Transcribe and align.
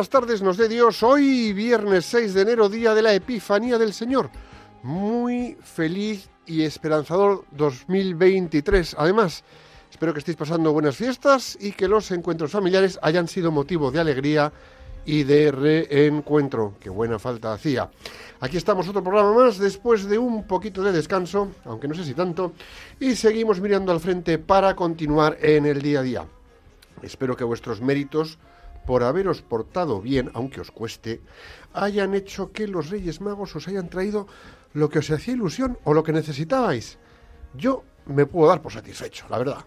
Buenas 0.00 0.08
tardes, 0.08 0.40
nos 0.40 0.56
dé 0.56 0.66
Dios. 0.66 1.02
Hoy, 1.02 1.52
viernes 1.52 2.06
6 2.06 2.32
de 2.32 2.40
enero, 2.40 2.70
día 2.70 2.94
de 2.94 3.02
la 3.02 3.12
Epifanía 3.12 3.76
del 3.76 3.92
Señor. 3.92 4.30
Muy 4.82 5.58
feliz 5.62 6.30
y 6.46 6.62
esperanzador 6.62 7.44
2023. 7.50 8.96
Además, 8.98 9.44
espero 9.90 10.14
que 10.14 10.20
estéis 10.20 10.38
pasando 10.38 10.72
buenas 10.72 10.96
fiestas 10.96 11.58
y 11.60 11.72
que 11.72 11.86
los 11.86 12.10
encuentros 12.12 12.50
familiares 12.50 12.98
hayan 13.02 13.28
sido 13.28 13.50
motivo 13.50 13.90
de 13.90 14.00
alegría 14.00 14.50
y 15.04 15.24
de 15.24 15.52
reencuentro. 15.52 16.76
Qué 16.80 16.88
buena 16.88 17.18
falta 17.18 17.52
hacía. 17.52 17.90
Aquí 18.40 18.56
estamos 18.56 18.88
otro 18.88 19.04
programa 19.04 19.34
más 19.34 19.58
después 19.58 20.06
de 20.06 20.16
un 20.16 20.46
poquito 20.46 20.82
de 20.82 20.92
descanso, 20.92 21.48
aunque 21.66 21.88
no 21.88 21.94
sé 21.94 22.06
si 22.06 22.14
tanto, 22.14 22.54
y 22.98 23.16
seguimos 23.16 23.60
mirando 23.60 23.92
al 23.92 24.00
frente 24.00 24.38
para 24.38 24.74
continuar 24.74 25.36
en 25.42 25.66
el 25.66 25.82
día 25.82 26.00
a 26.00 26.02
día. 26.02 26.24
Espero 27.02 27.36
que 27.36 27.44
vuestros 27.44 27.82
méritos 27.82 28.38
por 28.86 29.02
haberos 29.02 29.42
portado 29.42 30.00
bien, 30.00 30.30
aunque 30.34 30.60
os 30.60 30.70
cueste, 30.70 31.20
hayan 31.72 32.14
hecho 32.14 32.52
que 32.52 32.66
los 32.66 32.90
Reyes 32.90 33.20
Magos 33.20 33.54
os 33.56 33.68
hayan 33.68 33.88
traído 33.88 34.26
lo 34.72 34.88
que 34.88 35.00
os 35.00 35.10
hacía 35.10 35.34
ilusión 35.34 35.78
o 35.84 35.94
lo 35.94 36.02
que 36.02 36.12
necesitabais. 36.12 36.98
Yo 37.54 37.84
me 38.06 38.26
puedo 38.26 38.48
dar 38.48 38.62
por 38.62 38.72
satisfecho, 38.72 39.26
la 39.28 39.38
verdad. 39.38 39.64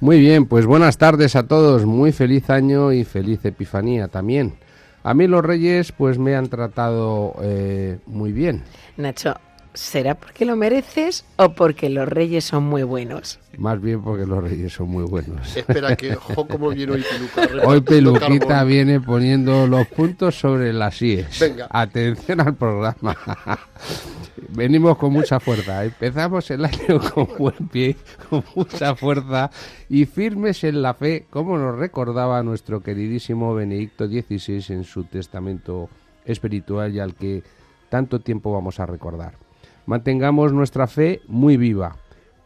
Muy 0.00 0.18
bien, 0.18 0.46
pues 0.46 0.64
buenas 0.64 0.96
tardes 0.96 1.36
a 1.36 1.46
todos, 1.46 1.84
muy 1.84 2.12
feliz 2.12 2.48
año 2.48 2.92
y 2.92 3.04
feliz 3.04 3.44
Epifanía 3.44 4.08
también. 4.08 4.54
A 5.02 5.14
mí 5.14 5.26
los 5.26 5.44
reyes 5.44 5.92
pues 5.92 6.18
me 6.18 6.36
han 6.36 6.48
tratado 6.48 7.34
eh, 7.42 7.98
muy 8.06 8.32
bien, 8.32 8.62
Nacho, 8.96 9.34
¿será 9.74 10.14
porque 10.14 10.44
lo 10.44 10.56
mereces 10.56 11.24
o 11.36 11.52
porque 11.52 11.88
los 11.90 12.08
reyes 12.08 12.44
son 12.44 12.64
muy 12.64 12.82
buenos? 12.82 13.38
más 13.60 13.80
bien 13.80 14.00
porque 14.00 14.24
los 14.24 14.42
reyes 14.42 14.72
son 14.72 14.88
muy 14.88 15.04
buenos. 15.04 15.54
Espera 15.54 15.94
que, 15.94 16.12
ojo, 16.16 16.48
cómo 16.48 16.70
viene 16.70 16.92
hoy 16.92 17.04
Peluca. 17.34 17.68
Hoy 17.68 17.80
Peluquita 17.82 18.46
carbón. 18.46 18.68
viene 18.68 19.00
poniendo 19.00 19.66
los 19.66 19.86
puntos 19.88 20.38
sobre 20.38 20.72
las 20.72 21.00
IES. 21.02 21.38
Venga. 21.38 21.68
Atención 21.70 22.40
al 22.40 22.54
programa. 22.54 23.16
Venimos 24.48 24.96
con 24.96 25.12
mucha 25.12 25.38
fuerza. 25.40 25.84
Empezamos 25.84 26.50
el 26.50 26.64
año 26.64 27.00
con 27.14 27.28
buen 27.38 27.68
pie, 27.70 27.96
con 28.30 28.42
mucha 28.54 28.94
fuerza 28.94 29.50
y 29.90 30.06
firmes 30.06 30.64
en 30.64 30.80
la 30.80 30.94
fe, 30.94 31.26
como 31.28 31.58
nos 31.58 31.76
recordaba 31.76 32.42
nuestro 32.42 32.82
queridísimo 32.82 33.54
Benedicto 33.54 34.06
XVI 34.06 34.64
en 34.70 34.84
su 34.84 35.04
testamento 35.04 35.90
espiritual 36.24 36.94
y 36.94 37.00
al 37.00 37.14
que 37.14 37.42
tanto 37.90 38.20
tiempo 38.20 38.52
vamos 38.52 38.80
a 38.80 38.86
recordar. 38.86 39.49
Mantengamos 39.90 40.52
nuestra 40.52 40.86
fe 40.86 41.20
muy 41.26 41.56
viva 41.56 41.96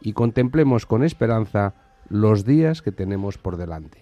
y 0.01 0.13
contemplemos 0.13 0.87
con 0.87 1.03
esperanza 1.03 1.75
los 2.09 2.43
días 2.43 2.81
que 2.81 2.91
tenemos 2.91 3.37
por 3.37 3.55
delante. 3.55 3.99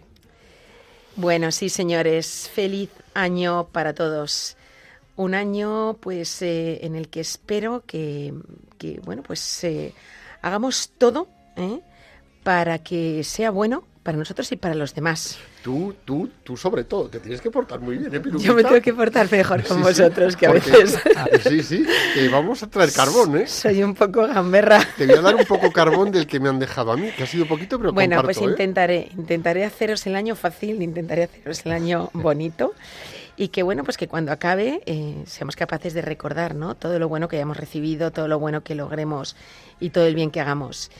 Bueno, 1.17 1.51
sí, 1.51 1.67
señores, 1.67 2.49
feliz 2.53 2.89
año 3.13 3.67
para 3.73 3.93
todos. 3.93 4.55
Un 5.17 5.33
año, 5.33 5.97
pues, 5.99 6.41
eh, 6.41 6.85
en 6.85 6.95
el 6.95 7.09
que 7.09 7.19
espero 7.19 7.83
que, 7.85 8.33
bueno, 9.03 9.23
pues, 9.23 9.65
eh, 9.65 9.93
hagamos 10.41 10.93
todo 10.97 11.27
¿eh? 11.57 11.81
para 12.43 12.79
que 12.79 13.25
sea 13.25 13.51
bueno 13.51 13.83
para 14.03 14.17
nosotros 14.17 14.51
y 14.51 14.57
para 14.57 14.75
los 14.75 14.93
demás. 14.93 15.37
Tú, 15.63 15.95
tú, 16.03 16.29
tú 16.43 16.57
sobre 16.57 16.83
todo, 16.83 17.07
te 17.07 17.19
tienes 17.19 17.39
que 17.39 17.49
portar 17.49 17.79
muy 17.79 17.97
bien, 17.97 18.13
¿eh? 18.13 18.21
Yo 18.37 18.53
me 18.53 18.63
tengo 18.63 18.81
que 18.81 18.93
portar 18.93 19.31
mejor 19.31 19.63
con 19.63 19.77
Sí, 19.77 19.83
sí, 19.83 20.01
vosotros, 20.01 20.35
que 20.35 20.45
a 20.47 20.51
porque- 20.51 20.71
veces 20.71 20.99
Sí, 21.43 21.63
sí, 21.63 21.85
que 22.13 22.27
vamos 22.27 22.61
a 22.63 22.67
traer 22.69 22.91
carbón, 22.91 23.37
¿eh? 23.37 23.47
soy 23.47 23.81
un 23.81 23.95
poco 23.95 24.27
gamberra. 24.27 24.81
Te 24.97 25.07
voy 25.07 25.15
a 25.15 25.21
dar 25.21 25.35
un 25.35 25.45
poco 25.45 25.71
carbón 25.71 26.11
del 26.11 26.27
que 26.27 26.39
me 26.39 26.49
han 26.49 26.59
dejado 26.59 26.91
a 26.91 26.97
mí, 26.97 27.09
que 27.15 27.23
ha 27.23 27.27
sido 27.27 27.45
poquito, 27.47 27.79
pero 27.79 27.93
Bueno, 27.93 28.17
comparto, 28.17 28.39
pues 28.41 28.47
¿eh? 28.47 28.51
intentaré, 28.51 29.09
intentaré 29.17 29.63
haceros 29.63 30.05
el 30.05 30.15
año 30.15 30.35
fácil, 30.35 30.81
intentaré 30.81 31.23
haceros 31.23 31.65
el 31.65 31.71
año 31.71 32.09
bonito 32.13 32.73
y 33.37 33.47
que 33.47 33.63
bueno, 33.63 33.83
pues 33.83 33.97
que 33.97 34.07
cuando 34.07 34.31
acabe 34.31 34.81
eh, 34.85 35.23
seamos 35.25 35.55
capaces 35.55 35.93
de 35.93 36.01
recordar, 36.01 36.53
¿no? 36.55 36.75
Todo 36.75 36.99
lo 36.99 37.07
bueno 37.07 37.27
que 37.29 37.37
hayamos 37.37 37.57
recibido, 37.57 38.11
todo 38.11 38.27
lo 38.27 38.37
bueno 38.37 38.63
que 38.63 38.75
logremos 38.75 39.35
y 39.79 39.89
todo 39.91 40.05
el 40.05 40.13
bien 40.13 40.29
que 40.29 40.39
hagamos. 40.41 40.91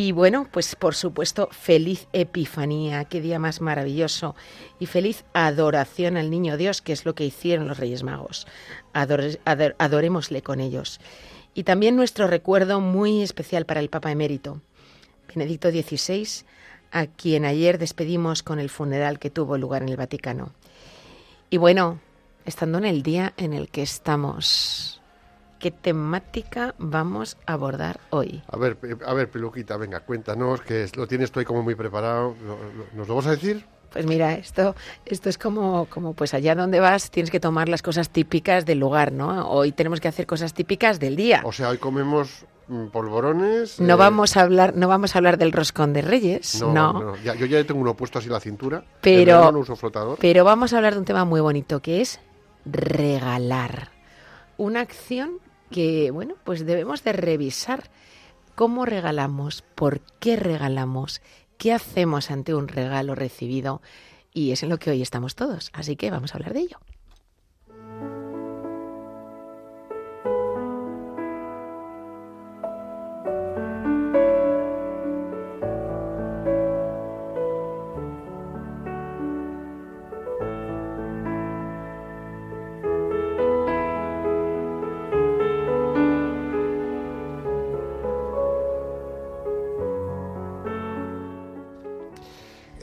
Y 0.00 0.12
bueno, 0.12 0.46
pues 0.52 0.76
por 0.76 0.94
supuesto, 0.94 1.48
feliz 1.50 2.06
Epifanía, 2.12 3.06
qué 3.06 3.20
día 3.20 3.40
más 3.40 3.60
maravilloso. 3.60 4.36
Y 4.78 4.86
feliz 4.86 5.24
adoración 5.32 6.16
al 6.16 6.30
Niño 6.30 6.56
Dios, 6.56 6.80
que 6.80 6.92
es 6.92 7.04
lo 7.04 7.16
que 7.16 7.24
hicieron 7.24 7.66
los 7.66 7.78
Reyes 7.78 8.04
Magos. 8.04 8.46
Adorémosle 8.92 10.42
con 10.42 10.60
ellos. 10.60 11.00
Y 11.52 11.64
también 11.64 11.96
nuestro 11.96 12.28
recuerdo 12.28 12.78
muy 12.78 13.22
especial 13.22 13.66
para 13.66 13.80
el 13.80 13.88
Papa 13.88 14.12
Emérito, 14.12 14.60
Benedicto 15.34 15.68
XVI, 15.68 16.44
a 16.92 17.08
quien 17.08 17.44
ayer 17.44 17.76
despedimos 17.78 18.44
con 18.44 18.60
el 18.60 18.70
funeral 18.70 19.18
que 19.18 19.30
tuvo 19.30 19.58
lugar 19.58 19.82
en 19.82 19.88
el 19.88 19.96
Vaticano. 19.96 20.52
Y 21.50 21.56
bueno, 21.56 21.98
estando 22.44 22.78
en 22.78 22.84
el 22.84 23.02
día 23.02 23.34
en 23.36 23.52
el 23.52 23.68
que 23.68 23.82
estamos, 23.82 24.97
¿qué 25.58 25.70
temática 25.70 26.74
vamos 26.78 27.36
a 27.46 27.54
abordar 27.54 28.00
hoy? 28.10 28.42
A 28.50 28.56
ver, 28.56 28.76
pe- 28.76 28.96
a 29.04 29.14
ver, 29.14 29.30
Peluquita, 29.30 29.76
venga, 29.76 30.00
cuéntanos, 30.00 30.60
que 30.62 30.86
lo 30.96 31.06
tienes 31.06 31.30
tú 31.32 31.40
ahí 31.40 31.44
como 31.46 31.62
muy 31.62 31.74
preparado. 31.74 32.34
¿Nos 32.94 33.08
lo 33.08 33.14
vas 33.16 33.26
a 33.26 33.30
decir? 33.32 33.64
Pues 33.92 34.04
mira, 34.06 34.34
esto, 34.34 34.74
esto 35.06 35.28
es 35.30 35.38
como, 35.38 35.86
como 35.86 36.12
pues 36.12 36.34
allá 36.34 36.54
donde 36.54 36.78
vas 36.78 37.10
tienes 37.10 37.30
que 37.30 37.40
tomar 37.40 37.68
las 37.70 37.80
cosas 37.82 38.10
típicas 38.10 38.66
del 38.66 38.78
lugar, 38.80 39.12
¿no? 39.12 39.48
Hoy 39.48 39.72
tenemos 39.72 40.00
que 40.00 40.08
hacer 40.08 40.26
cosas 40.26 40.52
típicas 40.52 41.00
del 41.00 41.16
día. 41.16 41.40
O 41.44 41.52
sea, 41.52 41.70
hoy 41.70 41.78
comemos 41.78 42.44
mm, 42.68 42.88
polvorones. 42.88 43.80
No 43.80 43.94
eh, 43.94 43.96
vamos 43.96 44.36
a 44.36 44.42
hablar, 44.42 44.76
no 44.76 44.88
vamos 44.88 45.14
a 45.14 45.18
hablar 45.18 45.38
del 45.38 45.52
roscón 45.52 45.94
de 45.94 46.02
Reyes, 46.02 46.60
No, 46.60 46.72
no. 46.74 46.92
no, 47.02 47.16
ya- 47.16 47.34
yo 47.34 47.46
ya 47.46 47.64
tengo 47.64 47.80
uno 47.80 47.94
puesto 47.96 48.18
así 48.18 48.26
en 48.28 48.34
la 48.34 48.40
cintura. 48.40 48.84
Pero- 49.00 49.50
no 49.50 49.58
uso 49.60 49.74
flotador. 49.74 50.18
Pero 50.20 50.44
vamos 50.44 50.74
a 50.74 50.76
hablar 50.76 50.92
de 50.92 50.98
un 50.98 51.06
tema 51.06 51.24
muy 51.24 51.40
bonito 51.40 51.80
que 51.80 52.02
es 52.02 52.20
regalar. 52.66 53.90
Una 54.58 54.80
acción 54.80 55.38
que, 55.70 56.10
bueno, 56.10 56.34
pues 56.44 56.66
debemos 56.66 57.04
de 57.04 57.12
revisar 57.12 57.90
cómo 58.54 58.84
regalamos, 58.84 59.62
por 59.74 60.00
qué 60.18 60.36
regalamos, 60.36 61.22
qué 61.58 61.72
hacemos 61.72 62.30
ante 62.30 62.54
un 62.54 62.68
regalo 62.68 63.14
recibido 63.14 63.82
y 64.32 64.52
es 64.52 64.62
en 64.62 64.68
lo 64.68 64.78
que 64.78 64.90
hoy 64.90 65.02
estamos 65.02 65.34
todos. 65.34 65.70
Así 65.72 65.96
que 65.96 66.10
vamos 66.10 66.32
a 66.32 66.38
hablar 66.38 66.54
de 66.54 66.60
ello. 66.60 66.78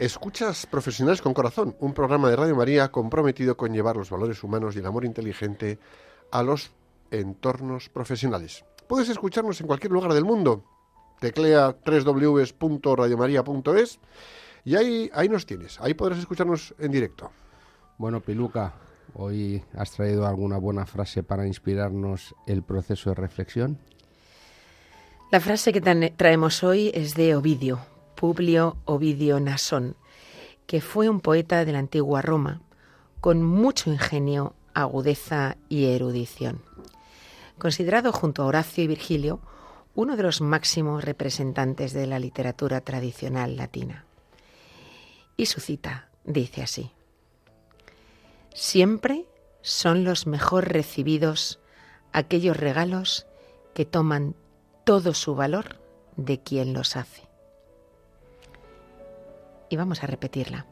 Escuchas 0.05 0.67
Profesionales 0.67 1.19
con 1.19 1.33
Corazón, 1.33 1.75
un 1.79 1.95
programa 1.95 2.29
de 2.29 2.35
Radio 2.35 2.55
María 2.55 2.91
comprometido 2.91 3.57
con 3.57 3.73
llevar 3.73 3.97
los 3.97 4.11
valores 4.11 4.43
humanos 4.43 4.75
y 4.75 4.79
el 4.79 4.85
amor 4.85 5.03
inteligente 5.03 5.79
a 6.31 6.43
los 6.43 6.69
entornos 7.09 7.89
profesionales. 7.89 8.63
Puedes 8.87 9.09
escucharnos 9.09 9.59
en 9.61 9.65
cualquier 9.65 9.91
lugar 9.91 10.13
del 10.13 10.23
mundo. 10.23 10.63
Teclea 11.19 11.75
www.radiomaria.es 11.83 13.99
y 14.63 14.75
ahí, 14.75 15.09
ahí 15.11 15.27
nos 15.27 15.47
tienes. 15.47 15.81
Ahí 15.81 15.95
podrás 15.95 16.19
escucharnos 16.19 16.75
en 16.77 16.91
directo. 16.91 17.31
Bueno, 17.97 18.21
Piluca, 18.21 18.75
hoy 19.15 19.63
has 19.75 19.89
traído 19.89 20.27
alguna 20.27 20.59
buena 20.59 20.85
frase 20.85 21.23
para 21.23 21.47
inspirarnos 21.47 22.35
el 22.45 22.61
proceso 22.61 23.09
de 23.09 23.15
reflexión. 23.15 23.79
La 25.31 25.39
frase 25.39 25.73
que 25.73 25.81
traemos 25.81 26.63
hoy 26.63 26.91
es 26.93 27.15
de 27.15 27.35
Ovidio, 27.35 27.79
Publio 28.15 28.77
Ovidio 28.85 29.39
Nasón, 29.39 29.95
que 30.67 30.81
fue 30.81 31.09
un 31.09 31.21
poeta 31.21 31.65
de 31.65 31.71
la 31.71 31.79
antigua 31.79 32.21
Roma, 32.21 32.61
con 33.21 33.43
mucho 33.43 33.91
ingenio, 33.91 34.53
agudeza 34.73 35.57
y 35.69 35.85
erudición. 35.85 36.61
Considerado 37.57 38.11
junto 38.11 38.43
a 38.43 38.45
Horacio 38.45 38.83
y 38.83 38.87
Virgilio 38.87 39.39
uno 39.95 40.17
de 40.17 40.23
los 40.23 40.41
máximos 40.41 41.03
representantes 41.03 41.93
de 41.93 42.05
la 42.05 42.19
literatura 42.19 42.81
tradicional 42.81 43.55
latina. 43.55 44.05
Y 45.37 45.45
su 45.45 45.61
cita 45.61 46.09
dice 46.25 46.63
así, 46.63 46.91
Siempre 48.53 49.25
son 49.61 50.03
los 50.03 50.27
mejor 50.27 50.69
recibidos 50.69 51.59
aquellos 52.13 52.55
regalos 52.55 53.25
que 53.73 53.85
toman 53.85 54.35
todo 54.85 55.13
su 55.13 55.35
valor 55.35 55.81
de 56.15 56.39
quien 56.39 56.73
los 56.73 56.95
hace. 56.95 57.23
Y 59.69 59.75
vamos 59.75 60.03
a 60.03 60.07
repetirla. 60.07 60.65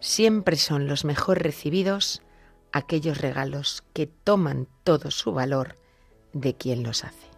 Siempre 0.00 0.56
son 0.56 0.86
los 0.86 1.04
mejor 1.04 1.42
recibidos 1.42 2.22
aquellos 2.72 3.18
regalos 3.18 3.84
que 3.92 4.06
toman 4.06 4.66
todo 4.84 5.10
su 5.10 5.32
valor 5.32 5.76
de 6.32 6.54
quien 6.54 6.82
los 6.82 7.04
hace. 7.04 7.32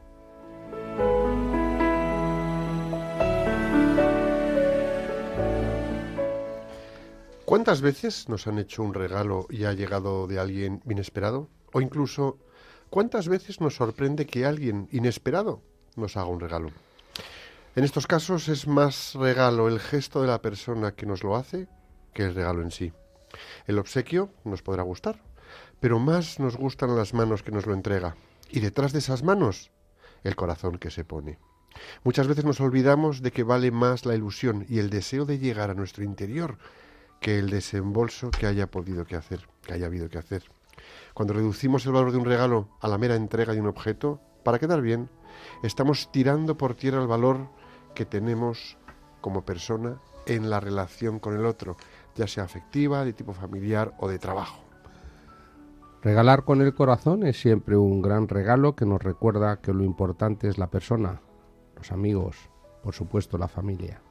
¿Cuántas 7.44 7.82
veces 7.82 8.29
nos 8.29 8.47
han 8.47 8.58
hecho 8.58 8.82
un 8.82 8.94
regalo 8.94 9.47
y 9.50 9.64
ha 9.64 9.73
llegado 9.75 10.26
de 10.26 10.38
alguien 10.38 10.81
inesperado? 10.88 11.49
O 11.73 11.81
incluso, 11.81 12.38
¿cuántas 12.88 13.29
veces 13.29 13.61
nos 13.61 13.76
sorprende 13.76 14.26
que 14.26 14.47
alguien 14.47 14.88
inesperado 14.90 15.61
nos 15.94 16.17
haga 16.17 16.26
un 16.26 16.40
regalo? 16.40 16.70
En 17.76 17.82
estos 17.82 18.06
casos 18.06 18.49
es 18.49 18.69
más 18.69 19.15
regalo 19.17 19.67
el 19.67 19.81
gesto 19.81 20.23
de 20.23 20.29
la 20.29 20.41
persona 20.41 20.93
que 20.93 21.06
nos 21.06 21.25
lo 21.25 21.35
hace 21.35 21.67
que 22.12 22.23
el 22.23 22.32
regalo 22.32 22.62
en 22.62 22.71
sí. 22.71 22.93
El 23.67 23.81
obsequio 23.81 24.31
nos 24.44 24.62
podrá 24.62 24.85
gustar, 24.85 25.21
pero 25.81 25.99
más 25.99 26.38
nos 26.38 26.56
gustan 26.56 26.94
las 26.94 27.15
manos 27.15 27.43
que 27.43 27.50
nos 27.50 27.67
lo 27.67 27.75
entrega. 27.75 28.15
Y 28.49 28.61
detrás 28.61 28.93
de 28.93 29.00
esas 29.00 29.25
manos, 29.25 29.73
el 30.23 30.37
corazón 30.37 30.79
que 30.79 30.93
se 30.93 31.05
pone. 31.05 31.41
Muchas 32.05 32.29
veces 32.29 32.44
nos 32.44 32.61
olvidamos 32.61 33.23
de 33.23 33.32
que 33.32 33.43
vale 33.43 33.73
más 33.73 34.06
la 34.06 34.15
ilusión 34.15 34.65
y 34.69 34.79
el 34.79 34.88
deseo 34.88 35.25
de 35.25 35.41
llegar 35.41 35.71
a 35.71 35.75
nuestro 35.75 36.05
interior 36.05 36.59
que 37.21 37.41
el 37.41 37.50
desembolso 37.50 38.31
que 38.31 38.47
haya 38.47 38.71
podido 38.71 39.05
que 39.05 39.17
hacer, 39.17 39.49
que 39.67 39.75
haya 39.75 39.87
habido 39.87 40.09
que 40.09 40.19
hacer. 40.19 40.44
Cuando 41.12 41.35
reducimos 41.35 41.85
el 41.87 41.93
valor 41.93 42.12
de 42.12 42.19
un 42.19 42.25
regalo 42.25 42.69
a 42.81 42.87
la 42.87 42.99
mera 42.99 43.17
entrega 43.17 43.53
de 43.53 43.61
un 43.61 43.67
objeto, 43.67 44.21
para 44.44 44.61
quedar 44.61 44.81
bien, 44.81 45.11
estamos 45.65 46.12
tirando 46.12 46.56
por 46.56 46.76
tierra 46.76 47.03
el 47.03 47.09
valor 47.09 47.49
que 47.94 48.05
tenemos 48.05 48.76
como 49.20 49.44
persona 49.44 49.99
en 50.26 50.50
la 50.50 50.61
relación 50.61 51.19
con 51.19 51.35
el 51.35 51.46
otro, 51.46 51.76
ya 52.14 52.26
sea 52.26 52.44
afectiva, 52.44 53.05
de 53.05 53.12
tipo 53.12 53.32
familiar 53.32 53.94
o 53.99 54.08
de 54.08 54.19
trabajo. 54.19 54.62
Regalar 56.02 56.44
con 56.44 56.61
el 56.61 56.75
corazón 56.75 57.26
es 57.26 57.41
siempre 57.41 57.76
un 57.76 58.02
gran 58.02 58.29
regalo 58.29 58.76
que 58.76 58.85
nos 58.85 59.02
recuerda 59.02 59.61
que 59.62 59.73
lo 59.73 59.85
importante 59.85 60.49
es 60.49 60.58
la 60.58 60.67
persona, 60.67 61.23
los 61.76 61.93
amigos, 61.93 62.37
por 62.82 62.94
supuesto 62.94 63.38
la 63.38 63.49
familia. 63.49 64.02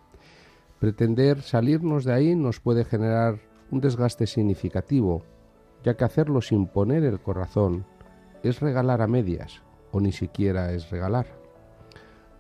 Pretender 0.80 1.44
salirnos 1.44 2.04
de 2.04 2.14
ahí 2.14 2.36
nos 2.36 2.60
puede 2.60 2.84
generar 2.84 3.40
un 3.70 3.80
desgaste 3.80 4.26
significativo, 4.26 5.24
ya 5.84 5.96
que 5.96 6.04
hacerlo 6.04 6.42
sin 6.42 6.68
poner 6.68 7.04
el 7.04 7.20
corazón 7.20 7.86
es 8.42 8.60
regalar 8.60 9.02
a 9.02 9.08
medias, 9.08 9.62
o 9.92 10.02
ni 10.02 10.12
siquiera 10.12 10.72
es 10.74 10.90
regalar. 10.90 11.28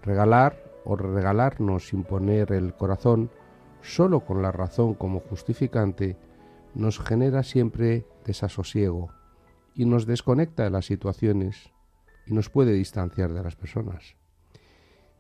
Regalar 0.02 0.73
o 0.86 0.96
regalarnos 0.96 1.88
sin 1.88 2.04
poner 2.04 2.52
el 2.52 2.74
corazón, 2.74 3.30
solo 3.82 4.22
con 4.22 4.42
la 4.42 4.52
razón 4.52 4.94
como 4.94 5.20
justificante, 5.20 6.18
nos 6.76 7.00
genera 7.00 7.44
siempre 7.44 8.06
desasosiego 8.26 9.10
y 9.76 9.86
nos 9.86 10.06
desconecta 10.06 10.64
de 10.64 10.70
las 10.70 10.86
situaciones 10.86 11.72
y 12.26 12.34
nos 12.34 12.50
puede 12.50 12.74
distanciar 12.74 13.34
de 13.34 13.44
las 13.44 13.56
personas. 13.56 14.16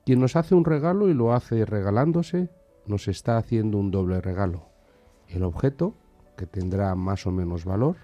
Quien 0.05 0.19
nos 0.19 0.35
hace 0.35 0.55
un 0.55 0.65
regalo 0.65 1.09
y 1.09 1.13
lo 1.13 1.33
hace 1.33 1.65
regalándose, 1.65 2.49
nos 2.85 3.07
está 3.07 3.37
haciendo 3.37 3.77
un 3.77 3.91
doble 3.91 4.19
regalo. 4.21 4.67
El 5.27 5.43
objeto, 5.43 5.95
que 6.35 6.45
tendrá 6.45 6.95
más 6.95 7.25
o 7.25 7.31
menos 7.31 7.65
valor, 7.65 7.95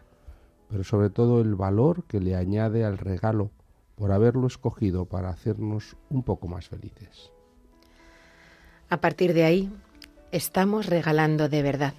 pero 0.69 0.83
sobre 0.83 1.09
todo 1.09 1.41
el 1.41 1.55
valor 1.55 2.03
que 2.05 2.19
le 2.19 2.35
añade 2.35 2.85
al 2.85 2.97
regalo 2.97 3.51
por 3.95 4.11
haberlo 4.11 4.47
escogido 4.47 5.05
para 5.05 5.29
hacernos 5.29 5.97
un 6.09 6.23
poco 6.23 6.47
más 6.47 6.69
felices. 6.69 7.33
A 8.91 9.01
partir 9.01 9.35
de 9.35 9.43
ahí, 9.43 9.71
estamos 10.31 10.87
regalando 10.87 11.47
de 11.47 11.61
verdad, 11.61 11.93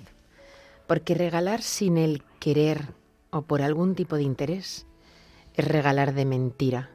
porque 0.88 1.14
regalar 1.14 1.62
sin 1.62 1.96
el 1.96 2.24
querer 2.40 2.94
o 3.30 3.42
por 3.42 3.62
algún 3.62 3.94
tipo 3.94 4.16
de 4.16 4.24
interés 4.24 4.88
es 5.54 5.68
regalar 5.68 6.14
de 6.14 6.24
mentira 6.24 6.90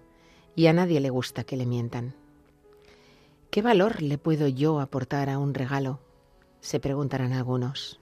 y 0.53 0.67
a 0.67 0.73
nadie 0.73 0.99
le 0.99 1.09
gusta 1.09 1.45
que 1.45 1.55
le 1.55 1.65
mientan. 1.65 2.13
¿Qué 3.51 3.61
valor 3.61 4.01
le 4.01 4.17
puedo 4.17 4.49
yo 4.49 4.81
aportar 4.81 5.29
a 5.29 5.39
un 5.39 5.53
regalo? 5.53 6.01
Se 6.59 6.81
preguntarán 6.81 7.31
algunos. 7.31 8.01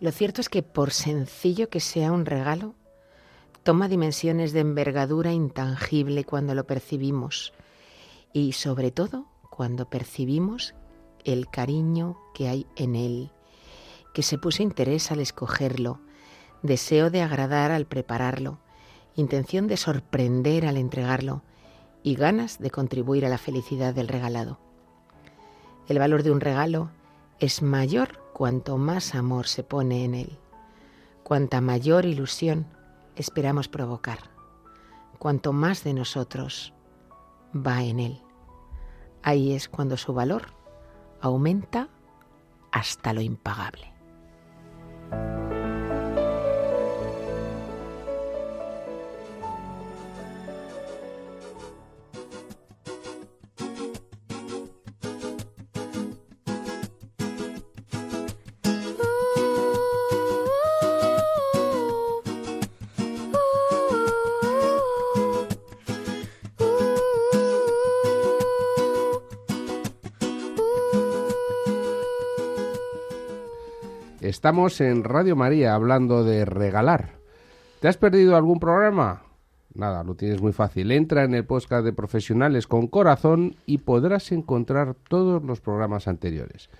Lo 0.00 0.10
cierto 0.10 0.40
es 0.40 0.48
que 0.48 0.62
por 0.62 0.90
sencillo 0.92 1.68
que 1.68 1.80
sea 1.80 2.12
un 2.12 2.24
regalo, 2.24 2.74
toma 3.62 3.88
dimensiones 3.88 4.54
de 4.54 4.60
envergadura 4.60 5.32
intangible 5.32 6.24
cuando 6.24 6.54
lo 6.54 6.64
percibimos 6.64 7.52
y 8.32 8.52
sobre 8.52 8.90
todo 8.90 9.26
cuando 9.54 9.84
percibimos 9.84 10.74
el 11.24 11.46
cariño 11.50 12.18
que 12.32 12.48
hay 12.48 12.66
en 12.74 12.96
él, 12.96 13.30
que 14.14 14.22
se 14.22 14.38
puso 14.38 14.62
interés 14.62 15.12
al 15.12 15.20
escogerlo, 15.20 16.00
deseo 16.62 17.10
de 17.10 17.20
agradar 17.20 17.70
al 17.70 17.84
prepararlo, 17.84 18.60
intención 19.14 19.66
de 19.66 19.76
sorprender 19.76 20.64
al 20.64 20.78
entregarlo 20.78 21.42
y 22.02 22.14
ganas 22.14 22.60
de 22.60 22.70
contribuir 22.70 23.26
a 23.26 23.28
la 23.28 23.36
felicidad 23.36 23.92
del 23.92 24.08
regalado. 24.08 24.58
El 25.86 25.98
valor 25.98 26.22
de 26.22 26.30
un 26.30 26.40
regalo 26.40 26.90
es 27.38 27.60
mayor 27.60 28.22
cuanto 28.32 28.78
más 28.78 29.14
amor 29.14 29.48
se 29.48 29.62
pone 29.62 30.06
en 30.06 30.14
él, 30.14 30.38
cuanta 31.24 31.60
mayor 31.60 32.06
ilusión 32.06 32.66
esperamos 33.16 33.68
provocar, 33.68 34.30
cuanto 35.18 35.52
más 35.52 35.84
de 35.84 35.92
nosotros 35.92 36.72
va 37.54 37.82
en 37.82 38.00
él. 38.00 38.21
Ahí 39.22 39.52
es 39.52 39.68
cuando 39.68 39.96
su 39.96 40.12
valor 40.14 40.48
aumenta 41.20 41.88
hasta 42.72 43.12
lo 43.12 43.20
impagable. 43.20 43.92
Estamos 74.32 74.80
en 74.80 75.04
Radio 75.04 75.36
María 75.36 75.74
hablando 75.74 76.24
de 76.24 76.46
regalar. 76.46 77.16
¿Te 77.80 77.88
has 77.88 77.98
perdido 77.98 78.34
algún 78.34 78.60
programa? 78.60 79.24
Nada, 79.74 80.04
lo 80.04 80.14
tienes 80.14 80.40
muy 80.40 80.54
fácil. 80.54 80.90
Entra 80.90 81.24
en 81.24 81.34
el 81.34 81.44
podcast 81.44 81.84
de 81.84 81.92
Profesionales 81.92 82.66
con 82.66 82.86
Corazón 82.86 83.56
y 83.66 83.76
podrás 83.76 84.32
encontrar 84.32 84.94
todos 84.94 85.44
los 85.44 85.60
programas 85.60 86.08
anteriores. 86.08 86.70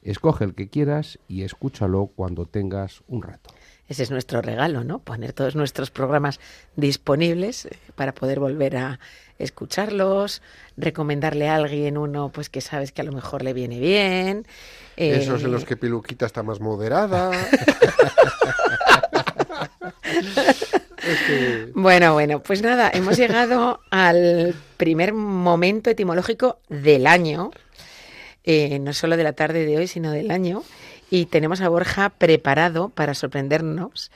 Escoge 0.00 0.44
el 0.44 0.54
que 0.54 0.70
quieras 0.70 1.18
y 1.28 1.42
escúchalo 1.42 2.06
cuando 2.06 2.46
tengas 2.46 3.02
un 3.08 3.20
rato. 3.20 3.50
Ese 3.88 4.04
es 4.04 4.10
nuestro 4.10 4.40
regalo, 4.40 4.84
¿no? 4.84 5.00
Poner 5.00 5.32
todos 5.32 5.54
nuestros 5.54 5.90
programas 5.90 6.40
disponibles 6.76 7.66
eh, 7.66 7.76
para 7.94 8.12
poder 8.14 8.38
volver 8.40 8.76
a 8.76 9.00
escucharlos, 9.38 10.40
recomendarle 10.76 11.48
a 11.48 11.56
alguien 11.56 11.98
uno 11.98 12.30
pues 12.32 12.48
que 12.48 12.60
sabes 12.60 12.92
que 12.92 13.02
a 13.02 13.04
lo 13.04 13.12
mejor 13.12 13.42
le 13.42 13.52
viene 13.52 13.80
bien. 13.80 14.46
eh, 14.96 15.18
Esos 15.20 15.42
en 15.44 15.50
los 15.50 15.64
que 15.64 15.76
Piluquita 15.76 16.24
está 16.26 16.42
más 16.42 16.60
moderada. 16.60 17.30
Es 21.02 21.18
que- 21.26 21.68
Bueno, 21.74 22.12
bueno, 22.14 22.42
pues 22.42 22.62
nada, 22.62 22.90
hemos 22.94 23.16
llegado 23.16 23.80
al 23.90 24.54
primer 24.76 25.12
momento 25.12 25.90
etimológico 25.90 26.58
del 26.68 27.06
año, 27.06 27.50
eh, 28.44 28.78
no 28.78 28.92
solo 28.92 29.16
de 29.16 29.24
la 29.24 29.32
tarde 29.32 29.66
de 29.66 29.76
hoy, 29.78 29.88
sino 29.88 30.12
del 30.12 30.30
año, 30.30 30.62
y 31.12 31.26
tenemos 31.26 31.60
a 31.60 31.68
Borja 31.68 32.08
preparado 32.08 32.88
para 32.88 33.12
sorprendernos. 33.12 34.10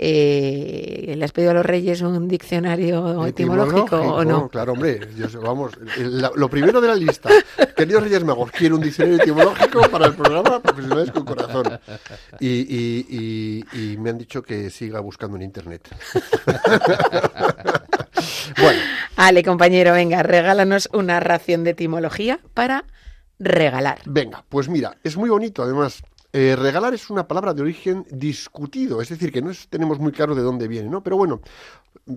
Eh, 0.00 1.12
¿Le 1.14 1.24
has 1.24 1.32
pedido 1.32 1.50
a 1.50 1.54
los 1.54 1.66
reyes 1.66 2.00
un 2.00 2.26
diccionario 2.26 3.26
etimológico, 3.26 3.96
o 4.00 4.24
no? 4.24 4.48
Claro, 4.48 4.72
hombre. 4.72 5.00
yo 5.16 5.26
vamos, 5.42 5.72
la- 5.98 6.30
lo 6.36 6.48
primero 6.48 6.80
de 6.80 6.88
la 6.88 6.94
lista. 6.94 7.28
Queridos 7.76 8.04
Reyes 8.04 8.24
Magos, 8.24 8.50
quiero 8.52 8.76
un 8.76 8.80
diccionario 8.80 9.20
etimológico 9.20 9.82
para 9.90 10.06
el 10.06 10.14
programa 10.14 10.62
Profesionales 10.62 11.10
con 11.10 11.24
Corazón. 11.26 11.78
Y, 12.40 12.48
y- 12.48 13.06
y- 13.74 13.92
y 13.92 13.96
me 13.98 14.08
han 14.10 14.16
dicho 14.18 14.40
que 14.42 14.70
siga 14.70 15.00
buscando 15.00 15.36
en 15.36 15.42
Internet. 15.42 15.86
bueno, 18.60 18.80
Ale, 19.16 19.42
compañero, 19.44 19.92
venga, 19.92 20.22
regálanos 20.22 20.88
una 20.92 21.20
ración 21.20 21.64
de 21.64 21.70
etimología 21.70 22.40
para 22.54 22.84
regalar. 23.38 24.00
venga, 24.06 24.44
pues 24.48 24.68
mira, 24.68 24.96
es 25.04 25.16
muy 25.16 25.28
bonito 25.28 25.62
además. 25.62 26.02
Eh, 26.32 26.56
regalar 26.56 26.92
es 26.92 27.08
una 27.08 27.26
palabra 27.26 27.54
de 27.54 27.62
origen 27.62 28.04
discutido, 28.10 29.00
es 29.00 29.08
decir, 29.08 29.32
que 29.32 29.40
no 29.40 29.50
es- 29.50 29.66
tenemos 29.68 29.98
muy 29.98 30.12
claro 30.12 30.34
de 30.34 30.42
dónde 30.42 30.68
viene, 30.68 30.88
¿no? 30.90 31.02
Pero 31.02 31.16
bueno, 31.16 31.40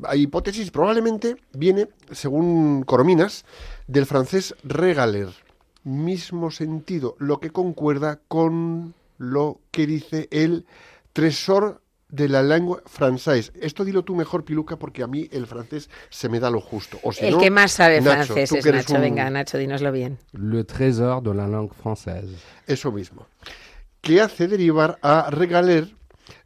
hay 0.03 0.23
hipótesis, 0.23 0.69
probablemente 0.69 1.37
viene, 1.53 1.87
según 2.11 2.83
Corominas, 2.83 3.45
del 3.87 4.05
francés 4.05 4.53
regaler, 4.63 5.29
mismo 5.85 6.51
sentido, 6.51 7.15
lo 7.19 7.39
que 7.39 7.51
concuerda 7.51 8.19
con 8.27 8.93
lo 9.17 9.59
que 9.71 9.87
dice 9.87 10.27
el 10.31 10.65
tresor 11.13 11.81
de 12.09 12.27
la 12.27 12.43
lengua 12.43 12.83
française. 12.83 13.51
Esto 13.61 13.85
dilo 13.85 14.03
tú 14.03 14.15
mejor, 14.15 14.43
Piluca, 14.43 14.75
porque 14.77 15.01
a 15.03 15.07
mí 15.07 15.29
el 15.31 15.47
francés 15.47 15.89
se 16.09 16.27
me 16.27 16.41
da 16.41 16.49
lo 16.49 16.59
justo. 16.59 16.99
O 17.03 17.13
si 17.13 17.23
El 17.25 17.35
no, 17.35 17.39
que 17.39 17.49
más 17.49 17.71
sabe 17.71 18.01
Nacho, 18.01 18.33
francés 18.33 18.65
es 18.65 18.65
Nacho. 18.65 18.95
un- 18.95 19.01
Venga, 19.01 19.29
Nacho, 19.29 19.57
dínoslo 19.57 19.91
bien. 19.93 20.17
Le 20.33 20.65
trésor 20.65 21.23
de 21.23 21.33
la 21.33 21.47
langue 21.47 21.71
française. 21.81 22.35
Eso 22.67 22.91
mismo. 22.91 23.25
Que 24.01 24.21
hace 24.21 24.47
derivar 24.47 24.99
a 25.01 25.29
regaler 25.29 25.95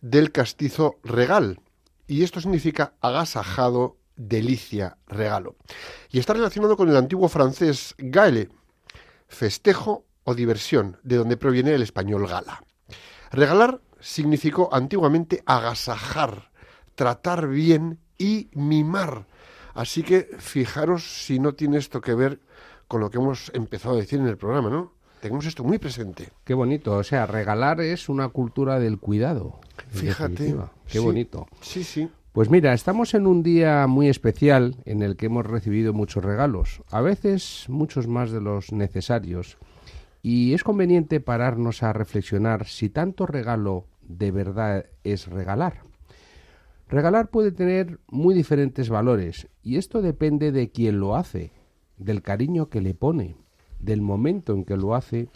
del 0.02 0.32
castizo 0.32 1.00
regal. 1.04 1.60
Y 2.08 2.24
esto 2.24 2.40
significa 2.42 2.94
agasajado, 3.02 3.98
delicia, 4.16 4.98
regalo. 5.08 5.56
Y 6.12 6.20
está 6.20 6.34
relacionado 6.34 6.78
con 6.78 6.90
el 6.90 6.98
antiguo 6.98 7.30
francés 7.30 7.96
gale, 7.98 8.50
festejo 9.28 10.06
o 10.24 10.36
diversión, 10.36 10.98
de 11.04 11.18
donde 11.18 11.38
proviene 11.38 11.74
el 11.74 11.82
español 11.82 12.28
gala. 12.28 12.64
Regalar 13.32 13.82
significó 14.00 14.70
antiguamente 14.72 15.42
agasajar, 15.46 16.52
tratar 16.96 17.48
bien 17.48 18.00
y 18.18 18.50
mimar. 18.54 19.28
Así 19.74 20.04
que 20.04 20.30
fijaros 20.40 21.26
si 21.26 21.40
no 21.40 21.54
tiene 21.54 21.78
esto 21.78 22.02
que 22.02 22.14
ver 22.14 22.40
con 22.88 23.02
lo 23.02 23.10
que 23.10 23.18
hemos 23.18 23.52
empezado 23.54 23.96
a 23.96 24.00
decir 24.00 24.20
en 24.20 24.28
el 24.28 24.38
programa, 24.38 24.70
¿no? 24.70 24.95
Tenemos 25.26 25.48
esto 25.48 25.64
muy 25.64 25.80
presente. 25.80 26.30
Qué 26.44 26.54
bonito. 26.54 26.98
O 26.98 27.04
sea, 27.04 27.26
regalar 27.26 27.82
es 27.82 28.10
una 28.10 28.30
cultura 28.30 28.78
del 28.78 29.00
cuidado. 29.00 29.60
Fíjate. 29.88 30.56
Qué 30.86 31.00
sí. 31.00 31.00
bonito. 31.00 31.48
Sí, 31.62 31.84
sí. 31.84 32.08
Pues 32.32 32.52
mira, 32.52 32.74
estamos 32.74 33.16
en 33.16 33.26
un 33.26 33.42
día 33.42 33.88
muy 33.88 34.08
especial 34.08 34.76
en 34.86 35.02
el 35.02 35.16
que 35.16 35.26
hemos 35.26 35.44
recibido 35.44 35.94
muchos 35.94 36.24
regalos, 36.24 36.84
a 36.92 37.02
veces 37.02 37.66
muchos 37.70 38.06
más 38.06 38.30
de 38.30 38.40
los 38.40 38.72
necesarios, 38.72 39.58
y 40.22 40.54
es 40.54 40.64
conveniente 40.64 41.20
pararnos 41.20 41.82
a 41.82 41.92
reflexionar 41.92 42.68
si 42.68 42.90
tanto 42.90 43.26
regalo 43.26 43.88
de 44.04 44.30
verdad 44.30 44.86
es 45.04 45.26
regalar. 45.26 45.82
Regalar 46.88 47.32
puede 47.32 47.52
tener 47.52 48.00
muy 48.12 48.36
diferentes 48.36 48.90
valores, 48.90 49.48
y 49.64 49.78
esto 49.78 50.04
depende 50.04 50.52
de 50.52 50.70
quién 50.70 51.00
lo 51.00 51.16
hace, 51.16 51.52
del 51.98 52.22
cariño 52.22 52.70
que 52.70 52.82
le 52.82 52.94
pone, 52.94 53.38
del 53.80 54.02
momento 54.02 54.54
en 54.54 54.66
que 54.66 54.78
lo 54.78 54.96
hace 54.96 55.28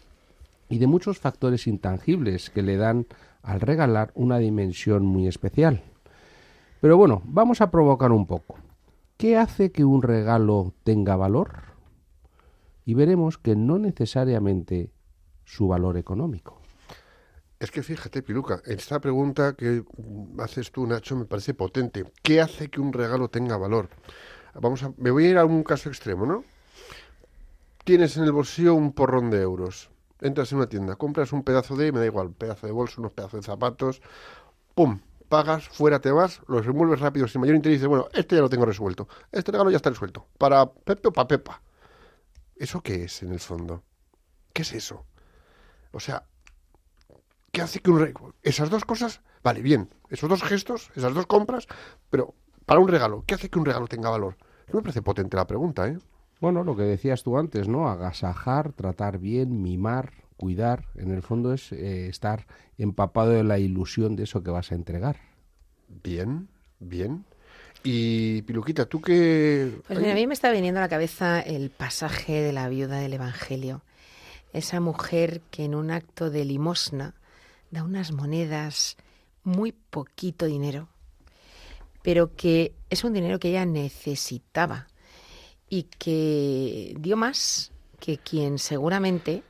y 0.69 0.77
de 0.77 0.87
muchos 0.87 1.19
factores 1.19 1.67
intangibles 1.67 2.49
que 2.49 2.61
le 2.61 2.77
dan 2.77 3.07
al 3.41 3.61
regalar 3.61 4.11
una 4.15 4.37
dimensión 4.37 5.05
muy 5.05 5.27
especial. 5.27 5.81
Pero 6.81 6.97
bueno, 6.97 7.21
vamos 7.25 7.61
a 7.61 7.71
provocar 7.71 8.11
un 8.11 8.25
poco. 8.25 8.57
¿Qué 9.17 9.37
hace 9.37 9.71
que 9.71 9.83
un 9.83 10.01
regalo 10.01 10.73
tenga 10.83 11.15
valor? 11.15 11.63
Y 12.85 12.93
veremos 12.93 13.37
que 13.37 13.55
no 13.55 13.77
necesariamente 13.77 14.91
su 15.43 15.67
valor 15.67 15.97
económico. 15.97 16.61
Es 17.59 17.71
que 17.71 17.83
fíjate, 17.83 18.21
Piluca, 18.21 18.61
esta 18.65 19.01
pregunta 19.01 19.53
que 19.53 19.83
haces 20.37 20.71
tú, 20.71 20.87
Nacho, 20.87 21.17
me 21.17 21.25
parece 21.25 21.53
potente. 21.53 22.05
¿Qué 22.23 22.39
hace 22.39 22.69
que 22.69 22.79
un 22.79 22.93
regalo 22.93 23.27
tenga 23.27 23.57
valor? 23.57 23.89
Vamos 24.53 24.83
a, 24.83 24.93
me 24.97 25.11
voy 25.11 25.25
a 25.25 25.29
ir 25.31 25.37
a 25.37 25.43
un 25.45 25.63
caso 25.63 25.89
extremo, 25.89 26.25
¿no? 26.25 26.45
Tienes 27.89 28.17
en 28.17 28.23
el 28.25 28.31
bolsillo 28.31 28.75
un 28.75 28.93
porrón 28.93 29.31
de 29.31 29.41
euros. 29.41 29.89
Entras 30.21 30.51
en 30.51 30.59
una 30.59 30.69
tienda, 30.69 30.95
compras 30.95 31.33
un 31.33 31.41
pedazo 31.41 31.75
de, 31.75 31.91
me 31.91 31.97
da 31.97 32.05
igual, 32.05 32.27
un 32.27 32.33
pedazo 32.35 32.67
de 32.67 32.71
bolso, 32.71 33.01
unos 33.01 33.13
pedazos 33.13 33.41
de 33.41 33.45
zapatos, 33.47 34.03
¡pum! 34.75 34.99
Pagas, 35.27 35.67
fuera 35.69 35.99
te 35.99 36.11
vas, 36.11 36.39
los 36.45 36.67
remuelves 36.67 36.99
rápido 36.99 37.27
sin 37.27 37.41
mayor 37.41 37.55
interés 37.55 37.73
y 37.73 37.77
dices, 37.77 37.87
bueno, 37.87 38.07
este 38.13 38.35
ya 38.35 38.43
lo 38.43 38.49
tengo 38.49 38.67
resuelto. 38.67 39.07
Este 39.31 39.51
regalo 39.51 39.71
ya 39.71 39.77
está 39.77 39.89
resuelto. 39.89 40.27
¿Para 40.37 40.71
Pepe 40.71 41.07
o 41.07 41.11
para 41.11 41.27
Pepa? 41.27 41.63
¿Eso 42.55 42.79
qué 42.81 43.05
es 43.05 43.23
en 43.23 43.31
el 43.31 43.39
fondo? 43.39 43.81
¿Qué 44.53 44.61
es 44.61 44.71
eso? 44.73 45.07
O 45.91 45.99
sea, 45.99 46.27
¿qué 47.51 47.63
hace 47.63 47.79
que 47.79 47.89
un 47.89 48.01
regalo? 48.01 48.35
Esas 48.43 48.69
dos 48.69 48.85
cosas, 48.85 49.21
vale, 49.41 49.63
bien, 49.63 49.89
esos 50.11 50.29
dos 50.29 50.43
gestos, 50.43 50.91
esas 50.95 51.15
dos 51.15 51.25
compras, 51.25 51.65
pero 52.11 52.35
para 52.67 52.81
un 52.81 52.87
regalo, 52.87 53.23
¿qué 53.25 53.33
hace 53.33 53.49
que 53.49 53.57
un 53.57 53.65
regalo 53.65 53.87
tenga 53.87 54.11
valor? 54.11 54.37
No 54.67 54.75
me 54.75 54.83
parece 54.83 55.01
potente 55.01 55.35
la 55.35 55.47
pregunta, 55.47 55.87
¿eh? 55.87 55.97
Bueno, 56.39 56.63
lo 56.63 56.75
que 56.75 56.83
decías 56.83 57.23
tú 57.23 57.37
antes, 57.37 57.67
¿no? 57.67 57.89
Agasajar, 57.89 58.71
tratar 58.71 59.19
bien, 59.19 59.61
mimar, 59.61 60.13
cuidar. 60.37 60.85
En 60.95 61.11
el 61.11 61.21
fondo 61.21 61.53
es 61.53 61.71
eh, 61.73 62.07
estar 62.07 62.47
empapado 62.77 63.31
de 63.31 63.43
la 63.43 63.59
ilusión 63.59 64.15
de 64.15 64.23
eso 64.23 64.41
que 64.41 64.51
vas 64.51 64.71
a 64.71 64.75
entregar. 64.75 65.17
Bien, 66.03 66.47
bien. 66.79 67.25
Y 67.83 68.41
Piluquita, 68.43 68.85
tú 68.85 69.01
qué... 69.01 69.81
Pues 69.87 69.99
mira, 69.99 70.13
a 70.13 70.15
mí 70.15 70.27
me 70.27 70.33
está 70.33 70.51
viniendo 70.51 70.79
a 70.79 70.83
la 70.83 70.89
cabeza 70.89 71.41
el 71.41 71.69
pasaje 71.69 72.41
de 72.41 72.53
la 72.53 72.69
viuda 72.69 72.99
del 72.99 73.13
Evangelio. 73.13 73.81
Esa 74.53 74.79
mujer 74.79 75.41
que 75.51 75.65
en 75.65 75.75
un 75.75 75.91
acto 75.91 76.29
de 76.29 76.45
limosna 76.45 77.15
da 77.71 77.83
unas 77.83 78.11
monedas, 78.11 78.97
muy 79.43 79.71
poquito 79.71 80.45
dinero, 80.45 80.89
pero 82.01 82.35
que 82.35 82.73
es 82.89 83.03
un 83.03 83.13
dinero 83.13 83.39
que 83.39 83.49
ella 83.49 83.65
necesitaba 83.65 84.87
y 85.69 85.83
que 85.83 86.95
dio 86.99 87.15
más 87.17 87.71
que 87.99 88.17
quien 88.17 88.57
seguramente 88.59 89.43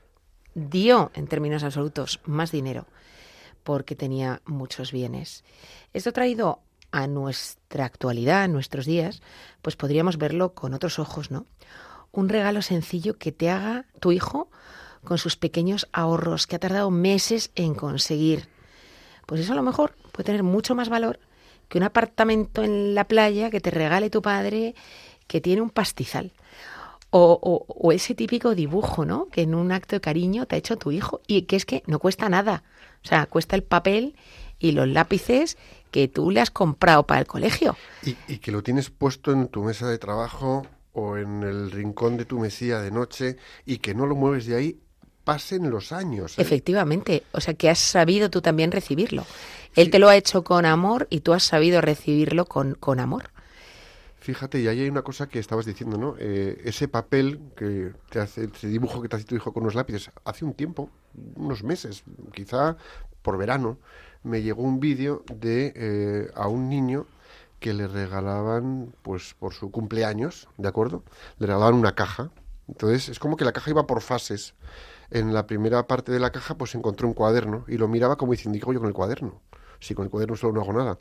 dio 0.54 1.12
en 1.14 1.28
términos 1.28 1.64
absolutos 1.64 2.20
más 2.26 2.52
dinero 2.52 2.88
porque 3.64 3.96
tenía 3.96 4.42
muchos 4.46 4.92
bienes. 4.92 5.44
Esto 5.94 6.12
traído 6.12 6.62
a 6.92 7.08
nuestra 7.08 7.86
actualidad, 7.86 8.44
a 8.44 8.48
nuestros 8.48 8.86
días, 8.86 9.22
pues 9.62 9.76
podríamos 9.76 10.18
verlo 10.18 10.54
con 10.54 10.74
otros 10.74 10.98
ojos, 10.98 11.30
¿no? 11.30 11.46
Un 12.12 12.30
regalo 12.30 12.62
sencillo 12.62 13.18
que 13.18 13.32
te 13.32 13.50
haga 13.50 13.86
tu 14.00 14.12
hijo 14.12 14.50
con 15.04 15.18
sus 15.18 15.36
pequeños 15.36 15.88
ahorros 15.94 16.48
que 16.48 16.56
ha 16.56 16.60
tardado 16.60 16.90
meses 16.90 17.52
en 17.56 17.76
conseguir. 17.76 18.50
Pues 19.28 19.42
eso 19.42 19.54
a 19.54 19.56
lo 19.56 19.64
mejor 19.64 19.96
puede 20.12 20.26
tener 20.26 20.44
mucho 20.44 20.74
más 20.74 20.90
valor 20.90 21.20
que 21.68 21.78
un 21.78 21.84
apartamento 21.84 22.64
en 22.64 22.96
la 22.96 23.08
playa 23.08 23.52
que 23.52 23.62
te 23.62 23.70
regale 23.70 24.10
tu 24.10 24.24
padre 24.24 24.74
que 25.29 25.39
tiene 25.39 25.62
un 25.62 25.69
pastizal. 25.69 26.33
O, 27.12 27.39
o- 27.41 27.65
o 27.67 27.91
ese 27.91 28.13
típico 28.13 28.53
dibujo, 28.53 29.05
¿no? 29.05 29.27
Que 29.31 29.41
en 29.43 29.55
un 29.55 29.71
acto 29.71 29.95
de 29.95 30.01
cariño 30.01 30.45
te 30.45 30.55
ha 30.55 30.59
hecho 30.59 30.77
tu 30.77 30.91
hijo 30.91 31.21
y 31.25 31.43
que 31.43 31.55
es 31.55 31.65
que 31.65 31.81
no 31.88 31.98
cuesta 32.00 32.27
nada. 32.29 32.63
O 33.03 33.07
sea, 33.07 33.25
cuesta 33.25 33.55
el 33.55 33.63
papel 33.63 34.15
y 34.59 34.74
los 34.74 34.88
lápices 34.88 35.57
que 35.91 36.07
tú 36.07 36.29
le 36.29 36.41
has 36.41 36.51
comprado 36.51 37.03
para 37.07 37.21
el 37.21 37.25
colegio. 37.27 37.75
Y, 38.03 38.15
y 38.27 38.38
que 38.39 38.51
lo 38.51 38.62
tienes 38.62 38.89
puesto 38.91 39.31
en 39.31 39.48
tu 39.48 39.63
mesa 39.63 39.88
de 39.88 39.98
trabajo 39.98 40.67
o 40.93 41.17
en 41.17 41.41
el 41.43 41.71
rincón 41.71 42.17
de 42.17 42.25
tu 42.25 42.38
mesilla 42.39 42.79
de 42.81 42.91
noche 42.91 43.38
y 43.65 43.77
que 43.77 43.95
no 43.95 44.05
lo 44.05 44.15
mueves 44.15 44.45
de 44.45 44.55
ahí, 44.57 44.77
pasen 45.24 45.69
los 45.71 45.91
años. 45.91 46.38
¿eh? 46.38 46.41
Efectivamente. 46.43 47.24
O 47.31 47.41
sea, 47.41 47.53
que 47.55 47.69
has 47.71 47.79
sabido 47.79 48.29
tú 48.29 48.41
también 48.41 48.71
recibirlo. 48.71 49.25
Él 49.75 49.89
te 49.89 49.98
lo 50.00 50.09
ha 50.09 50.15
hecho 50.15 50.43
con 50.43 50.65
amor 50.65 51.07
y 51.09 51.21
tú 51.21 51.33
has 51.33 51.43
sabido 51.43 51.81
recibirlo 51.81 52.45
con, 52.45 52.75
con 52.75 53.00
amor. 53.00 53.31
Fíjate, 54.29 54.59
y 54.62 54.67
ahí 54.67 54.81
hay 54.81 54.89
una 54.89 55.01
cosa 55.01 55.27
que 55.27 55.39
estabas 55.39 55.65
diciendo, 55.65 55.98
¿no? 55.98 56.15
Eh, 56.19 56.62
ese 56.63 56.88
papel 56.88 57.39
que 57.55 57.93
te 58.12 58.19
hace, 58.19 58.45
ese 58.53 58.67
dibujo 58.67 59.01
que 59.01 59.09
te 59.09 59.15
hace 59.15 59.25
tu 59.25 59.36
hijo 59.36 59.51
con 59.51 59.63
unos 59.63 59.74
lápices, 59.74 60.12
hace 60.24 60.45
un 60.45 60.53
tiempo, 60.53 60.91
unos 61.36 61.63
meses, 61.63 62.03
quizá 62.31 62.77
por 63.24 63.39
verano, 63.39 63.79
me 64.21 64.43
llegó 64.43 64.62
un 64.62 64.79
vídeo 64.79 65.24
de 65.33 65.74
eh, 65.75 66.31
a 66.36 66.48
un 66.48 66.69
niño 66.69 67.07
que 67.59 67.74
le 67.74 67.88
regalaban, 67.88 68.93
pues 69.01 69.33
por 69.39 69.53
su 69.53 69.71
cumpleaños, 69.71 70.48
¿de 70.57 70.67
acuerdo? 70.67 71.03
Le 71.39 71.48
regalaban 71.48 71.74
una 71.74 71.95
caja. 71.95 72.29
Entonces 72.67 73.09
es 73.09 73.17
como 73.17 73.36
que 73.36 73.45
la 73.45 73.51
caja 73.51 73.71
iba 73.71 73.88
por 73.88 74.01
fases. 74.01 74.53
En 75.09 75.33
la 75.33 75.48
primera 75.48 75.88
parte 75.88 76.12
de 76.12 76.19
la 76.19 76.31
caja, 76.31 76.55
pues 76.55 76.75
encontró 76.75 77.07
un 77.07 77.15
cuaderno 77.15 77.65
y 77.67 77.77
lo 77.77 77.88
miraba 77.88 78.15
como 78.15 78.33
diciendo, 78.33 78.57
"¿Y 78.57 78.62
qué 78.62 78.74
yo 78.74 78.79
con 78.79 78.88
el 78.89 78.93
cuaderno? 78.93 79.41
Si 79.79 79.95
con 79.95 80.05
el 80.05 80.12
cuaderno 80.12 80.36
solo 80.36 80.53
no 80.53 80.62
hago 80.62 80.74
nada. 80.74 81.00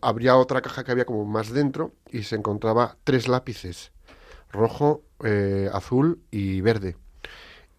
Habría 0.00 0.36
otra 0.36 0.60
caja 0.60 0.84
que 0.84 0.92
había 0.92 1.06
como 1.06 1.24
más 1.24 1.50
dentro 1.50 1.92
y 2.10 2.24
se 2.24 2.36
encontraba 2.36 2.96
tres 3.04 3.28
lápices, 3.28 3.92
rojo, 4.50 5.02
eh, 5.24 5.70
azul 5.72 6.20
y 6.30 6.60
verde. 6.60 6.96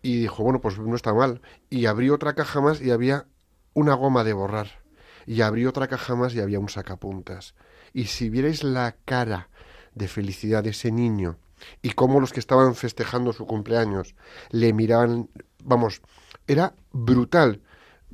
Y 0.01 0.21
dijo, 0.21 0.43
bueno, 0.43 0.59
pues 0.59 0.77
no 0.79 0.95
está 0.95 1.13
mal. 1.13 1.41
Y 1.69 1.85
abrió 1.85 2.15
otra 2.15 2.33
caja 2.33 2.61
más 2.61 2.81
y 2.81 2.91
había 2.91 3.25
una 3.73 3.93
goma 3.93 4.23
de 4.23 4.33
borrar. 4.33 4.83
Y 5.25 5.41
abrió 5.41 5.69
otra 5.69 5.87
caja 5.87 6.15
más 6.15 6.33
y 6.33 6.41
había 6.41 6.59
un 6.59 6.69
sacapuntas. 6.69 7.55
Y 7.93 8.05
si 8.05 8.29
vierais 8.29 8.63
la 8.63 8.95
cara 9.05 9.49
de 9.95 10.07
felicidad 10.07 10.63
de 10.63 10.71
ese 10.71 10.91
niño 10.91 11.37
y 11.81 11.91
cómo 11.91 12.19
los 12.19 12.33
que 12.33 12.39
estaban 12.39 12.75
festejando 12.75 13.31
su 13.33 13.45
cumpleaños 13.45 14.15
le 14.49 14.73
miraban, 14.73 15.29
vamos, 15.63 16.01
era 16.47 16.73
brutal. 16.91 17.61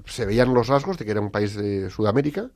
Se 0.05 0.25
veían 0.25 0.53
los 0.53 0.67
rasgos 0.67 0.97
de 0.97 1.05
que 1.05 1.11
era 1.11 1.21
un 1.21 1.31
país 1.31 1.55
de 1.55 1.89
Sudamérica, 1.89 2.49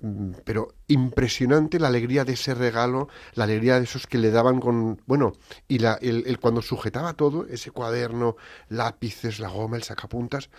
mm, 0.00 0.32
pero 0.44 0.74
impresionante 0.88 1.78
la 1.78 1.88
alegría 1.88 2.24
de 2.24 2.34
ese 2.34 2.54
regalo, 2.54 3.08
la 3.34 3.44
alegría 3.44 3.78
de 3.78 3.84
esos 3.84 4.06
que 4.06 4.18
le 4.18 4.30
daban 4.30 4.60
con, 4.60 5.00
bueno, 5.06 5.32
y 5.68 5.78
la, 5.78 5.94
el, 6.00 6.24
el 6.26 6.38
cuando 6.38 6.62
sujetaba 6.62 7.14
todo, 7.14 7.46
ese 7.46 7.70
cuaderno, 7.70 8.36
lápices, 8.68 9.38
la 9.38 9.48
goma, 9.48 9.76
el 9.76 9.82
sacapuntas, 9.82 10.50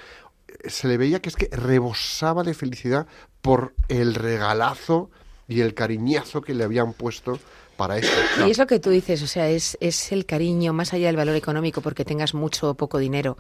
se 0.65 0.88
le 0.88 0.98
veía 0.98 1.22
que 1.22 1.30
es 1.30 1.36
que 1.36 1.50
rebosaba 1.51 2.44
de 2.44 2.53
felicidad 2.53 3.08
por 3.41 3.74
el 3.88 4.15
regalazo 4.15 5.10
y 5.48 5.62
el 5.62 5.74
cariñazo 5.74 6.41
que 6.41 6.53
le 6.53 6.63
habían 6.63 6.94
puesto 6.94 7.39
para 7.75 7.98
esto. 7.98 8.48
Y 8.48 8.51
es 8.51 8.58
lo 8.58 8.68
que 8.68 8.80
tú 8.80 8.89
dices, 8.89 9.22
o 9.22 9.27
sea, 9.27 9.50
es, 9.50 9.77
es 9.82 10.12
el 10.12 10.25
cariño 10.25 10.72
más 10.72 10.94
allá 10.94 11.08
del 11.08 11.18
valor 11.18 11.36
económico 11.36 11.82
porque 11.82 12.06
tengas 12.06 12.34
mucho 12.34 12.70
o 12.70 12.74
poco 12.75 13.00
dinero. 13.00 13.38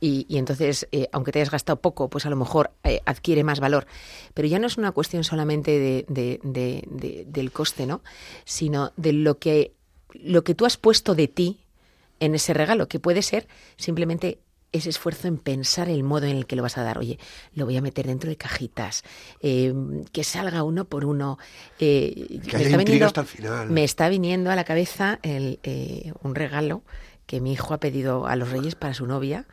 Y, 0.00 0.26
y 0.28 0.36
entonces, 0.38 0.86
eh, 0.92 1.08
aunque 1.12 1.32
te 1.32 1.38
hayas 1.38 1.50
gastado 1.50 1.80
poco, 1.80 2.08
pues 2.10 2.26
a 2.26 2.30
lo 2.30 2.36
mejor 2.36 2.72
eh, 2.82 3.00
adquiere 3.06 3.42
más 3.44 3.60
valor. 3.60 3.86
Pero 4.34 4.48
ya 4.48 4.58
no 4.58 4.66
es 4.66 4.76
una 4.76 4.92
cuestión 4.92 5.24
solamente 5.24 5.70
de, 5.78 6.04
de- 6.08 6.40
de- 6.42 6.84
de- 6.90 7.24
del 7.26 7.52
coste, 7.52 7.86
¿no? 7.86 8.02
Sino 8.44 8.92
de 8.96 9.12
lo 9.12 9.38
que, 9.38 9.72
lo 10.12 10.44
que 10.44 10.54
tú 10.54 10.66
has 10.66 10.76
puesto 10.76 11.14
de 11.14 11.28
ti 11.28 11.60
en 12.20 12.34
ese 12.34 12.52
regalo, 12.54 12.86
que 12.88 12.98
puede 13.00 13.22
ser 13.22 13.46
simplemente 13.76 14.38
ese 14.72 14.90
esfuerzo 14.90 15.28
en 15.28 15.38
pensar 15.38 15.88
el 15.88 16.02
modo 16.02 16.26
en 16.26 16.36
el 16.36 16.46
que 16.46 16.56
lo 16.56 16.62
vas 16.62 16.76
a 16.76 16.82
dar. 16.82 16.98
Oye, 16.98 17.18
lo 17.54 17.64
voy 17.64 17.76
a 17.76 17.80
meter 17.80 18.06
dentro 18.08 18.28
de 18.28 18.36
cajitas, 18.36 19.04
eh, 19.40 19.72
que 20.12 20.24
salga 20.24 20.64
uno 20.64 20.84
por 20.84 21.04
uno. 21.04 21.38
eh, 21.78 22.40
Que 22.44 22.56
me 22.58 22.62
está 22.64 22.76
viniendo- 22.78 23.06
hasta 23.06 23.20
el 23.20 23.26
final. 23.28 23.70
Me 23.70 23.84
está 23.84 24.08
viniendo 24.08 24.50
a 24.50 24.56
la 24.56 24.64
cabeza 24.64 25.20
el, 25.22 25.60
eh, 25.62 26.12
un 26.22 26.34
regalo 26.34 26.82
que 27.26 27.40
mi 27.40 27.52
hijo 27.52 27.72
ha 27.72 27.78
pedido 27.78 28.26
a 28.26 28.34
los 28.36 28.50
Reyes 28.50 28.74
para 28.74 28.94
su 28.94 29.06
novia. 29.06 29.46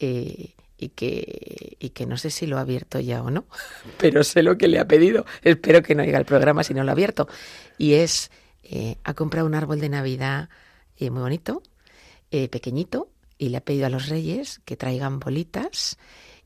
Eh, 0.00 0.54
y 0.76 0.88
que, 0.88 1.76
y 1.78 1.90
que 1.90 2.06
no 2.06 2.16
sé 2.16 2.30
si 2.30 2.46
lo 2.46 2.58
ha 2.58 2.62
abierto 2.62 2.98
ya 3.00 3.22
o 3.22 3.30
no, 3.30 3.44
pero 3.98 4.24
sé 4.24 4.42
lo 4.42 4.58
que 4.58 4.68
le 4.68 4.78
ha 4.78 4.88
pedido. 4.88 5.24
Espero 5.42 5.82
que 5.82 5.94
no 5.94 6.02
oiga 6.02 6.18
el 6.18 6.24
programa 6.24 6.64
si 6.64 6.74
no 6.74 6.82
lo 6.82 6.90
ha 6.90 6.92
abierto. 6.92 7.28
Y 7.78 7.94
es, 7.94 8.30
eh, 8.64 8.96
ha 9.04 9.14
comprado 9.14 9.46
un 9.46 9.54
árbol 9.54 9.80
de 9.80 9.88
Navidad 9.88 10.48
eh, 10.96 11.10
muy 11.10 11.22
bonito, 11.22 11.62
pequeñito, 12.30 13.10
y 13.38 13.48
le 13.48 13.56
ha 13.56 13.60
pedido 13.60 13.86
a 13.86 13.90
los 13.90 14.08
reyes 14.08 14.60
que 14.64 14.76
traigan 14.76 15.18
bolitas 15.18 15.98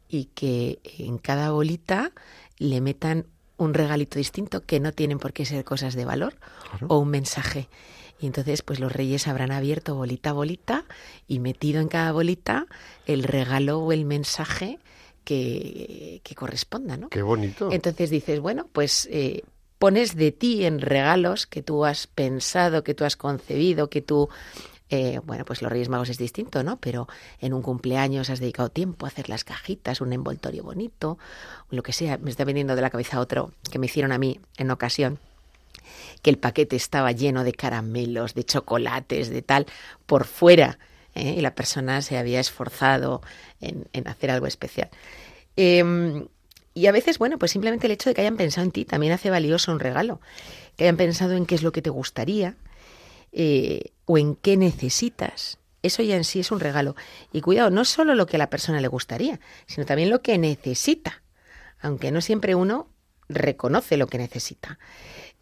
y 0.09 0.27
que 0.27 0.81
en 0.99 1.19
cada 1.19 1.51
bolita 1.51 2.13
le 2.57 2.81
metan 2.81 3.27
un 3.57 3.75
regalito 3.75 4.19
distinto 4.19 4.65
que 4.65 4.81
no 4.81 4.93
tienen 4.93 5.19
por 5.19 5.33
qué 5.33 5.45
ser 5.45 5.65
cosas 5.65 5.95
de 5.95 6.05
valor 6.05 6.35
o 6.89 6.99
un 6.99 7.09
mensaje. 7.09 7.69
Y 8.21 8.27
entonces, 8.27 8.63
pues 8.63 8.81
los 8.81 8.93
reyes 8.93 9.27
habrán 9.29 9.53
abierto 9.53 9.95
bolita 9.95 10.31
a 10.31 10.33
bolita 10.33 10.85
y 11.27 11.41
metido 11.41 11.81
en 11.81 11.89
cada 11.89 12.13
bolita 12.13 12.67
el 13.07 13.23
regalo 13.23 13.81
o 13.81 13.93
el 13.93 14.05
mensaje 14.05 14.79
que, 15.25 16.21
que 16.23 16.35
corresponda, 16.35 16.97
¿no? 16.97 17.09
Qué 17.09 17.23
bonito. 17.23 17.71
Entonces 17.73 18.11
dices, 18.11 18.41
bueno, 18.41 18.69
pues 18.73 19.09
eh, 19.11 19.43
pones 19.79 20.17
de 20.17 20.33
ti 20.33 20.65
en 20.65 20.81
regalos 20.81 21.47
que 21.47 21.63
tú 21.63 21.85
has 21.85 22.07
pensado, 22.07 22.85
que 22.85 22.95
tú 22.95 23.05
has 23.05 23.17
concebido, 23.17 23.91
que 23.91 24.03
tú... 24.03 24.29
eh, 24.95 25.21
bueno, 25.25 25.45
pues 25.45 25.61
los 25.61 25.71
Reyes 25.71 25.89
Magos 25.89 26.09
es 26.09 26.19
distinto, 26.19 26.63
¿no? 26.63 26.77
Pero 26.77 27.09
en 27.41 27.53
un 27.53 27.63
cumpleaños 27.63 28.31
has 28.31 28.41
dedicado 28.41 28.69
tiempo 28.69 29.07
a 29.07 29.09
hacer 29.09 29.29
las 29.29 29.45
cajitas, 29.45 30.01
un 30.01 30.13
envoltorio 30.13 30.63
bonito, 30.63 31.19
lo 31.71 31.83
que 31.83 31.93
sea. 31.93 32.19
Me 32.19 32.31
está 32.31 32.45
viniendo 32.45 32.77
de 32.77 32.83
la 32.83 32.91
cabeza 32.91 33.21
otro 33.21 33.53
que 33.71 33.79
me 33.79 33.87
hicieron 33.87 34.13
a 34.13 34.19
mí 34.19 34.41
en 34.57 34.71
ocasión 34.71 35.19
que 36.23 36.31
el 36.31 36.39
paquete 36.39 36.77
estaba 36.77 37.13
lleno 37.13 37.45
de 37.45 37.53
caramelos, 37.53 38.35
de 38.35 38.45
chocolates, 38.45 39.29
de 39.29 39.43
tal, 39.43 39.67
por 40.07 40.25
fuera, 40.25 40.79
¿eh? 41.15 41.35
y 41.37 41.41
la 41.41 41.55
persona 41.55 42.01
se 42.01 42.17
había 42.17 42.41
esforzado 42.41 43.21
en, 43.61 44.09
hacer 44.09 44.31
algo 44.31 44.47
especial. 44.47 44.89
Eh, 45.57 46.25
y 46.73 46.87
a 46.87 46.93
veces, 46.93 47.19
bueno, 47.19 47.39
pues 47.39 47.53
simplemente 47.53 47.87
el 47.87 47.93
hecho 47.93 48.11
de 48.11 48.15
que 48.15 48.23
hayan 48.23 48.37
pensado 48.37 48.65
en 48.65 48.73
ti 48.73 48.85
también 48.85 49.13
hace 49.13 49.31
valioso 49.31 49.71
un 49.71 49.81
regalo, 49.81 50.21
que 50.77 50.85
hayan 50.85 50.97
pensado 50.97 51.35
en 51.35 51.47
qué 51.47 51.55
es 51.55 51.63
lo 51.63 51.73
que 51.73 51.83
te 51.83 51.91
gustaría 51.91 52.57
eh, 53.35 53.93
o 54.07 54.17
en 54.17 54.37
qué 54.37 54.57
necesitas. 54.57 55.59
Eso 55.83 56.03
ya 56.03 56.17
en 56.17 56.25
sí 56.25 56.41
es 56.41 56.51
un 56.51 56.61
regalo. 56.61 56.95
Y 57.33 57.41
cuidado, 57.41 57.71
no 57.71 57.85
solo 57.85 58.15
lo 58.15 58.27
que 58.27 58.37
a 58.37 58.39
la 58.39 58.49
persona 58.49 58.81
le 58.81 58.89
gustaría, 58.89 59.41
sino 59.67 59.85
también 59.85 60.09
lo 60.09 60.23
que 60.23 60.39
necesita, 60.39 61.23
aunque 61.81 62.11
no 62.11 62.21
siempre 62.21 62.55
uno 62.55 62.89
reconoce 63.29 63.97
lo 63.97 64.07
que 64.07 64.19
necesita. 64.19 64.79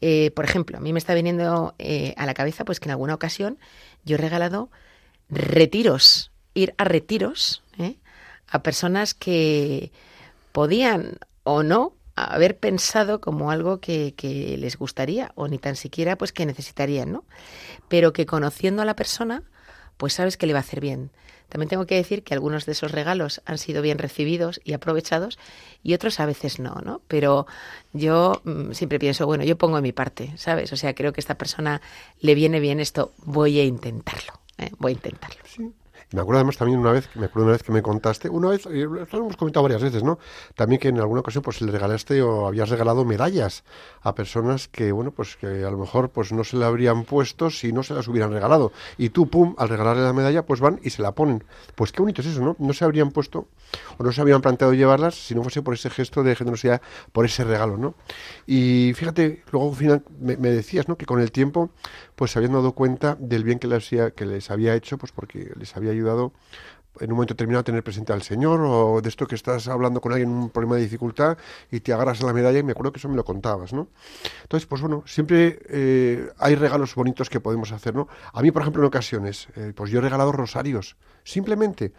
Eh, 0.01 0.33
por 0.33 0.45
ejemplo, 0.45 0.79
a 0.79 0.81
mí 0.81 0.93
me 0.93 0.99
está 0.99 1.15
viniendo 1.15 1.75
eh, 1.79 2.15
a 2.17 2.27
la 2.27 2.35
cabeza 2.35 2.65
pues 2.65 2.81
que 2.81 2.89
en 2.89 2.93
alguna 2.93 3.15
ocasión 3.15 3.59
yo 4.05 4.17
he 4.17 4.19
regalado 4.19 4.71
retiros, 5.29 6.33
ir 6.55 6.75
a 6.79 6.85
retiros 6.85 7.63
a 8.49 8.63
personas 8.63 9.15
que 9.15 9.93
podían 10.51 11.19
o 11.45 11.63
no 11.63 11.95
haber 12.15 12.59
pensado 12.59 13.21
como 13.21 13.51
algo 13.51 13.81
que, 13.81 14.15
les 14.59 14.77
gustaría 14.77 15.33
o 15.35 15.49
ni 15.49 15.59
tan 15.59 15.77
siquiera 15.77 16.17
pues 16.17 16.33
que 16.33 16.47
necesitarían, 16.47 17.13
¿no? 17.13 17.25
Pero 17.89 18.13
que 18.13 18.27
conociendo 18.27 18.83
a 18.83 18.85
la 18.85 18.97
persona 18.97 19.43
pues 19.97 20.15
sabes 20.15 20.37
que 20.37 20.47
le 20.47 20.53
va 20.53 20.59
a 20.59 20.63
hacer 20.63 20.81
bien. 20.81 21.11
También 21.49 21.69
tengo 21.69 21.87
que 21.87 21.97
decir 21.97 22.23
que 22.25 22.33
algunos 22.33 22.65
de 22.65 22.73
esos 22.73 22.93
regalos 22.93 23.43
han 23.45 23.59
sido 23.59 23.83
bien 23.83 23.99
recibidos 23.99 24.61
y 24.65 24.73
aprovechados 24.73 25.39
y 25.83 25.93
otros 25.93 26.19
a 26.19 26.27
veces 26.27 26.59
no, 26.59 26.77
¿no? 26.83 27.03
Pero 27.09 27.47
yo 27.93 28.41
mm, 28.45 28.73
siempre 28.73 28.99
pienso, 28.99 29.27
bueno, 29.27 29.45
yo 29.45 29.59
pongo 29.59 29.77
de 29.77 29.83
mi 29.83 29.93
parte, 29.93 30.33
¿sabes? 30.37 30.73
O 30.73 30.77
sea, 30.77 30.95
creo 30.95 31.13
que 31.13 31.21
a 31.21 31.23
esta 31.23 31.37
persona 31.37 31.83
le 32.21 32.35
viene 32.35 32.59
bien 32.59 32.81
esto, 32.81 33.13
voy 33.19 33.61
a 33.61 33.65
intentarlo, 33.65 34.41
¿eh? 34.59 34.71
voy 34.79 34.93
a 34.93 34.95
intentarlo. 34.95 35.43
Me 36.13 36.21
acuerdo 36.21 36.41
además 36.41 36.59
también 36.59 36.79
una 36.79 36.93
vez, 36.93 37.09
me 37.15 37.27
acuerdo 37.27 37.45
una 37.45 37.53
vez 37.53 37.63
que 37.63 37.73
me 37.73 37.83
contaste, 37.83 38.29
una 38.29 38.51
vez, 38.51 38.67
eh, 38.67 38.85
lo 38.85 39.07
hemos 39.13 39.37
comentado 39.37 39.63
varias 39.63 39.83
veces, 39.83 40.03
¿no? 40.03 40.19
También 40.55 40.79
que 40.79 40.89
en 40.89 40.99
alguna 40.99 41.21
ocasión 41.21 41.43
pues 41.43 41.61
le 41.63 41.73
regalaste 41.73 42.21
o 42.21 42.47
habías 42.47 42.69
regalado 42.69 43.05
medallas 43.05 43.65
a 44.03 44.15
personas 44.15 44.69
que, 44.69 44.93
bueno, 44.93 45.11
pues 45.11 45.37
que 45.37 45.47
a 45.47 45.71
lo 45.71 45.79
mejor 45.79 46.11
pues 46.11 46.33
no 46.33 46.45
se 46.45 46.59
le 46.59 46.67
habrían 46.67 47.05
puesto 47.05 47.49
si 47.51 47.73
no 47.73 47.83
se 47.83 47.95
las 47.95 48.09
hubieran 48.09 48.31
regalado. 48.31 48.73
Y 48.99 49.09
tú, 49.11 49.29
pum, 49.29 49.55
al 49.57 49.71
regalarle 49.71 50.03
la 50.03 50.13
medalla, 50.13 50.45
pues 50.45 50.61
van 50.61 50.81
y 50.83 50.91
se 50.91 51.01
la 51.01 51.13
ponen. 51.13 51.45
Pues 51.75 51.93
qué 51.93 52.03
bonito 52.03 52.21
es 52.21 52.27
eso, 52.27 52.41
¿no? 52.41 52.57
No 52.59 52.75
se 52.75 52.85
habrían 52.85 53.11
puesto 53.11 53.49
o 53.97 54.05
no 54.05 54.13
se 54.13 54.21
habrían 54.21 54.43
planteado 54.43 54.75
llevarlas 54.75 55.15
si 55.15 55.35
no 55.35 55.43
fuese 55.43 55.63
por 55.63 55.75
ese 55.75 55.89
gesto 55.89 56.23
de 56.23 56.37
generosidad, 56.37 56.83
por 57.13 57.25
ese 57.25 57.45
regalo, 57.45 57.79
¿no? 57.79 57.95
Y 58.47 58.93
fíjate, 58.95 59.45
luego 59.51 59.71
al 59.71 59.77
final 59.77 60.03
me, 60.21 60.37
me 60.37 60.51
decías, 60.51 60.89
¿no? 60.89 60.97
Que 60.97 61.07
con 61.07 61.21
el 61.21 61.33
tiempo 61.33 61.71
pues 62.17 62.31
se 62.33 62.39
habían 62.39 62.53
dado 62.53 62.73
cuenta 62.73 63.17
del 63.19 63.45
bien 63.45 63.59
que 63.59 63.69
les, 63.69 63.93
había- 63.93 64.11
que 64.13 64.27
les 64.27 64.51
había 64.51 64.75
hecho, 64.75 64.99
pues 64.99 65.13
porque 65.13 65.53
les 65.59 65.77
había 65.77 65.91
ayudado 65.93 66.33
en 67.01 67.11
un 67.11 67.17
momento 67.17 67.33
determinado 67.35 67.65
tener 67.65 67.83
presente 67.83 68.13
al 68.13 68.23
Señor 68.23 68.61
o 68.61 69.01
de 69.01 69.09
esto 69.09 69.27
que 69.27 69.35
estás 69.35 69.67
hablando 69.69 70.01
con 70.03 70.13
alguien 70.13 70.31
en 70.31 70.37
un 70.37 70.51
problema 70.51 70.77
de 70.77 70.83
dificultad 70.83 71.39
y 71.71 71.81
te 71.81 71.93
agarras 71.95 72.23
a 72.23 72.27
la 72.27 72.35
medalla 72.35 72.59
y 72.59 72.63
me 72.63 72.73
acuerdo 72.73 72.93
que 72.93 72.99
eso 72.99 73.09
me 73.09 73.17
lo 73.17 73.25
contabas, 73.25 73.73
¿no? 73.73 73.89
Entonces, 74.43 74.67
pues 74.67 74.83
bueno, 74.83 75.03
siempre 75.07 75.59
eh, 75.71 76.29
hay 76.39 76.55
regalos 76.55 76.95
bonitos 76.95 77.31
que 77.31 77.41
podemos 77.41 77.73
hacer, 77.73 77.95
¿no? 77.95 78.09
A 78.33 78.43
mí, 78.43 78.51
por 78.51 78.63
ejemplo, 78.63 78.83
en 78.83 78.89
ocasiones, 78.89 79.49
eh, 79.57 79.73
pues 79.75 79.91
yo 79.91 80.01
he 80.01 80.03
regalado 80.03 80.33
rosarios, 80.33 80.97
simplemente 81.25 81.93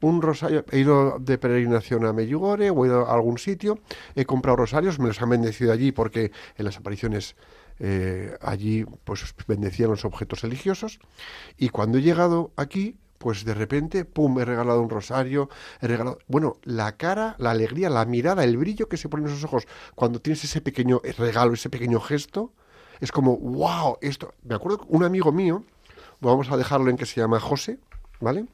un 0.00 0.22
rosario, 0.22 0.64
he 0.72 0.78
ido 0.78 1.18
de 1.20 1.38
peregrinación 1.38 2.06
a 2.06 2.12
Medjugorje 2.12 2.70
o 2.70 2.84
he 2.84 2.88
ido 2.88 3.06
a 3.06 3.14
algún 3.14 3.38
sitio, 3.38 3.78
he 4.14 4.24
comprado 4.24 4.56
rosarios, 4.56 4.98
me 4.98 5.08
los 5.08 5.20
han 5.22 5.28
bendecido 5.30 5.72
allí 5.72 5.92
porque 5.92 6.32
en 6.56 6.64
las 6.64 6.78
apariciones 6.78 7.36
eh, 7.80 8.36
allí 8.40 8.84
pues 9.04 9.34
bendecían 9.48 9.90
los 9.90 10.04
objetos 10.04 10.42
religiosos 10.42 11.00
y 11.56 11.70
cuando 11.70 11.98
he 11.98 12.02
llegado 12.02 12.52
aquí 12.56 12.96
pues 13.20 13.44
de 13.44 13.52
repente, 13.52 14.06
pum, 14.06 14.38
he 14.38 14.46
regalado 14.46 14.80
un 14.80 14.88
rosario, 14.88 15.50
he 15.82 15.86
regalado, 15.86 16.20
bueno, 16.26 16.56
la 16.62 16.96
cara, 16.96 17.36
la 17.38 17.50
alegría, 17.50 17.90
la 17.90 18.06
mirada, 18.06 18.44
el 18.44 18.56
brillo 18.56 18.88
que 18.88 18.96
se 18.96 19.10
pone 19.10 19.24
en 19.24 19.28
esos 19.28 19.44
ojos 19.44 19.66
cuando 19.94 20.22
tienes 20.22 20.42
ese 20.42 20.62
pequeño 20.62 21.02
regalo, 21.18 21.52
ese 21.52 21.68
pequeño 21.68 22.00
gesto, 22.00 22.52
Es 23.00 23.12
como, 23.12 23.36
wow, 23.36 23.98
esto. 24.00 24.34
Me 24.42 24.54
acuerdo 24.54 24.86
un 24.88 25.04
amigo 25.04 25.32
mío, 25.32 25.64
vamos 26.20 26.50
a 26.50 26.56
dejarlo 26.56 26.90
en 26.90 26.96
que 26.96 27.06
se 27.06 27.20
llama 27.20 27.40
José, 27.40 27.78
¿vale? 28.20 28.46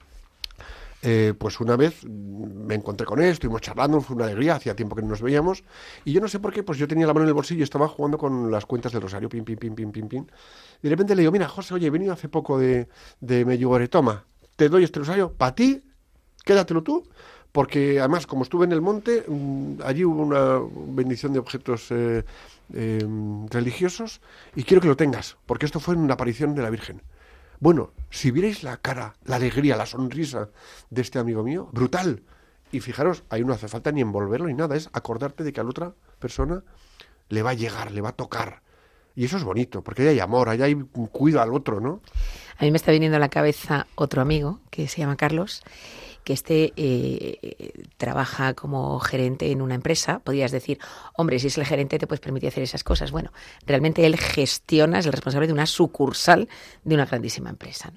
Eh, 1.03 1.35
pues 1.39 1.61
una 1.61 1.77
vez 1.77 2.05
me 2.05 2.75
encontré 2.75 3.07
con 3.07 3.21
él, 3.21 3.31
estuvimos 3.31 3.61
charlando, 3.61 4.01
fue 4.01 4.17
una 4.17 4.25
alegría, 4.25 4.57
hacía 4.57 4.75
tiempo 4.75 4.97
que 4.97 5.03
no 5.03 5.09
nos 5.09 5.21
veíamos, 5.21 5.63
y 6.05 6.13
yo 6.13 6.21
no 6.21 6.29
sé 6.29 6.41
por 6.41 6.53
qué, 6.53 6.63
pues 6.63 6.79
yo 6.79 6.89
tenía 6.89 7.07
la 7.07 7.13
mano 7.13 7.25
en 7.25 7.29
el 7.29 7.35
bolsillo 7.35 7.61
y 7.61 7.63
estaba 7.63 7.87
jugando 7.87 8.19
con 8.19 8.51
las 8.51 8.67
cuentas 8.67 8.93
del 8.93 9.03
Rosario, 9.03 9.29
pim, 9.29 9.45
pim, 9.45 9.59
pim, 9.59 9.75
pim, 9.75 9.93
pim, 9.93 10.09
pim. 10.09 10.27
Y 10.81 10.85
de 10.85 10.91
repente 10.91 11.15
le 11.15 11.23
digo, 11.23 11.33
mira, 11.33 11.49
José, 11.49 11.75
oye, 11.75 11.87
he 11.87 11.91
venido 11.91 12.13
hace 12.13 12.29
poco 12.29 12.59
de, 12.59 12.89
de 13.21 13.45
Medjugorje, 13.45 13.89
toma, 13.89 14.25
te 14.57 14.69
doy 14.69 14.85
este 14.85 15.01
Rosario, 15.01 15.33
para 15.33 15.55
ti, 15.55 15.83
quédatelo 16.45 16.83
tú, 16.83 17.07
porque 17.53 18.01
además, 18.01 18.27
como 18.27 18.43
estuve 18.43 18.65
en 18.65 18.73
el 18.73 18.81
monte, 18.81 19.25
mm, 19.29 19.83
allí 19.85 20.05
hubo 20.05 20.23
una 20.23 20.61
bendición 20.95 21.33
de 21.33 21.39
objetos 21.39 21.87
eh, 21.91 22.25
eh, 22.75 23.07
religiosos, 23.51 24.21
y 24.55 24.65
quiero 24.65 24.81
que 24.81 24.89
lo 24.89 24.97
tengas, 24.97 25.37
porque 25.47 25.67
esto 25.67 25.79
fue 25.79 25.95
una 25.95 26.15
aparición 26.15 26.55
de 26.55 26.63
la 26.63 26.71
Virgen. 26.71 27.03
Bueno, 27.61 27.93
si 28.11 28.31
vierais 28.31 28.63
la 28.63 28.77
cara, 28.77 29.15
la 29.25 29.37
alegría, 29.37 29.77
la 29.77 29.87
sonrisa 29.87 30.51
de 30.91 31.03
este 31.03 31.19
amigo 31.19 31.43
mío, 31.43 31.69
brutal. 31.73 32.23
Y 32.73 32.81
fijaros, 32.81 33.25
ahí 33.31 33.45
no 33.45 33.53
hace 33.53 33.69
falta 33.69 33.93
ni 33.93 34.01
envolverlo 34.01 34.47
ni 34.47 34.55
nada, 34.55 34.77
es 34.77 34.91
acordarte 34.93 35.45
de 35.45 35.53
que 35.53 35.61
a 35.61 35.65
la 35.65 35.71
otra 35.71 35.95
persona 36.19 36.63
le 37.29 37.43
va 37.43 37.51
a 37.51 37.55
llegar, 37.55 37.93
le 37.93 38.01
va 38.01 38.11
a 38.11 38.17
tocar. 38.17 38.63
Y 39.15 39.25
eso 39.25 39.39
es 39.39 39.45
bonito, 39.45 39.83
porque 39.83 40.03
ahí 40.03 40.09
hay 40.09 40.21
amor, 40.21 40.49
ahí 40.49 40.61
hay 40.61 40.75
cuido 41.11 41.41
al 41.41 41.55
otro, 41.55 41.81
¿no? 41.81 42.03
A 42.59 42.65
mí 42.65 42.71
me 42.71 42.77
está 42.77 42.93
viniendo 42.93 43.17
a 43.17 43.21
la 43.21 43.31
cabeza 43.31 43.87
otro 43.95 44.21
amigo 44.21 44.61
que 44.71 44.89
se 44.89 44.99
llama 44.99 45.17
Carlos, 45.17 45.63
que 46.27 46.33
este 46.33 46.73
eh, 46.77 47.87
trabaja 47.99 48.55
como 48.55 48.99
gerente 48.99 49.53
en 49.53 49.63
una 49.63 49.77
empresa. 49.77 50.19
Podrías 50.19 50.51
decir, 50.51 50.81
hombre, 51.17 51.39
si 51.39 51.47
es 51.47 51.57
el 51.57 51.65
gerente 51.65 52.01
te 52.01 52.09
puedes 52.09 52.21
permitir 52.21 52.49
hacer 52.49 52.65
esas 52.65 52.83
cosas. 52.83 53.13
Bueno, 53.13 53.33
realmente 53.65 54.05
él 54.05 54.17
gestiona, 54.17 54.99
es 54.99 55.07
el 55.07 55.13
responsable 55.13 55.47
de 55.47 55.53
una 55.53 55.67
sucursal 55.67 56.49
de 56.83 56.97
una 56.97 57.07
grandísima 57.07 57.49
empresa. 57.49 57.93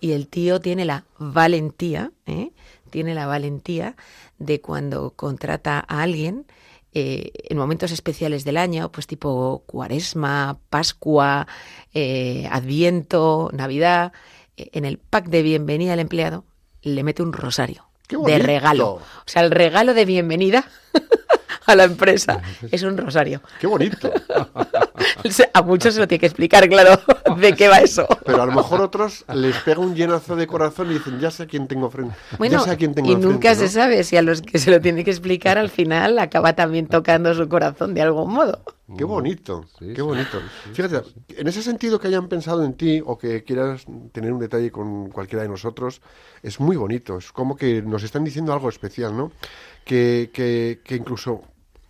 Y 0.00 0.10
el 0.10 0.26
tío 0.26 0.60
tiene 0.60 0.84
la 0.84 1.04
valentía, 1.18 2.10
¿eh? 2.26 2.50
tiene 2.90 3.14
la 3.14 3.28
valentía 3.28 3.94
de 4.40 4.60
cuando 4.60 5.12
contrata 5.12 5.78
a 5.86 6.02
alguien, 6.02 6.46
eh, 6.92 7.30
en 7.44 7.56
momentos 7.56 7.92
especiales 7.92 8.44
del 8.44 8.56
año, 8.56 8.90
pues 8.90 9.06
tipo 9.06 9.62
cuaresma, 9.66 10.58
Pascua, 10.70 11.46
eh, 11.94 12.48
Adviento, 12.50 13.48
Navidad, 13.52 14.12
en 14.56 14.84
el 14.84 14.98
pack 14.98 15.28
de 15.28 15.42
bienvenida 15.42 15.92
al 15.92 16.00
empleado 16.00 16.49
le 16.82 17.02
mete 17.02 17.22
un 17.22 17.32
rosario 17.32 17.86
¡Qué 18.06 18.16
de 18.16 18.38
regalo. 18.38 18.94
O 18.94 19.02
sea, 19.26 19.42
el 19.42 19.50
regalo 19.50 19.94
de 19.94 20.04
bienvenida 20.04 20.64
a 21.66 21.74
la 21.74 21.84
empresa 21.84 22.40
es 22.70 22.82
un 22.82 22.96
rosario. 22.96 23.40
¡Qué 23.60 23.66
bonito! 23.66 24.10
A 25.54 25.62
muchos 25.62 25.94
se 25.94 26.00
lo 26.00 26.08
tiene 26.08 26.20
que 26.20 26.26
explicar, 26.26 26.68
claro, 26.68 27.00
de 27.38 27.52
qué 27.54 27.68
va 27.68 27.78
eso. 27.78 28.06
Pero 28.24 28.42
a 28.42 28.46
lo 28.46 28.52
mejor 28.52 28.80
otros 28.80 29.24
les 29.34 29.56
pega 29.58 29.80
un 29.80 29.94
llenazo 29.94 30.36
de 30.36 30.46
corazón 30.46 30.90
y 30.90 30.94
dicen, 30.94 31.18
ya 31.20 31.30
sé 31.30 31.44
a 31.44 31.46
quién 31.46 31.66
tengo 31.68 31.90
frente. 31.90 32.14
Bueno, 32.38 32.58
ya 32.58 32.64
sé 32.64 32.70
a 32.70 32.76
quién 32.76 32.94
tengo 32.94 33.08
y 33.08 33.12
enfrente", 33.12 33.32
nunca 33.34 33.50
¿no? 33.50 33.60
se 33.60 33.68
sabe 33.68 34.04
si 34.04 34.16
a 34.16 34.22
los 34.22 34.42
que 34.42 34.58
se 34.58 34.70
lo 34.70 34.80
tiene 34.80 35.04
que 35.04 35.10
explicar 35.10 35.58
al 35.58 35.70
final 35.70 36.18
acaba 36.18 36.54
también 36.54 36.86
tocando 36.86 37.34
su 37.34 37.48
corazón 37.48 37.94
de 37.94 38.02
algún 38.02 38.32
modo. 38.32 38.62
Qué 38.96 39.04
bonito, 39.04 39.64
Sí, 39.78 39.86
qué 39.88 39.96
sí, 39.96 40.00
bonito. 40.02 40.40
sí, 40.64 40.70
Fíjate, 40.74 41.02
en 41.36 41.46
ese 41.46 41.62
sentido 41.62 42.00
que 42.00 42.08
hayan 42.08 42.28
pensado 42.28 42.64
en 42.64 42.74
ti 42.74 43.00
o 43.04 43.16
que 43.18 43.44
quieras 43.44 43.84
tener 44.12 44.32
un 44.32 44.40
detalle 44.40 44.70
con 44.72 45.10
cualquiera 45.10 45.42
de 45.44 45.48
nosotros, 45.48 46.02
es 46.42 46.58
muy 46.58 46.76
bonito. 46.76 47.18
Es 47.18 47.30
como 47.30 47.56
que 47.56 47.82
nos 47.82 48.02
están 48.02 48.24
diciendo 48.24 48.52
algo 48.52 48.68
especial, 48.68 49.16
¿no? 49.16 49.30
Que, 49.84 50.30
que, 50.32 50.96
incluso, 50.96 51.42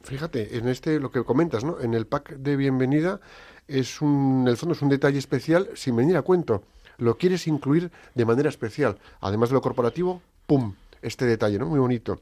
fíjate, 0.02 0.56
en 0.56 0.68
este, 0.68 0.98
lo 0.98 1.10
que 1.10 1.22
comentas, 1.24 1.64
¿no? 1.64 1.80
En 1.80 1.92
el 1.94 2.06
pack 2.06 2.36
de 2.36 2.56
bienvenida 2.56 3.20
es 3.68 4.00
un, 4.00 4.42
en 4.42 4.48
el 4.48 4.56
fondo 4.56 4.74
es 4.74 4.82
un 4.82 4.88
detalle 4.88 5.18
especial 5.18 5.68
sin 5.74 5.96
venir 5.96 6.16
a 6.16 6.22
cuento. 6.22 6.62
Lo 6.96 7.18
quieres 7.18 7.46
incluir 7.46 7.90
de 8.14 8.24
manera 8.24 8.48
especial. 8.48 8.98
Además 9.20 9.50
de 9.50 9.54
lo 9.54 9.60
corporativo, 9.60 10.22
¡pum! 10.46 10.74
Este 11.02 11.26
detalle, 11.26 11.58
¿no? 11.58 11.66
Muy 11.66 11.78
bonito. 11.78 12.20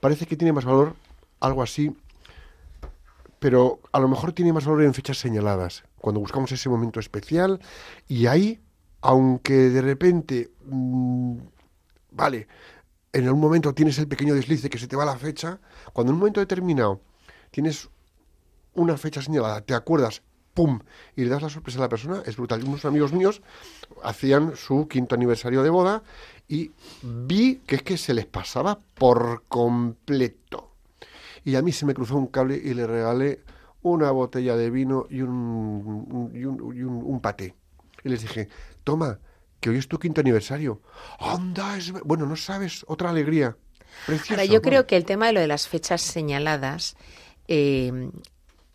Parece 0.00 0.26
que 0.26 0.36
tiene 0.36 0.52
más 0.52 0.64
valor 0.64 0.94
algo 1.40 1.62
así 1.62 1.94
pero 3.38 3.80
a 3.92 4.00
lo 4.00 4.08
mejor 4.08 4.32
tiene 4.32 4.52
más 4.52 4.66
valor 4.66 4.82
en 4.82 4.94
fechas 4.94 5.18
señaladas, 5.18 5.84
cuando 5.98 6.20
buscamos 6.20 6.50
ese 6.52 6.68
momento 6.68 7.00
especial 7.00 7.60
y 8.08 8.26
ahí, 8.26 8.60
aunque 9.00 9.70
de 9.70 9.82
repente, 9.82 10.50
mm, 10.66 11.36
vale, 12.12 12.48
en 13.12 13.26
algún 13.26 13.40
momento 13.40 13.74
tienes 13.74 13.98
el 13.98 14.08
pequeño 14.08 14.34
desliz 14.34 14.62
de 14.62 14.70
que 14.70 14.78
se 14.78 14.86
te 14.86 14.96
va 14.96 15.04
la 15.04 15.16
fecha, 15.16 15.60
cuando 15.92 16.10
en 16.10 16.14
un 16.14 16.20
momento 16.20 16.40
determinado 16.40 17.00
tienes 17.50 17.88
una 18.74 18.96
fecha 18.96 19.22
señalada, 19.22 19.60
te 19.62 19.74
acuerdas, 19.74 20.22
¡pum! 20.54 20.80
y 21.16 21.24
le 21.24 21.30
das 21.30 21.42
la 21.42 21.48
sorpresa 21.48 21.78
a 21.78 21.82
la 21.82 21.88
persona, 21.88 22.22
es 22.26 22.36
brutal. 22.36 22.62
Unos 22.64 22.84
amigos 22.84 23.12
míos 23.12 23.42
hacían 24.02 24.56
su 24.56 24.88
quinto 24.88 25.14
aniversario 25.14 25.62
de 25.62 25.70
boda 25.70 26.02
y 26.48 26.72
vi 27.02 27.56
que 27.66 27.76
es 27.76 27.82
que 27.82 27.96
se 27.96 28.14
les 28.14 28.26
pasaba 28.26 28.78
por 28.94 29.44
completo. 29.48 30.72
Y 31.44 31.56
a 31.56 31.62
mí 31.62 31.72
se 31.72 31.86
me 31.86 31.94
cruzó 31.94 32.16
un 32.16 32.26
cable 32.26 32.60
y 32.62 32.74
le 32.74 32.86
regalé 32.86 33.40
una 33.82 34.10
botella 34.10 34.56
de 34.56 34.70
vino 34.70 35.06
y 35.08 35.22
un, 35.22 36.30
y 36.34 36.44
un 36.44 37.20
paté. 37.20 37.54
Y 38.04 38.08
les 38.08 38.20
dije, 38.20 38.48
toma, 38.84 39.18
que 39.60 39.70
hoy 39.70 39.78
es 39.78 39.88
tu 39.88 39.98
quinto 39.98 40.20
aniversario. 40.20 40.80
¡Anda! 41.18 41.76
Es... 41.76 41.92
ve-". 41.92 42.00
Bueno, 42.04 42.26
no 42.26 42.36
sabes, 42.36 42.84
otra 42.88 43.10
alegría. 43.10 43.56
Precioso. 44.06 44.34
Ahora, 44.34 44.44
yo 44.44 44.62
creo 44.62 44.86
que 44.86 44.96
el 44.96 45.04
tema 45.04 45.26
de 45.26 45.32
lo 45.32 45.40
de 45.40 45.46
las 45.46 45.68
fechas 45.68 46.02
señaladas, 46.02 46.96
eh, 47.48 48.10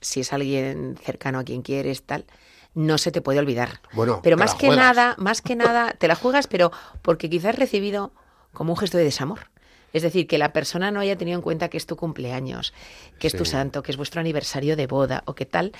si 0.01 0.21
es 0.21 0.33
alguien 0.33 0.97
cercano 1.03 1.39
a 1.39 1.43
quien 1.43 1.61
quieres, 1.61 2.03
tal, 2.03 2.25
no 2.73 2.97
se 2.97 3.11
te 3.11 3.21
puede 3.21 3.39
olvidar. 3.39 3.81
Bueno, 3.93 4.21
pero 4.23 4.37
más 4.37 4.55
que 4.55 4.67
juegas. 4.67 4.85
nada, 4.85 5.15
más 5.17 5.41
que 5.41 5.55
nada, 5.55 5.93
te 5.93 6.07
la 6.07 6.15
juegas, 6.15 6.47
pero 6.47 6.71
porque 7.01 7.29
quizás 7.29 7.53
has 7.53 7.59
recibido 7.59 8.13
como 8.51 8.73
un 8.73 8.77
gesto 8.77 8.97
de 8.97 9.03
desamor. 9.03 9.52
Es 9.93 10.01
decir, 10.01 10.27
que 10.27 10.37
la 10.37 10.51
persona 10.53 10.91
no 10.91 10.99
haya 10.99 11.17
tenido 11.17 11.37
en 11.37 11.41
cuenta 11.41 11.69
que 11.69 11.77
es 11.77 11.85
tu 11.85 11.95
cumpleaños, 11.95 12.73
que 13.19 13.27
es 13.27 13.35
tu 13.35 13.45
santo, 13.45 13.83
que 13.83 13.91
es 13.91 13.97
vuestro 13.97 14.19
aniversario 14.21 14.75
de 14.75 14.87
boda 14.87 15.23
o 15.25 15.35
qué 15.35 15.45
tal, 15.45 15.71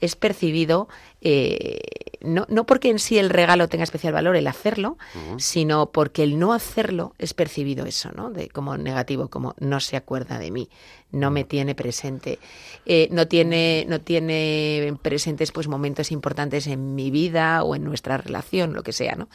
es 0.00 0.16
percibido 0.16 0.88
eh, 1.20 1.80
no, 2.22 2.46
no 2.48 2.66
porque 2.66 2.90
en 2.90 2.98
sí 2.98 3.18
el 3.18 3.30
regalo 3.30 3.68
tenga 3.68 3.84
especial 3.84 4.12
valor 4.12 4.36
el 4.36 4.46
hacerlo, 4.46 4.98
sino 5.38 5.90
porque 5.90 6.22
el 6.22 6.38
no 6.38 6.52
hacerlo 6.52 7.14
es 7.18 7.34
percibido 7.34 7.86
eso, 7.86 8.10
¿no? 8.14 8.30
De, 8.30 8.48
como 8.48 8.76
negativo, 8.76 9.28
como 9.28 9.54
no 9.58 9.80
se 9.80 9.96
acuerda 9.96 10.38
de 10.38 10.50
mí, 10.50 10.68
no 11.12 11.30
me 11.30 11.44
tiene 11.44 11.74
presente, 11.74 12.38
eh, 12.84 13.08
no 13.10 13.26
tiene, 13.26 13.86
no 13.88 14.00
tiene 14.00 14.94
presentes 15.00 15.50
pues 15.50 15.66
momentos 15.66 16.12
importantes 16.12 16.66
en 16.66 16.94
mi 16.94 17.10
vida 17.10 17.62
o 17.64 17.74
en 17.74 17.84
nuestra 17.84 18.18
relación, 18.18 18.74
lo 18.74 18.82
que 18.82 18.92
sea, 18.92 19.14
¿no? 19.14 19.28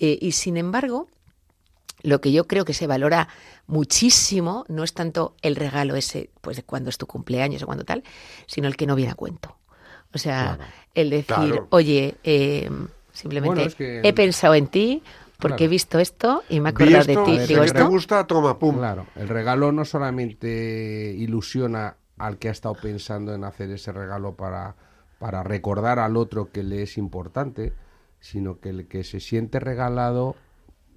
Eh, 0.00 0.18
y 0.20 0.32
sin 0.32 0.56
embargo, 0.56 1.06
lo 2.06 2.20
que 2.20 2.30
yo 2.30 2.46
creo 2.46 2.64
que 2.64 2.72
se 2.72 2.86
valora 2.86 3.28
muchísimo 3.66 4.64
no 4.68 4.84
es 4.84 4.94
tanto 4.94 5.34
el 5.42 5.56
regalo 5.56 5.96
ese, 5.96 6.30
pues 6.40 6.56
de 6.56 6.62
cuando 6.62 6.88
es 6.90 6.98
tu 6.98 7.06
cumpleaños 7.06 7.62
o 7.62 7.66
cuando 7.66 7.84
tal, 7.84 8.04
sino 8.46 8.68
el 8.68 8.76
que 8.76 8.86
no 8.86 8.94
viene 8.94 9.10
a 9.12 9.14
cuento. 9.14 9.56
O 10.14 10.18
sea, 10.18 10.56
Claro. 10.56 10.70
el 10.94 11.10
decir, 11.10 11.24
Claro. 11.26 11.66
oye, 11.70 12.14
eh, 12.24 12.70
simplemente 13.12 13.54
Bueno, 13.54 13.68
es 13.68 13.74
que- 13.74 14.00
he 14.04 14.12
pensado 14.12 14.54
en 14.54 14.68
ti 14.68 15.02
porque 15.38 15.56
Claro. 15.56 15.64
he 15.64 15.68
visto 15.68 15.98
esto 15.98 16.42
y 16.48 16.60
me 16.60 16.68
he 16.68 16.72
acordado 16.72 16.98
esto, 17.00 17.24
de 17.24 17.38
ti. 17.38 17.52
Digo, 17.54 17.66
si 17.66 17.72
te 17.72 17.82
gusta, 17.82 18.26
toma, 18.26 18.58
pum. 18.58 18.76
Claro, 18.76 19.06
el 19.16 19.28
regalo 19.28 19.72
no 19.72 19.84
solamente 19.84 21.12
ilusiona 21.18 21.96
al 22.18 22.38
que 22.38 22.48
ha 22.48 22.52
estado 22.52 22.74
pensando 22.80 23.34
en 23.34 23.44
hacer 23.44 23.70
ese 23.70 23.92
regalo 23.92 24.34
para, 24.36 24.74
para 25.18 25.42
recordar 25.42 25.98
al 25.98 26.16
otro 26.16 26.50
que 26.52 26.62
le 26.62 26.82
es 26.82 26.96
importante, 26.98 27.72
sino 28.20 28.60
que 28.60 28.70
el 28.70 28.86
que 28.88 29.04
se 29.04 29.20
siente 29.20 29.60
regalado 29.60 30.36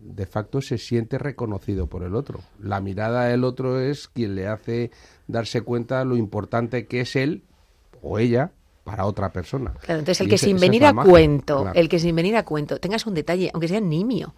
de 0.02 0.26
facto 0.26 0.62
se 0.62 0.78
siente 0.78 1.18
reconocido 1.18 1.88
por 1.88 2.04
el 2.04 2.16
otro. 2.16 2.40
La 2.62 2.80
mirada 2.82 3.26
del 3.26 3.44
otro 3.44 3.80
es 3.80 4.08
quien 4.08 4.36
le 4.36 4.48
hace 4.48 4.92
darse 5.28 5.62
cuenta 5.62 6.04
lo 6.06 6.16
importante 6.16 6.88
que 6.88 7.02
es 7.02 7.16
él 7.16 7.44
o 8.02 8.18
ella 8.20 8.52
para 8.86 9.06
otra 9.06 9.32
persona. 9.32 9.74
Claro, 9.82 10.00
entonces 10.00 10.22
el 10.22 10.28
Y 10.28 10.30
que 10.30 10.36
ese- 10.36 10.46
sin 10.48 10.60
venir 10.60 10.84
a 10.86 10.94
magia, 10.94 11.12
cuento, 11.12 11.62
claro. 11.64 11.80
el 11.80 11.90
que 11.90 12.00
sin 12.00 12.16
venir 12.16 12.36
a 12.38 12.44
cuento, 12.46 12.80
tengas 12.80 13.06
un 13.06 13.14
detalle, 13.14 13.52
aunque 13.54 13.68
sea 13.68 13.80
nimio, 13.82 14.34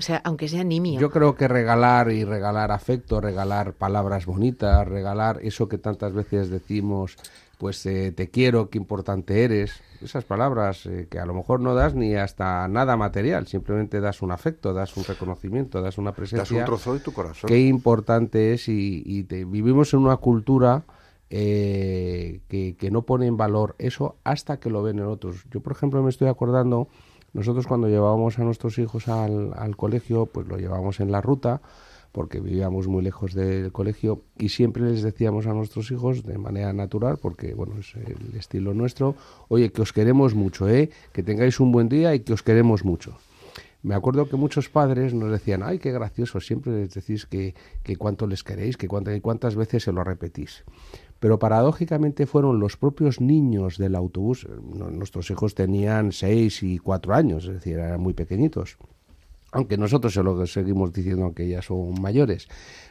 o 0.00 0.02
sea, 0.02 0.22
aunque 0.24 0.48
sea 0.48 0.64
nimio. 0.64 0.98
Yo 0.98 1.10
creo 1.10 1.34
que 1.34 1.46
regalar 1.46 2.10
y 2.10 2.24
regalar 2.24 2.72
afecto, 2.72 3.20
regalar 3.20 3.74
palabras 3.74 4.24
bonitas, 4.24 4.88
regalar 4.88 5.40
eso 5.42 5.68
que 5.68 5.76
tantas 5.76 6.14
veces 6.14 6.48
decimos, 6.48 7.16
pues 7.58 7.84
eh, 7.84 8.10
te 8.10 8.30
quiero, 8.30 8.70
qué 8.70 8.78
importante 8.78 9.44
eres, 9.44 9.82
esas 10.00 10.24
palabras 10.24 10.86
eh, 10.86 11.06
que 11.10 11.18
a 11.18 11.26
lo 11.26 11.34
mejor 11.34 11.60
no 11.60 11.74
das 11.74 11.94
ni 11.94 12.14
hasta 12.14 12.66
nada 12.68 12.96
material, 12.96 13.46
simplemente 13.46 14.00
das 14.00 14.22
un 14.22 14.32
afecto, 14.32 14.72
das 14.72 14.96
un 14.96 15.04
reconocimiento, 15.04 15.82
das 15.82 15.98
una 15.98 16.12
Das 16.12 16.16
presencia. 16.16 16.58
un 16.60 16.64
trozo 16.64 16.94
de 16.94 17.00
tu 17.00 17.12
corazón. 17.12 17.48
Qué 17.48 17.60
importante 17.60 18.54
es 18.54 18.66
y, 18.68 19.02
y 19.04 19.24
te- 19.24 19.44
vivimos 19.44 19.92
en 19.92 20.00
una 20.00 20.16
cultura 20.16 20.84
eh, 21.28 22.40
que, 22.48 22.76
que 22.76 22.90
no 22.90 23.02
pone 23.02 23.26
en 23.26 23.36
valor 23.36 23.74
eso 23.78 24.16
hasta 24.24 24.58
que 24.58 24.70
lo 24.70 24.82
ven 24.82 24.98
en 24.98 25.04
otros. 25.06 25.44
Yo, 25.50 25.60
por 25.60 25.72
ejemplo, 25.72 26.02
me 26.02 26.10
estoy 26.10 26.28
acordando, 26.28 26.88
nosotros 27.32 27.66
cuando 27.66 27.88
llevábamos 27.88 28.38
a 28.38 28.44
nuestros 28.44 28.78
hijos 28.78 29.08
al, 29.08 29.52
al 29.56 29.76
colegio, 29.76 30.26
pues 30.26 30.46
lo 30.48 30.56
llevábamos 30.56 31.00
en 31.00 31.12
la 31.12 31.20
ruta 31.20 31.60
porque 32.12 32.40
vivíamos 32.40 32.88
muy 32.88 33.02
lejos 33.02 33.34
del 33.34 33.70
colegio 33.72 34.22
y 34.36 34.48
siempre 34.48 34.82
les 34.82 35.02
decíamos 35.02 35.46
a 35.46 35.52
nuestros 35.52 35.90
hijos 35.90 36.24
de 36.24 36.38
manera 36.38 36.72
natural, 36.72 37.18
porque 37.18 37.54
bueno, 37.54 37.78
es 37.78 37.94
el 37.94 38.36
estilo 38.36 38.74
nuestro, 38.74 39.14
oye, 39.48 39.70
que 39.70 39.82
os 39.82 39.92
queremos 39.92 40.34
mucho, 40.34 40.68
¿eh? 40.68 40.90
que 41.12 41.22
tengáis 41.22 41.60
un 41.60 41.70
buen 41.72 41.88
día 41.88 42.14
y 42.14 42.20
que 42.20 42.32
os 42.32 42.42
queremos 42.42 42.84
mucho. 42.84 43.16
Me 43.82 43.94
acuerdo 43.94 44.28
que 44.28 44.36
muchos 44.36 44.68
padres 44.68 45.14
nos 45.14 45.30
decían, 45.30 45.62
ay, 45.62 45.78
qué 45.78 45.90
gracioso, 45.90 46.40
siempre 46.40 46.72
les 46.72 46.92
decís 46.92 47.24
que, 47.24 47.54
que 47.82 47.96
cuánto 47.96 48.26
les 48.26 48.44
queréis, 48.44 48.76
que 48.76 48.88
cuántas 48.88 49.56
veces 49.56 49.84
se 49.84 49.92
lo 49.92 50.04
repetís. 50.04 50.64
Pero 51.20 51.38
paradójicamente 51.38 52.26
fueron 52.26 52.60
los 52.60 52.76
propios 52.76 53.20
niños 53.20 53.76
del 53.76 53.94
autobús, 53.94 54.48
nuestros 54.62 55.30
hijos 55.30 55.54
tenían 55.54 56.12
seis 56.12 56.62
y 56.62 56.78
cuatro 56.78 57.14
años, 57.14 57.44
es 57.44 57.54
decir, 57.54 57.74
eran 57.74 58.00
muy 58.00 58.14
pequeñitos. 58.14 58.78
Aunque 59.52 59.76
nosotros 59.76 60.14
se 60.14 60.22
lo 60.22 60.46
seguimos 60.46 60.92
diciendo 60.92 61.34
que 61.34 61.48
ya 61.48 61.60
son 61.60 62.00
mayores, 62.00 62.48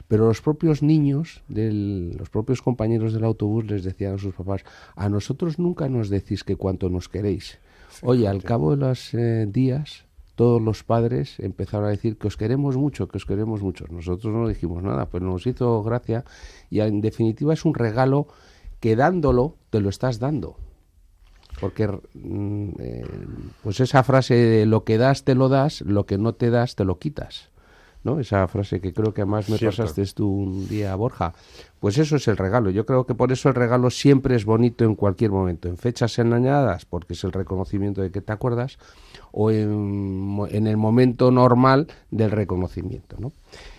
pero 0.07 0.27
los 0.27 0.41
propios 0.41 0.83
niños, 0.83 1.41
del, 1.47 2.17
los 2.17 2.29
propios 2.29 2.61
compañeros 2.61 3.13
del 3.13 3.23
autobús 3.23 3.65
les 3.65 3.83
decían 3.83 4.15
a 4.15 4.17
sus 4.17 4.35
papás, 4.35 4.63
a 4.95 5.09
nosotros 5.09 5.57
nunca 5.57 5.87
nos 5.87 6.09
decís 6.09 6.43
que 6.43 6.55
cuánto 6.55 6.89
nos 6.89 7.07
queréis. 7.07 7.59
Oye, 8.01 8.27
al 8.27 8.43
cabo 8.43 8.71
de 8.71 8.77
los 8.77 9.13
eh, 9.13 9.47
días, 9.49 10.05
todos 10.39 10.61
los 10.61 10.85
padres 10.85 11.37
empezaron 11.41 11.87
a 11.87 11.89
decir 11.89 12.17
que 12.17 12.27
os 12.27 12.37
queremos 12.37 12.77
mucho, 12.77 13.09
que 13.09 13.17
os 13.17 13.25
queremos 13.25 13.61
mucho. 13.61 13.83
Nosotros 13.89 14.33
no 14.33 14.47
dijimos 14.47 14.81
nada, 14.81 15.07
pues 15.07 15.21
nos 15.21 15.45
hizo 15.45 15.83
gracia 15.83 16.23
y 16.69 16.79
en 16.79 17.01
definitiva 17.01 17.53
es 17.53 17.65
un 17.65 17.73
regalo 17.73 18.25
que 18.79 18.95
dándolo 18.95 19.57
te 19.69 19.81
lo 19.81 19.89
estás 19.89 20.17
dando. 20.17 20.55
Porque 21.59 21.89
mm, 21.89 22.69
eh, 22.79 23.05
pues 23.63 23.81
esa 23.81 24.01
frase 24.01 24.35
de 24.35 24.65
lo 24.65 24.85
que 24.85 24.97
das 24.97 25.25
te 25.25 25.35
lo 25.35 25.49
das, 25.49 25.81
lo 25.81 26.05
que 26.05 26.17
no 26.17 26.31
te 26.31 26.49
das 26.51 26.77
te 26.77 26.85
lo 26.85 26.99
quitas. 26.99 27.49
¿no? 28.05 28.21
Esa 28.21 28.47
frase 28.47 28.79
que 28.79 28.93
creo 28.93 29.13
que 29.13 29.23
además 29.23 29.49
me 29.49 29.57
Cierto. 29.57 29.83
pasaste 29.83 30.05
tú 30.15 30.29
un 30.29 30.69
día, 30.69 30.95
Borja. 30.95 31.33
Pues 31.79 31.97
eso 31.97 32.17
es 32.17 32.27
el 32.27 32.35
regalo. 32.35 32.69
Yo 32.71 32.85
creo 32.85 33.05
que 33.05 33.15
por 33.15 33.31
eso 33.31 33.47
el 33.49 33.55
regalo 33.55 33.89
siempre 33.89 34.35
es 34.35 34.43
bonito 34.43 34.83
en 34.83 34.95
cualquier 34.95 35.31
momento. 35.31 35.69
En 35.69 35.77
fechas 35.77 36.19
engañadas, 36.19 36.85
porque 36.85 37.13
es 37.13 37.23
el 37.23 37.31
reconocimiento 37.31 38.01
de 38.01 38.11
que 38.11 38.21
te 38.21 38.33
acuerdas, 38.33 38.77
o 39.31 39.49
en, 39.49 40.67
el 40.67 40.77
momento 40.77 41.31
normal 41.31 41.87
del 42.11 42.31
reconocimiento, 42.31 43.15
¿no? 43.19 43.31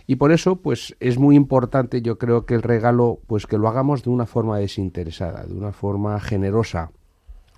Y 0.06 0.16
por 0.16 0.32
eso, 0.32 0.56
pues 0.56 0.96
es 0.98 1.18
muy 1.18 1.36
importante, 1.36 2.00
yo 2.02 2.16
creo 2.18 2.46
que 2.46 2.54
el 2.54 2.62
regalo, 2.62 3.18
pues 3.26 3.46
que 3.46 3.58
lo 3.58 3.68
hagamos 3.68 4.02
de 4.02 4.10
una 4.10 4.26
forma 4.26 4.58
desinteresada, 4.58 5.44
de 5.44 5.52
una 5.54 5.72
forma 5.72 6.18
generosa, 6.20 6.90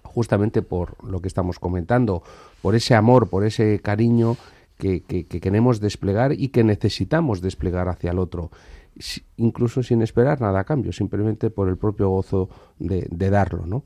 justamente 0.02 0.60
por 0.62 1.02
lo 1.04 1.20
que 1.20 1.28
estamos 1.28 1.58
comentando, 1.58 2.22
por 2.60 2.74
ese 2.74 2.94
amor, 2.94 3.28
por 3.28 3.44
ese 3.44 3.80
cariño 3.80 4.36
que, 4.76 5.02
que- 5.02 5.24
que 5.24 5.40
queremos 5.40 5.80
desplegar 5.80 6.32
y 6.32 6.48
que 6.48 6.64
necesitamos 6.64 7.40
desplegar 7.40 7.88
hacia 7.88 8.10
el 8.10 8.18
otro, 8.18 8.50
incluso 9.36 9.82
sin 9.82 10.02
esperar 10.02 10.40
nada 10.40 10.60
a 10.60 10.64
cambio, 10.64 10.92
simplemente 10.92 11.50
por 11.50 11.68
el 11.68 11.76
propio 11.76 12.08
gozo 12.08 12.48
de, 12.78 13.30
darlo, 13.30 13.66
¿no? 13.66 13.84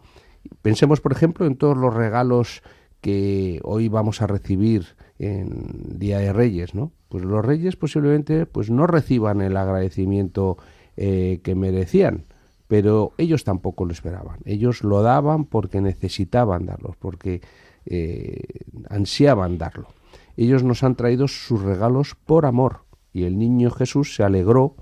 Pensemos, 0.62 1.00
por 1.00 1.12
ejemplo, 1.12 1.46
en 1.46 1.56
todos 1.56 1.76
los 1.76 1.92
regalos 1.94 2.62
que 3.00 3.60
hoy 3.62 3.88
vamos 3.88 4.22
a 4.22 4.26
recibir 4.26 4.96
en 5.18 5.98
Día 5.98 6.18
de 6.18 6.32
Reyes, 6.32 6.74
¿no? 6.74 6.92
Pues 7.08 7.24
los 7.24 7.44
Reyes 7.44 7.76
posiblemente 7.76 8.46
pues 8.46 8.70
no 8.70 8.86
reciban 8.86 9.40
el 9.40 9.56
agradecimiento 9.56 10.56
eh, 10.96 11.40
que 11.42 11.54
merecían, 11.54 12.24
pero 12.68 13.12
ellos 13.18 13.44
tampoco 13.44 13.84
lo 13.84 13.92
esperaban. 13.92 14.38
Ellos 14.44 14.82
lo 14.82 15.02
daban 15.02 15.44
porque 15.44 15.80
necesitaban 15.80 16.66
darlo, 16.66 16.96
porque 16.98 17.42
eh, 17.86 18.42
ansiaban 18.88 19.58
darlo. 19.58 19.88
Ellos 20.36 20.64
nos 20.64 20.82
han 20.82 20.96
traído 20.96 21.28
sus 21.28 21.62
regalos 21.62 22.14
por 22.14 22.44
amor 22.44 22.80
y 23.12 23.24
el 23.24 23.38
niño 23.38 23.70
Jesús 23.70 24.14
se 24.14 24.22
alegró 24.22 24.76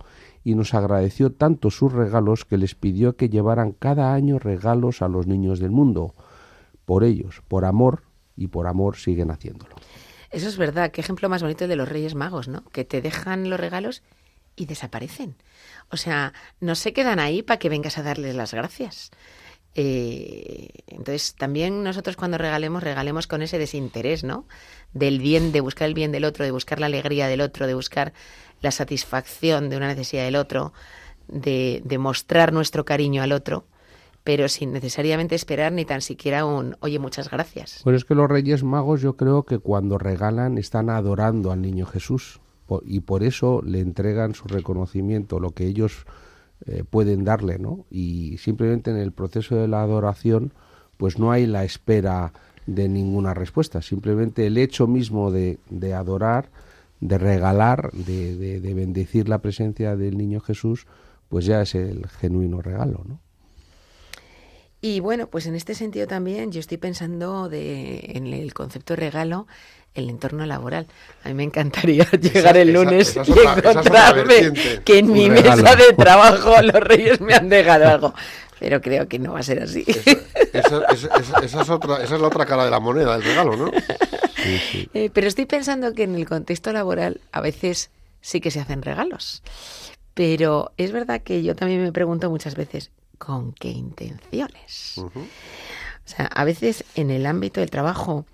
y 0.45 0.55
nos 0.55 0.75
agradeció 0.75 1.33
tanto 1.33 1.71
sus 1.71 1.93
regalos 1.93 2.45
que 2.45 2.59
les 2.59 2.75
pidió 2.75 3.17
que 3.17 3.31
llevaran 3.31 3.73
cada 3.73 4.13
año 4.13 4.39
regalos 4.39 5.01
a 5.01 5.09
los 5.09 5.27
niños 5.27 5.59
del 5.59 5.71
mundo. 5.71 6.15
Por 6.85 7.03
ellos, 7.03 7.43
por 7.49 7.65
amor 7.65 8.03
y 8.37 8.49
por 8.49 8.67
amor 8.67 8.97
siguen 8.97 9.31
haciéndolo. 9.31 9.75
Eso 10.31 10.49
es 10.49 10.59
verdad. 10.59 10.91
Qué 10.91 11.01
ejemplo 11.01 11.29
más 11.29 11.43
bonito 11.43 11.67
de 11.67 11.77
los 11.77 11.89
Reyes 11.89 12.15
Magos, 12.15 12.49
¿no? 12.49 12.65
Que 12.65 12.85
te 12.85 13.01
dejan 13.01 13.49
los 13.49 13.59
regalos 13.59 14.03
y 14.55 14.67
desaparecen. 14.67 15.37
O 15.91 15.97
sea, 15.97 16.35
no 16.61 16.75
se 16.75 16.93
quedan 16.93 17.21
ahí 17.21 17.43
para 17.43 17.59
que 17.59 17.69
vengas 17.69 17.99
a 17.99 18.03
darles 18.03 18.35
las 18.35 18.53
gracias. 18.53 19.11
Eh, 19.75 20.69
entonces, 20.87 21.35
también 21.35 21.83
nosotros 21.83 22.17
cuando 22.17 22.39
regalemos, 22.39 22.83
regalemos 22.83 23.27
con 23.27 23.43
ese 23.43 23.59
desinterés, 23.59 24.23
¿no? 24.23 24.47
Del 24.93 25.19
bien, 25.19 25.51
de 25.53 25.61
buscar 25.61 25.89
el 25.89 25.95
bien 25.95 26.13
del 26.13 26.25
otro, 26.25 26.45
de 26.45 26.53
buscar 26.53 26.79
la 26.79 26.87
alegría 26.87 27.27
del 27.27 27.41
otro, 27.41 27.67
de 27.67 27.75
buscar 27.75 28.13
la 28.61 28.71
satisfacción 28.71 29.69
de 29.71 29.77
una 29.77 29.89
necesidad 29.89 30.25
del 30.25 30.37
otro, 30.37 30.73
de, 31.27 31.83
de 31.85 31.99
mostrar 31.99 32.53
nuestro 32.53 32.85
cariño 32.85 33.23
al 33.23 33.33
otro, 33.33 33.65
pero 34.23 34.49
sin 34.49 34.73
necesariamente 34.73 35.35
esperar 35.35 35.73
ni 35.73 35.85
tan 35.85 36.01
siquiera 36.01 36.47
un, 36.47 36.77
oye, 36.81 36.99
muchas 36.99 37.31
gracias. 37.31 37.81
Pues 37.83 37.97
es 37.97 38.05
que 38.05 38.15
los 38.15 38.29
Reyes 38.29 38.63
Magos 38.63 39.03
yo 39.03 39.17
creo 39.17 39.43
que 39.43 39.59
cuando 39.59 39.99
regalan 39.99 40.57
están 40.57 40.89
adorando 40.89 41.51
al 41.51 41.61
niño 41.61 41.85
Jesús 41.85 42.41
y 42.85 43.01
por 43.01 43.23
eso 43.23 43.61
le 43.63 43.81
entregan 43.81 44.35
su 44.35 44.49
reconocimiento, 44.49 45.41
lo 45.41 45.51
que 45.51 45.67
ellos 45.67 46.07
eh, 46.67 46.85
pueden 46.89 47.25
darle, 47.25 47.59
¿no? 47.59 47.85
Y 47.91 48.39
simplemente 48.39 48.91
en 48.91 48.97
el 48.99 49.13
proceso 49.13 49.57
de 49.57 49.69
la 49.69 49.83
adoración 49.83 50.53
pues 50.97 51.19
no 51.19 51.33
hay 51.33 51.47
la 51.47 51.65
espera 51.65 52.33
de 52.67 52.89
ninguna 52.89 53.35
respuesta, 53.35 53.83
simplemente 53.83 54.47
el 54.47 54.57
hecho 54.57 54.87
mismo 54.87 55.31
de, 55.31 55.59
de 55.69 55.93
adorar, 55.93 56.49
de 57.01 57.19
regalar, 57.19 57.91
de, 57.93 58.37
de- 58.37 58.61
de 58.61 58.75
bendecir 58.75 59.29
la 59.29 59.39
presencia 59.39 59.97
del 59.97 60.17
niño 60.17 60.41
Jesús, 60.41 60.87
pues 61.29 61.45
ya 61.45 61.61
es 61.63 61.75
el 61.75 62.07
genuino 62.09 62.63
regalo, 62.63 63.03
¿no? 63.07 63.19
Y 64.81 65.01
bueno, 65.01 65.29
pues 65.29 65.47
en 65.47 65.55
este 65.55 65.75
sentido 65.75 66.07
también 66.07 66.53
yo 66.53 66.61
estoy 66.61 66.77
pensando 66.77 67.49
en 67.51 68.27
el 68.27 68.53
concepto 68.53 68.95
regalo, 68.97 69.47
el 69.95 70.11
entorno 70.11 70.45
laboral. 70.47 70.87
A 71.25 71.29
mí 71.29 71.35
me 71.35 71.45
encantaría 71.45 72.05
llegar 72.21 72.57
el 72.57 72.73
lunes 72.73 73.11
esa 73.17 73.23
y 73.27 73.31
otra- 73.33 73.55
encontrarme 73.71 74.81
que 74.85 74.99
en 74.99 75.07
Un 75.07 75.13
mi 75.13 75.29
regalo. 75.29 75.63
mesa 75.63 75.77
de 75.77 75.93
trabajo 75.93 76.63
los 76.63 76.75
reyes 76.75 77.21
me 77.21 77.35
han 77.35 77.49
dejado 77.49 77.89
algo. 77.89 78.15
Pero 78.61 78.81
creo 78.81 79.09
que 79.09 79.19
no 79.19 79.33
va 79.33 79.41
a 79.41 79.43
ser 79.43 79.63
así. 79.63 79.85
Esa, 79.87 80.85
esa- 80.93 81.17
esa- 81.19 81.39
esa 81.45 81.63
es 81.63 81.69
otra, 81.71 82.03
esa 82.03 82.15
es 82.15 82.21
la 82.21 82.29
otra 82.29 82.47
cara 82.47 82.65
de 82.65 82.71
la 82.71 82.81
moneda, 82.81 83.13
del 83.19 83.25
regalo, 83.25 83.57
¿no? 83.57 83.71
Sí, 84.43 84.59
sí. 84.71 84.89
Eh, 84.95 85.11
pero 85.13 85.27
estoy 85.27 85.47
pensando 85.47 85.93
que 85.95 86.05
en 86.05 86.15
el 86.15 86.27
contexto 86.29 86.73
laboral 86.73 87.21
a 87.33 87.41
veces 87.41 87.91
sí 88.21 88.41
que 88.41 88.51
se 88.51 88.61
hacen 88.61 88.83
regalos. 88.83 89.43
Pero 90.15 90.73
es 90.77 90.93
verdad 90.93 91.21
que 91.23 91.43
yo 91.43 91.57
también 91.57 91.83
me 91.83 91.93
pregunto 91.93 92.31
muchas 92.31 92.55
veces, 92.55 92.91
¿con 93.19 93.53
qué 93.53 93.69
intenciones? 93.71 94.99
O 94.99 95.11
sea, 96.05 96.27
a 96.27 96.45
veces 96.45 96.85
en 96.95 97.11
el 97.11 97.27
ámbito 97.27 97.61
del 97.61 97.71
trabajo, 97.71 98.25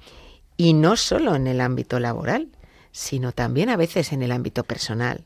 y 0.61 0.75
no 0.75 0.96
solo 0.96 1.37
en 1.37 1.46
el 1.46 1.59
ámbito 1.59 1.99
laboral, 2.01 2.49
sino 2.92 3.33
también 3.33 3.70
a 3.70 3.79
veces 3.79 4.12
en 4.12 4.23
el 4.23 4.31
ámbito 4.31 4.62
personal, 4.62 5.25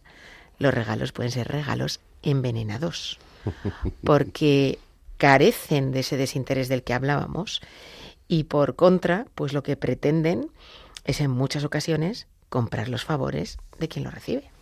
los 0.60 0.72
regalos 0.72 1.10
pueden 1.10 1.32
ser 1.32 1.48
regalos 1.48 1.98
envenenados, 2.22 3.18
porque 4.04 4.78
carecen 5.16 5.90
de 5.90 6.00
ese 6.00 6.16
desinterés 6.16 6.68
del 6.68 6.84
que 6.84 6.94
hablábamos, 6.94 7.62
y 8.28 8.44
por 8.44 8.76
contra, 8.76 9.26
pues 9.34 9.52
lo 9.52 9.64
que 9.64 9.76
pretenden 9.76 10.52
es 11.02 11.20
en 11.20 11.32
muchas 11.32 11.64
ocasiones 11.64 12.28
comprar 12.48 12.88
los 12.88 13.04
favores 13.04 13.58
de 13.80 13.88
quien 13.88 14.04
lo 14.04 14.12
recibe. 14.12 14.52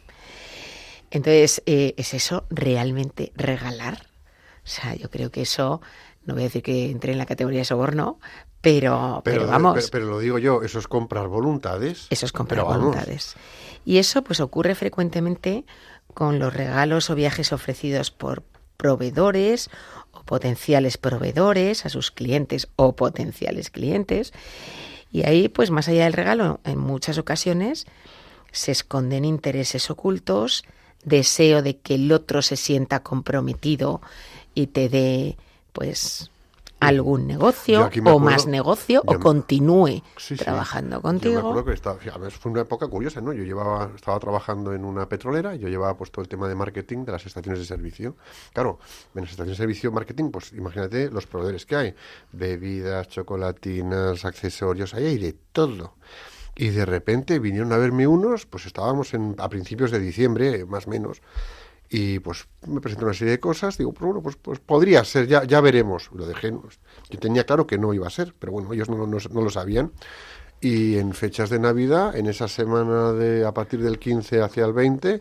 Entonces, 1.10 1.62
eh, 1.66 1.92
¿es 1.98 2.14
eso 2.14 2.46
realmente 2.48 3.30
regalar? 3.36 4.06
O 4.64 4.68
sea, 4.68 4.94
yo 4.94 5.10
creo 5.10 5.30
que 5.30 5.42
eso, 5.42 5.82
no 6.24 6.32
voy 6.32 6.44
a 6.44 6.46
decir 6.46 6.62
que 6.62 6.90
entre 6.90 7.12
en 7.12 7.18
la 7.18 7.26
categoría 7.26 7.60
de 7.60 7.66
soborno, 7.66 8.18
pero, 8.62 9.20
pero, 9.24 9.40
Pero, 9.40 9.46
vamos, 9.50 9.74
pero, 9.74 9.88
pero 9.90 10.06
lo 10.06 10.18
digo 10.20 10.38
yo, 10.38 10.62
eso 10.62 10.78
es 10.78 10.88
comprar 10.88 11.28
voluntades. 11.28 12.06
eso 12.08 12.24
es 12.24 12.32
comprar 12.32 12.64
vamos, 12.64 12.78
voluntades. 12.78 13.34
Y 13.84 13.98
eso 13.98 14.22
pues 14.22 14.40
ocurre 14.40 14.74
frecuentemente 14.74 15.64
con 16.14 16.38
los 16.38 16.54
regalos 16.54 17.10
o 17.10 17.14
viajes 17.14 17.52
ofrecidos 17.52 18.10
por 18.10 18.42
proveedores 18.76 19.68
o 20.12 20.22
potenciales 20.22 20.96
proveedores 20.96 21.84
a 21.84 21.88
sus 21.88 22.10
clientes 22.10 22.68
o 22.76 22.94
potenciales 22.96 23.70
clientes. 23.70 24.32
Y 25.10 25.24
ahí, 25.26 25.48
pues 25.48 25.70
más 25.70 25.88
allá 25.88 26.04
del 26.04 26.14
regalo, 26.14 26.60
en 26.64 26.78
muchas 26.78 27.18
ocasiones 27.18 27.86
se 28.50 28.72
esconden 28.72 29.24
intereses 29.24 29.90
ocultos, 29.90 30.64
deseo 31.04 31.62
de 31.62 31.78
que 31.78 31.96
el 31.96 32.12
otro 32.12 32.42
se 32.42 32.56
sienta 32.56 33.02
comprometido 33.02 34.00
y 34.54 34.68
te 34.68 34.88
dé, 34.88 35.36
pues, 35.72 36.30
algún 36.88 37.26
negocio 37.26 37.88
o 38.06 38.18
más 38.18 38.46
negocio 38.46 39.02
o 39.06 39.18
continúe 39.18 40.02
Sí, 40.16 40.36
sí. 40.36 40.36
trabajando 40.36 40.96
Yo 40.96 40.98
me 40.98 41.02
contigo. 41.02 41.38
acuerdo 41.38 41.64
que 41.64 41.72
estaba, 41.72 41.98
además 42.10 42.34
fue 42.34 42.52
una 42.52 42.62
época 42.62 42.88
curiosa, 42.88 43.20
¿no? 43.20 43.32
Yo 43.32 43.44
llevaba, 43.44 43.90
estaba 43.94 44.18
trabajando 44.18 44.72
en 44.74 44.84
una 44.84 45.08
petrolera, 45.08 45.54
yo 45.54 45.68
llevaba 45.68 45.96
pues 45.96 46.10
todo 46.10 46.22
el 46.22 46.28
tema 46.28 46.48
de 46.48 46.54
marketing 46.54 47.04
de 47.04 47.12
las 47.12 47.24
estaciones 47.26 47.60
de 47.60 47.66
servicio. 47.66 48.16
Claro, 48.52 48.78
en 49.14 49.22
las 49.22 49.30
estaciones 49.30 49.58
de 49.58 49.62
servicio 49.62 49.92
marketing, 49.92 50.30
pues 50.30 50.52
imagínate 50.52 51.10
los 51.10 51.26
proveedores 51.26 51.66
que 51.66 51.76
hay, 51.76 51.94
bebidas, 52.32 53.08
chocolatinas, 53.08 54.24
accesorios, 54.24 54.94
ahí 54.94 55.06
hay 55.06 55.18
de 55.18 55.34
todo. 55.52 55.94
Y 56.54 56.68
de 56.68 56.84
repente 56.84 57.38
vinieron 57.38 57.72
a 57.72 57.78
verme 57.78 58.06
unos, 58.06 58.44
pues 58.44 58.66
estábamos 58.66 59.14
en, 59.14 59.34
a 59.38 59.48
principios 59.48 59.90
de 59.90 59.98
diciembre, 59.98 60.66
más 60.66 60.86
o 60.86 60.90
menos, 60.90 61.22
y 61.94 62.18
pues 62.20 62.48
me 62.66 62.80
presentó 62.80 63.04
una 63.04 63.12
serie 63.14 63.32
de 63.32 63.40
cosas, 63.40 63.76
digo, 63.76 63.92
pues 63.92 64.06
bueno, 64.06 64.22
pues, 64.22 64.36
pues 64.36 64.58
podría 64.60 65.04
ser, 65.04 65.26
ya, 65.26 65.44
ya 65.44 65.60
veremos. 65.60 66.10
Lo 66.14 66.26
dejé, 66.26 66.50
yo 66.50 67.18
tenía 67.20 67.44
claro 67.44 67.66
que 67.66 67.76
no 67.76 67.92
iba 67.92 68.06
a 68.06 68.10
ser, 68.10 68.34
pero 68.38 68.50
bueno, 68.52 68.72
ellos 68.72 68.88
no, 68.88 69.06
no- 69.06 69.18
no 69.30 69.42
lo 69.42 69.50
sabían. 69.50 69.92
Y 70.60 70.96
en 70.96 71.12
fechas 71.12 71.50
de 71.50 71.58
Navidad, 71.58 72.16
en 72.16 72.26
esa 72.28 72.48
semana 72.48 73.12
de 73.12 73.44
a 73.44 73.52
partir 73.52 73.82
del 73.82 73.98
15 73.98 74.40
hacia 74.40 74.64
el 74.64 74.72
20, 74.72 75.20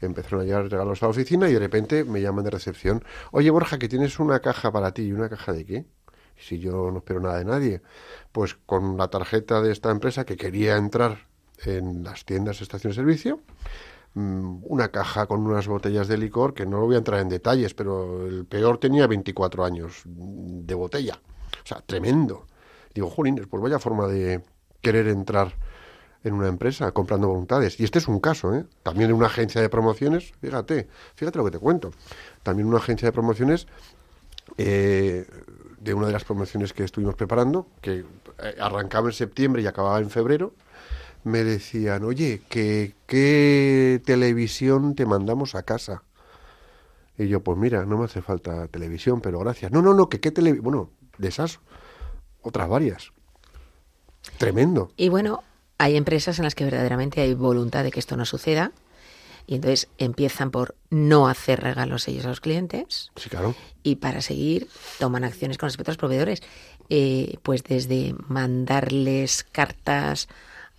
empezaron 0.00 0.40
a 0.40 0.44
llegar 0.44 0.68
regalos 0.68 1.02
a 1.02 1.06
la 1.06 1.10
oficina 1.10 1.48
y 1.48 1.52
de 1.54 1.60
repente 1.60 2.04
me 2.04 2.20
llaman 2.20 2.44
de 2.44 2.50
recepción. 2.50 3.04
Oye, 3.30 3.50
Borja, 3.50 3.78
que 3.78 3.88
tienes 3.88 4.18
una 4.18 4.40
caja 4.40 4.72
para 4.72 4.92
ti. 4.92 5.02
¿Y 5.02 5.12
una 5.12 5.28
caja 5.30 5.52
de 5.52 5.64
qué? 5.64 5.86
Si 6.36 6.58
yo 6.58 6.90
no 6.90 6.98
espero 6.98 7.20
nada 7.20 7.38
de 7.38 7.44
nadie. 7.44 7.82
Pues 8.32 8.56
con 8.66 8.96
la 8.98 9.08
tarjeta 9.08 9.62
de 9.62 9.72
esta 9.72 9.90
empresa 9.90 10.24
que 10.26 10.36
quería 10.36 10.76
entrar 10.76 11.28
en 11.64 12.02
las 12.02 12.24
tiendas 12.24 12.60
estación 12.60 12.90
de 12.90 12.96
servicio, 12.96 13.40
una 14.14 14.88
caja 14.88 15.26
con 15.26 15.46
unas 15.46 15.66
botellas 15.66 16.06
de 16.08 16.18
licor 16.18 16.52
que 16.52 16.66
no 16.66 16.80
voy 16.80 16.96
a 16.96 16.98
entrar 16.98 17.20
en 17.20 17.28
detalles, 17.28 17.72
pero 17.74 18.26
el 18.26 18.44
peor 18.44 18.78
tenía 18.78 19.06
24 19.06 19.64
años 19.64 20.02
mm, 20.04 20.66
de 20.66 20.74
botella. 20.74 21.18
O 21.62 21.66
sea, 21.66 21.80
tremendo. 21.80 22.46
Digo, 22.94 23.08
jolines, 23.08 23.46
pues 23.46 23.62
vaya 23.62 23.78
forma 23.78 24.06
de 24.06 24.42
querer 24.82 25.08
entrar 25.08 25.54
en 26.24 26.34
una 26.34 26.48
empresa 26.48 26.92
comprando 26.92 27.28
voluntades. 27.28 27.80
Y 27.80 27.84
este 27.84 27.98
es 27.98 28.08
un 28.08 28.20
caso, 28.20 28.54
¿eh? 28.54 28.64
También 28.82 29.10
en 29.10 29.16
una 29.16 29.26
agencia 29.26 29.60
de 29.60 29.68
promociones, 29.68 30.32
fíjate, 30.40 30.88
fíjate 31.14 31.38
lo 31.38 31.44
que 31.44 31.50
te 31.52 31.58
cuento. 31.58 31.92
También 32.42 32.68
una 32.68 32.78
agencia 32.78 33.08
de 33.08 33.12
promociones 33.12 33.66
eh, 34.58 35.26
de 35.80 35.94
una 35.94 36.06
de 36.06 36.12
las 36.12 36.24
promociones 36.24 36.72
que 36.72 36.84
estuvimos 36.84 37.14
preparando, 37.14 37.66
que 37.80 38.04
eh, 38.38 38.56
arrancaba 38.60 39.08
en 39.08 39.14
septiembre 39.14 39.62
y 39.62 39.66
acababa 39.66 39.98
en 39.98 40.10
febrero, 40.10 40.52
me 41.24 41.44
decían, 41.44 42.04
oye, 42.04 42.42
¿qué, 42.48 42.94
¿qué 43.06 44.00
televisión 44.04 44.94
te 44.94 45.06
mandamos 45.06 45.54
a 45.54 45.62
casa? 45.62 46.02
Y 47.18 47.28
yo, 47.28 47.40
pues 47.40 47.58
mira, 47.58 47.84
no 47.84 47.98
me 47.98 48.06
hace 48.06 48.22
falta 48.22 48.66
televisión, 48.68 49.20
pero 49.20 49.38
gracias. 49.38 49.70
No, 49.70 49.82
no, 49.82 49.94
no, 49.94 50.08
que 50.08 50.20
qué 50.20 50.30
televisión, 50.30 50.64
bueno, 50.64 50.90
de 51.18 51.28
esas, 51.28 51.60
otras 52.42 52.68
varias. 52.68 53.12
Tremendo. 54.38 54.92
Y 54.96 55.08
bueno, 55.08 55.42
hay 55.78 55.96
empresas 55.96 56.38
en 56.38 56.44
las 56.44 56.54
que 56.54 56.64
verdaderamente 56.64 57.20
hay 57.20 57.34
voluntad 57.34 57.84
de 57.84 57.90
que 57.90 58.00
esto 58.00 58.16
no 58.16 58.24
suceda. 58.24 58.72
Y 59.46 59.56
entonces 59.56 59.88
empiezan 59.98 60.52
por 60.52 60.76
no 60.88 61.26
hacer 61.26 61.60
regalos 61.60 62.06
ellos 62.06 62.24
a 62.24 62.28
los 62.28 62.40
clientes 62.40 63.10
Sí, 63.16 63.28
claro. 63.28 63.56
y 63.82 63.96
para 63.96 64.22
seguir 64.22 64.68
toman 65.00 65.24
acciones 65.24 65.58
con 65.58 65.66
respecto 65.68 65.90
a 65.90 65.92
los 65.94 65.98
proveedores. 65.98 66.42
Eh, 66.88 67.38
pues 67.42 67.64
desde 67.64 68.14
mandarles 68.28 69.44
cartas 69.50 70.28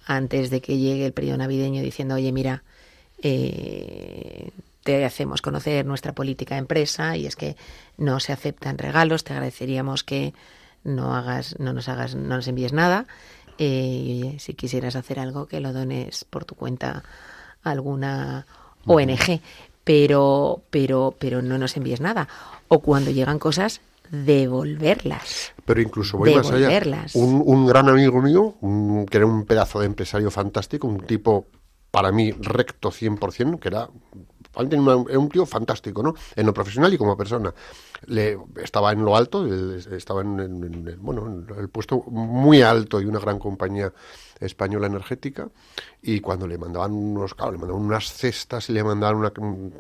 antes 0.06 0.50
de 0.50 0.62
que 0.62 0.78
llegue 0.78 1.06
el 1.06 1.14
periodo 1.14 1.38
navideño 1.38 1.82
diciendo, 1.82 2.16
oye, 2.16 2.32
mira, 2.32 2.64
eh, 3.22 4.52
te 4.84 5.06
hacemos 5.06 5.42
conocer 5.42 5.86
nuestra 5.86 6.14
política 6.14 6.56
de 6.56 6.60
empresa 6.60 7.16
y 7.16 7.26
es 7.26 7.36
que 7.36 7.56
no 7.98 8.20
se 8.20 8.34
aceptan 8.34 8.78
regalos, 8.78 9.24
te 9.24 9.34
agradeceríamos 9.34 10.04
que 10.04 10.34
no 10.84 11.16
hagas, 11.16 11.58
no 11.60 11.74
nos 11.74 11.88
hagas, 11.88 12.16
no 12.16 12.36
nos 12.36 12.48
envíes 12.48 12.74
nada. 12.74 13.06
eh, 13.58 13.66
y 13.68 14.24
oye, 14.24 14.40
si 14.40 14.54
quisieras 14.56 14.96
hacer 14.96 15.20
algo, 15.20 15.46
que 15.48 15.60
lo 15.60 15.74
dones 15.74 16.26
por 16.26 16.44
tu 16.44 16.56
cuenta 16.56 17.04
a 17.64 17.72
alguna 17.72 18.46
ONG, 18.86 19.42
pero, 19.84 20.62
pero, 20.70 21.16
pero 21.20 21.42
no 21.42 21.58
nos 21.58 21.78
envíes 21.78 22.02
nada. 22.02 22.28
O 22.68 22.80
cuando 22.80 23.12
llegan 23.12 23.40
cosas, 23.40 23.80
devolverlas. 24.14 25.54
Pero 25.66 25.82
incluso 25.82 26.18
voy 26.18 26.30
más 26.38 26.52
allá. 26.52 26.68
Un, 27.16 27.42
un 27.46 27.66
gran 27.66 27.90
amigo 27.90 28.22
mío, 28.22 28.56
un- 28.62 29.06
que 29.06 29.18
era 29.18 29.26
un 29.26 29.46
pedazo 29.46 29.80
de 29.80 29.88
empresario 29.88 30.30
fantástico, 30.32 30.88
un 30.88 31.00
tipo 31.02 31.48
para 31.94 32.12
mí 32.12 32.32
recto 32.32 32.90
100%, 32.90 33.60
que 33.60 33.68
era, 33.68 33.88
un 34.56 35.30
tío 35.30 35.46
fantástico, 35.46 36.02
¿no? 36.02 36.16
En 36.36 36.46
lo 36.48 36.54
profesional 36.54 36.92
y 36.92 36.98
como 36.98 37.16
persona. 37.16 37.54
Le, 38.08 38.36
estaba 38.64 38.92
en 38.92 39.06
lo 39.06 39.16
alto, 39.16 39.46
estaba 39.96 40.22
en, 40.22 40.98
bueno, 41.00 41.28
en 41.28 41.48
el 41.60 41.70
puesto 41.70 42.02
muy 42.08 42.64
alto 42.64 43.00
de 43.00 43.06
una 43.06 43.20
gran 43.20 43.38
compañía 43.38 43.94
española 44.40 44.88
energética 44.88 45.50
y 46.02 46.20
cuando 46.20 46.48
le 46.48 46.58
mandaban 46.58 46.94
unos, 46.94 47.36
claro, 47.36 47.52
le 47.52 47.60
mandaban 47.60 47.84
unas 47.84 48.12
cestas 48.12 48.70
y 48.70 48.74
le 48.74 48.84
mandaban 48.84 49.18
una, 49.18 49.32
un- 49.38 49.74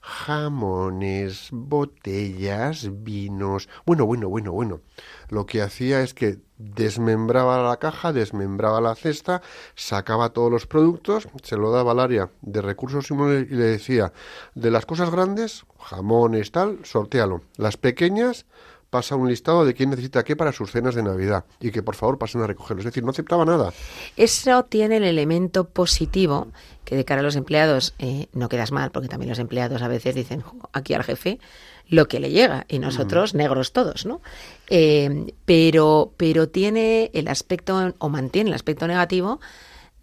jamones, 0.00 1.48
botellas, 1.52 2.90
vinos, 3.04 3.68
bueno, 3.86 4.06
bueno, 4.06 4.28
bueno, 4.28 4.52
bueno. 4.52 4.80
Lo 5.28 5.46
que 5.46 5.62
hacía 5.62 6.02
es 6.02 6.14
que 6.14 6.38
desmembraba 6.60 7.62
la 7.62 7.78
caja, 7.78 8.12
desmembraba 8.12 8.80
la 8.80 8.94
cesta, 8.94 9.40
sacaba 9.74 10.30
todos 10.30 10.50
los 10.50 10.66
productos, 10.66 11.28
se 11.42 11.56
lo 11.56 11.70
daba 11.70 11.92
al 11.92 12.00
área 12.00 12.30
de 12.42 12.60
recursos 12.60 13.10
y 13.10 13.14
le 13.14 13.64
decía, 13.64 14.12
de 14.54 14.70
las 14.70 14.84
cosas 14.84 15.10
grandes, 15.10 15.64
jamones, 15.78 16.52
tal, 16.52 16.84
sortealo. 16.84 17.42
Las 17.56 17.78
pequeñas, 17.78 18.44
pasa 18.90 19.14
un 19.16 19.28
listado 19.28 19.64
de 19.64 19.72
quién 19.72 19.90
necesita 19.90 20.24
qué 20.24 20.36
para 20.36 20.52
sus 20.52 20.72
cenas 20.72 20.94
de 20.94 21.02
Navidad 21.02 21.44
y 21.60 21.70
que 21.70 21.82
por 21.82 21.94
favor 21.94 22.18
pasen 22.18 22.42
a 22.42 22.46
recogerlo. 22.46 22.80
Es 22.80 22.86
decir, 22.86 23.04
no 23.04 23.10
aceptaba 23.10 23.44
nada. 23.44 23.72
Eso 24.16 24.64
tiene 24.64 24.96
el 24.96 25.04
elemento 25.04 25.68
positivo 25.68 26.48
que 26.84 26.96
de 26.96 27.04
cara 27.04 27.20
a 27.20 27.24
los 27.24 27.36
empleados 27.36 27.94
eh, 28.00 28.26
no 28.32 28.48
quedas 28.48 28.72
mal, 28.72 28.90
porque 28.90 29.08
también 29.08 29.28
los 29.30 29.38
empleados 29.38 29.80
a 29.82 29.88
veces 29.88 30.14
dicen 30.14 30.40
"Jo, 30.40 30.56
aquí 30.72 30.94
al 30.94 31.04
jefe 31.04 31.38
lo 31.86 32.08
que 32.08 32.20
le 32.20 32.30
llega 32.30 32.66
y 32.68 32.78
nosotros 32.78 33.34
negros 33.34 33.72
todos, 33.72 34.06
¿no? 34.06 34.20
Eh, 34.68 35.32
pero, 35.44 36.12
pero 36.16 36.48
tiene 36.48 37.10
el 37.14 37.28
aspecto 37.28 37.94
o 37.98 38.08
mantiene 38.08 38.50
el 38.50 38.54
aspecto 38.54 38.86
negativo 38.86 39.40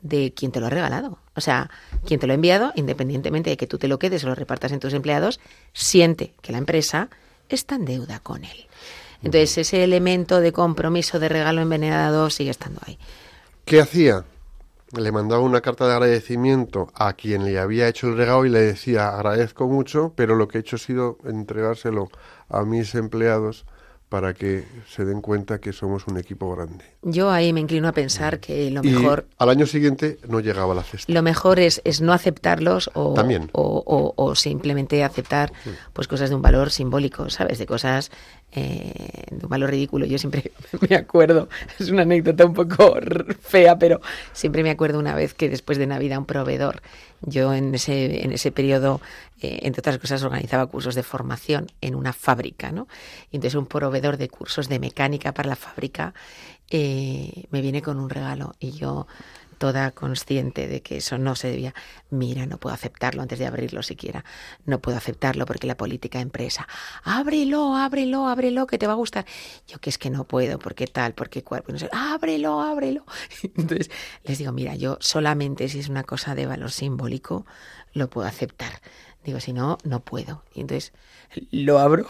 de 0.02 0.34
quien 0.34 0.52
te 0.52 0.60
lo 0.60 0.68
ha 0.68 0.70
regalado. 0.70 1.20
O 1.36 1.42
sea, 1.42 1.70
quien 2.06 2.20
te 2.20 2.28
lo 2.28 2.34
ha 2.34 2.36
enviado, 2.36 2.72
independientemente 2.76 3.50
de 3.50 3.58
que 3.58 3.68
tú 3.68 3.78
te 3.78 3.88
lo 3.88 4.00
quedes 4.00 4.24
o 4.24 4.28
lo 4.28 4.36
repartas 4.36 4.72
en 4.72 4.80
tus 4.80 4.94
empleados, 4.94 5.40
siente 5.74 6.34
que 6.42 6.52
la 6.52 6.58
empresa 6.58 7.10
está 7.56 7.76
en 7.76 7.86
deuda 7.86 8.20
con 8.20 8.44
él. 8.44 8.68
Entonces, 9.24 9.58
ese 9.58 9.84
elemento 9.84 10.40
de 10.40 10.52
compromiso 10.52 11.20
de 11.20 11.30
regalo 11.30 11.62
envenenado 11.62 12.30
sigue 12.30 12.52
estando 12.52 12.80
ahí. 12.86 12.98
¿Qué 13.66 13.82
hacía? 13.82 14.26
Le 14.96 15.12
mandaba 15.12 15.42
una 15.42 15.62
carta 15.62 15.86
de 15.86 15.94
agradecimiento 15.94 16.90
a 16.94 17.14
quien 17.14 17.44
le 17.44 17.60
había 17.60 17.90
hecho 17.90 18.08
el 18.08 18.16
regalo 18.16 18.46
y 18.46 18.50
le 18.50 18.62
decía 18.62 19.10
agradezco 19.10 19.68
mucho, 19.68 20.14
pero 20.16 20.36
lo 20.36 20.48
que 20.48 20.60
he 20.60 20.62
hecho 20.62 20.78
ha 20.78 20.80
sido 20.80 21.18
entregárselo 21.26 22.10
a 22.48 22.64
mis 22.64 22.96
empleados 22.96 23.66
para 24.10 24.34
que 24.34 24.64
se 24.90 25.04
den 25.04 25.20
cuenta 25.22 25.60
que 25.60 25.74
somos 25.74 26.08
un 26.08 26.18
equipo 26.18 26.50
grande. 26.56 26.86
Yo 27.02 27.30
ahí 27.30 27.52
me 27.52 27.60
inclino 27.60 27.90
a 27.90 27.92
pensar 27.92 28.40
que 28.40 28.72
lo 28.72 28.82
Y 28.84 28.90
mejor, 28.92 29.28
al 29.38 29.50
año 29.50 29.66
siguiente 29.66 30.18
no 30.30 30.40
llegaba 30.40 30.74
la 30.74 30.84
cesta. 30.84 31.12
lo 31.12 31.22
mejor 31.22 31.60
es, 31.60 31.82
es 31.84 32.00
no 32.00 32.14
aceptarlos 32.14 32.90
o, 32.94 33.14
También. 33.14 33.50
o, 33.52 33.84
o- 33.86 34.14
o 34.16 34.36
simplemente 34.36 35.04
aceptar 35.04 35.52
pues 35.92 36.08
cosas 36.08 36.30
de 36.30 36.36
un 36.38 36.42
valor 36.42 36.72
simbólico, 36.72 37.30
¿sabes? 37.30 37.58
De 37.60 37.66
cosas 37.66 38.10
eh, 38.54 39.18
valor 39.48 39.72
ridículo. 39.72 40.06
Yo 40.06 40.18
siempre 40.18 40.52
me 40.90 40.96
acuerdo, 40.96 41.50
es 41.80 41.90
una 41.90 42.04
anécdota 42.04 42.46
un 42.46 42.54
poco 42.54 42.98
fea, 43.42 43.78
pero 43.78 44.02
siempre 44.34 44.64
me 44.64 44.70
acuerdo 44.70 45.00
una 45.00 45.16
vez 45.16 45.34
que 45.34 45.50
después 45.50 45.78
de 45.78 45.88
Navidad 45.88 46.20
un 46.20 46.26
proveedor, 46.26 46.82
yo 47.22 47.54
en 47.54 47.76
ese, 47.76 48.24
en 48.24 48.32
ese 48.32 48.52
periodo, 48.52 49.02
eh, 49.42 49.60
entre 49.64 49.80
otras 49.80 49.98
cosas, 49.98 50.24
organizaba 50.24 50.68
cursos 50.68 50.96
de 50.96 51.04
formación 51.04 51.68
en 51.82 51.96
una 51.96 52.14
fábrica, 52.14 52.72
¿no? 52.72 52.88
Y 53.32 53.38
entonces 53.38 53.56
un 53.56 53.66
proveedor 53.66 54.18
de 54.18 54.30
cursos 54.30 54.70
de 54.70 54.80
mecánica 54.80 55.34
para 55.34 55.50
la 55.50 55.56
fábrica 55.56 56.14
eh, 56.70 57.46
me 57.50 57.62
viene 57.62 57.82
con 57.82 58.00
un 58.00 58.10
regalo 58.10 58.56
y 58.60 58.72
yo 58.72 59.08
toda 59.58 59.92
consciente 59.92 60.68
de 60.68 60.82
que 60.82 60.98
eso 60.98 61.18
no 61.18 61.36
se 61.36 61.50
debía. 61.50 61.74
Mira, 62.10 62.46
no 62.46 62.58
puedo 62.58 62.74
aceptarlo 62.74 63.22
antes 63.22 63.40
de 63.40 63.46
abrirlo 63.46 63.84
siquiera. 63.84 64.24
No 64.66 64.80
puedo 64.80 64.98
aceptarlo 64.98 65.46
porque 65.46 65.68
la 65.68 65.78
política 65.78 66.20
empresa. 66.20 66.68
Ábrelo, 67.04 67.76
ábrelo, 67.76 68.28
ábrelo, 68.28 68.68
que 68.68 68.78
te 68.78 68.88
va 68.88 68.94
a 68.94 68.98
gustar. 68.98 69.26
Yo 69.68 69.80
que 69.80 69.90
es 69.90 69.98
que 69.98 70.10
no 70.10 70.24
puedo, 70.26 70.60
porque 70.60 70.88
tal, 70.88 71.14
porque 71.14 71.44
cual. 71.44 71.64
pues 71.64 71.74
no 71.74 71.80
sé. 71.80 71.90
Ábrelo, 71.92 72.62
ábrelo. 72.62 73.06
Entonces 73.56 73.90
les 74.24 74.38
digo, 74.38 74.52
mira, 74.52 74.76
yo 74.76 74.98
solamente 75.00 75.68
si 75.70 75.80
es 75.80 75.90
una 75.90 76.04
cosa 76.04 76.36
de 76.36 76.46
valor 76.46 76.72
simbólico 76.72 77.46
lo 77.94 78.10
puedo 78.10 78.28
aceptar. 78.28 78.82
Digo, 79.24 79.40
si 79.40 79.54
no, 79.54 79.78
no 79.84 80.00
puedo. 80.00 80.44
Y 80.54 80.62
entonces 80.62 80.94
lo 81.52 81.80
abro 81.80 82.08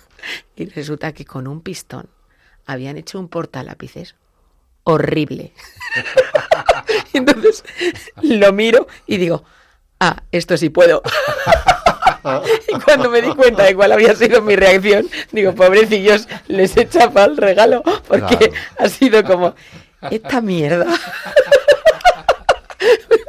y 0.56 0.66
resulta 0.66 1.12
que 1.12 1.24
con 1.24 1.46
un 1.48 1.62
pistón 1.62 2.08
habían 2.66 2.96
hecho 2.96 3.18
un 3.18 3.28
portalápices 3.28 4.14
horrible. 4.92 5.52
Entonces 7.12 7.64
lo 8.22 8.52
miro 8.52 8.86
y 9.06 9.16
digo, 9.16 9.44
ah, 9.98 10.16
esto 10.32 10.56
sí 10.56 10.70
puedo. 10.70 11.02
y 12.68 12.78
cuando 12.80 13.10
me 13.10 13.22
di 13.22 13.34
cuenta 13.34 13.64
de 13.64 13.74
cuál 13.74 13.92
había 13.92 14.14
sido 14.14 14.42
mi 14.42 14.56
reacción, 14.56 15.08
digo, 15.32 15.54
pobrecillos, 15.54 16.28
les 16.48 16.76
he 16.76 16.88
chapado 16.88 17.30
el 17.32 17.36
regalo, 17.36 17.82
porque 18.06 18.36
Claro. 18.36 18.52
ha 18.78 18.88
sido 18.88 19.24
como, 19.24 19.54
esta 20.10 20.40
mierda. 20.40 20.86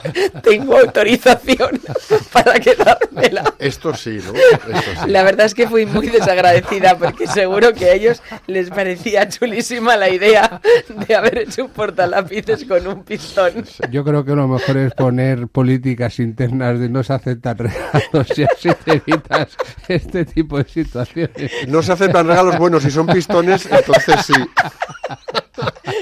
tengo 0.44 0.78
autorización 0.78 1.82
para 2.34 2.60
quedármela. 2.60 3.54
Esto 3.60 3.94
sí, 3.94 4.20
¿no? 4.26 4.34
Esto 4.34 4.92
sí. 5.04 5.10
La 5.10 5.24
verdad 5.24 5.46
es 5.46 5.54
que 5.54 5.68
fui 5.68 5.86
muy 5.86 6.08
desagradecida 6.08 6.98
porque 6.98 7.28
seguro 7.28 7.74
que 7.74 7.86
a 7.86 7.94
ellos 7.94 8.22
les 8.48 8.70
parecía 8.70 9.28
chulísima 9.30 9.98
la 9.98 10.10
idea 10.10 10.62
de 11.08 11.16
haber 11.16 11.40
hecho 11.40 11.66
un 11.66 11.72
portalápices 11.72 12.66
con 12.66 12.86
un 12.88 13.04
pistón. 13.04 13.66
Yo 13.90 14.04
creo 14.04 14.26
que 14.26 14.36
lo 14.36 14.48
mejor 14.48 14.78
es 14.78 14.94
poner 14.94 15.48
políticas 15.48 16.20
internas 16.20 16.80
de 16.80 16.90
no 16.90 17.04
se 17.04 17.14
aceptan 17.14 17.58
regalos 17.58 18.38
y 18.38 18.44
así 18.44 18.70
te 18.84 18.94
evitas 18.94 19.50
este 19.88 20.26
tipo 20.26 20.58
de 20.58 20.70
situaciones. 20.70 21.52
No 21.68 21.82
se 21.82 21.92
aceptan 21.92 22.28
regalos 22.28 22.58
buenos 22.58 22.84
si 22.84 22.92
son 22.92 23.08
pistones, 23.08 23.68
entonces 23.70 24.26
sí. 24.26 24.34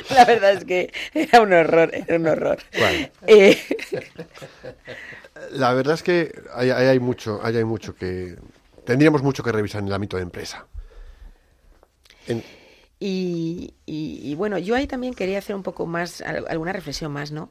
La 0.09 0.25
verdad 0.25 0.53
es 0.53 0.65
que 0.65 0.91
era 1.13 1.41
un 1.41 1.53
horror, 1.53 1.91
era 1.93 2.17
un 2.17 2.27
horror. 2.27 2.57
Bueno. 2.77 3.07
Eh, 3.27 3.57
La 5.51 5.73
verdad 5.73 5.93
es 5.95 6.03
que 6.03 6.41
ahí 6.53 6.69
ahí 6.69 6.87
hay 6.87 6.99
mucho, 6.99 7.39
ahí 7.43 7.55
hay 7.57 7.63
mucho 7.63 7.95
que 7.95 8.35
tendríamos 8.85 9.23
mucho 9.23 9.43
que 9.43 9.51
revisar 9.51 9.81
en 9.81 9.87
el 9.87 9.93
ámbito 9.93 10.17
de 10.17 10.23
empresa. 10.23 10.65
Y, 13.01 13.73
y- 13.85 14.19
y 14.23 14.35
bueno, 14.35 14.57
yo 14.57 14.75
ahí 14.75 14.85
también 14.85 15.13
quería 15.13 15.37
hacer 15.39 15.55
un 15.55 15.63
poco 15.63 15.85
más, 15.85 16.21
al- 16.21 16.45
alguna 16.49 16.73
reflexión 16.73 17.11
más, 17.13 17.31
¿no? 17.31 17.49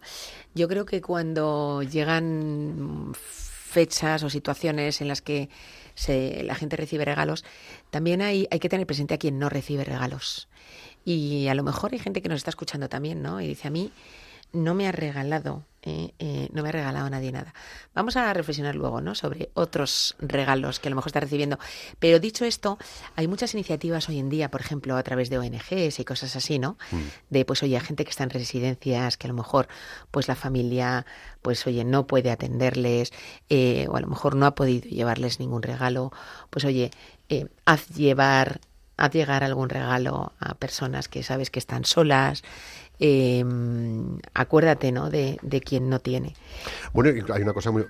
Yo 0.55 0.69
creo 0.69 0.85
que 0.85 1.01
cuando 1.01 1.83
llegan 1.83 3.13
fechas 3.15 4.23
o 4.23 4.31
situaciones 4.31 5.01
en 5.01 5.09
las 5.09 5.23
que 5.23 5.49
se, 5.95 6.43
la 6.45 6.55
gente 6.55 6.77
recibe 6.77 7.05
regalos, 7.07 7.45
también 7.91 8.21
hay, 8.21 8.47
hay 8.51 8.59
que 8.61 8.69
tener 8.69 8.87
presente 8.87 9.15
a 9.15 9.19
quien 9.19 9.39
no 9.39 9.49
recibe 9.49 9.85
regalos. 9.85 10.49
Y 11.05 11.49
a 11.49 11.55
lo 11.55 11.63
mejor 11.63 11.93
hay 11.93 11.99
gente 11.99 12.21
que 12.21 12.29
nos 12.29 12.37
está 12.39 12.51
escuchando 12.51 12.89
también, 12.91 13.23
¿no? 13.23 13.41
Y 13.41 13.47
dice, 13.49 13.69
a 13.69 13.71
mí 13.71 13.91
no 14.53 14.75
me 14.75 14.89
ha 14.89 14.93
regalado, 14.93 15.65
eh, 15.83 16.13
eh, 16.19 16.49
no 16.53 16.63
me 16.63 16.71
ha 16.71 16.73
regalado 16.73 17.07
a 17.07 17.11
nadie 17.11 17.33
nada. 17.33 17.55
Vamos 17.95 18.17
a 18.17 18.33
reflexionar 18.35 18.75
luego, 18.75 19.01
¿no? 19.01 19.15
Sobre 19.15 19.51
otros 19.55 20.17
regalos 20.19 20.81
que 20.81 20.89
a 20.89 20.91
lo 20.91 20.97
mejor 20.97 21.11
está 21.11 21.21
recibiendo. 21.21 21.59
Pero 21.99 22.19
dicho 22.19 22.45
esto, 22.45 22.79
hay 23.17 23.29
muchas 23.29 23.55
iniciativas 23.55 24.09
hoy 24.09 24.19
en 24.19 24.29
día, 24.29 24.51
por 24.51 24.61
ejemplo, 24.61 24.97
a 24.97 25.03
través 25.03 25.31
de 25.31 25.39
ONGs 25.39 25.99
y 25.99 26.05
cosas 26.05 26.35
así, 26.37 26.59
¿no? 26.59 26.77
De, 27.31 27.45
pues, 27.45 27.63
oye, 27.63 27.79
gente 27.81 28.05
que 28.05 28.11
está 28.11 28.25
en 28.25 28.31
residencias, 28.31 29.17
que 29.17 29.27
a 29.27 29.29
lo 29.29 29.35
mejor, 29.35 29.69
pues, 30.11 30.29
la 30.29 30.35
familia, 30.35 31.07
pues, 31.43 31.67
oye, 31.67 31.85
no 31.85 32.07
puede 32.07 32.31
atenderles, 32.31 33.13
eh, 33.49 33.87
o 33.89 33.97
a 33.97 34.01
lo 34.01 34.09
mejor 34.09 34.35
no 34.35 34.47
ha 34.47 34.55
podido 34.55 34.89
llevarles 34.89 35.41
ningún 35.41 35.63
regalo. 35.63 36.13
Pues, 36.51 36.65
oye, 36.65 36.91
eh, 37.29 37.47
haz 37.65 37.89
llevar 37.89 38.61
haz 38.99 39.13
llegar 39.13 39.45
algún 39.45 39.69
regalo 39.71 40.33
a 40.41 40.55
personas 40.55 41.09
que 41.09 41.23
sabes 41.23 41.51
que 41.51 41.61
están 41.61 41.85
solas. 41.85 42.43
Eh, 43.01 43.45
acuérdate, 44.35 44.93
¿no? 44.93 45.11
De, 45.11 45.39
de 45.43 45.61
quien 45.61 45.89
no 45.89 46.01
tiene. 46.01 46.35
Bueno, 46.93 47.11
hay 47.33 47.43
una 47.43 47.53
cosa 47.53 47.71
muy 47.71 47.85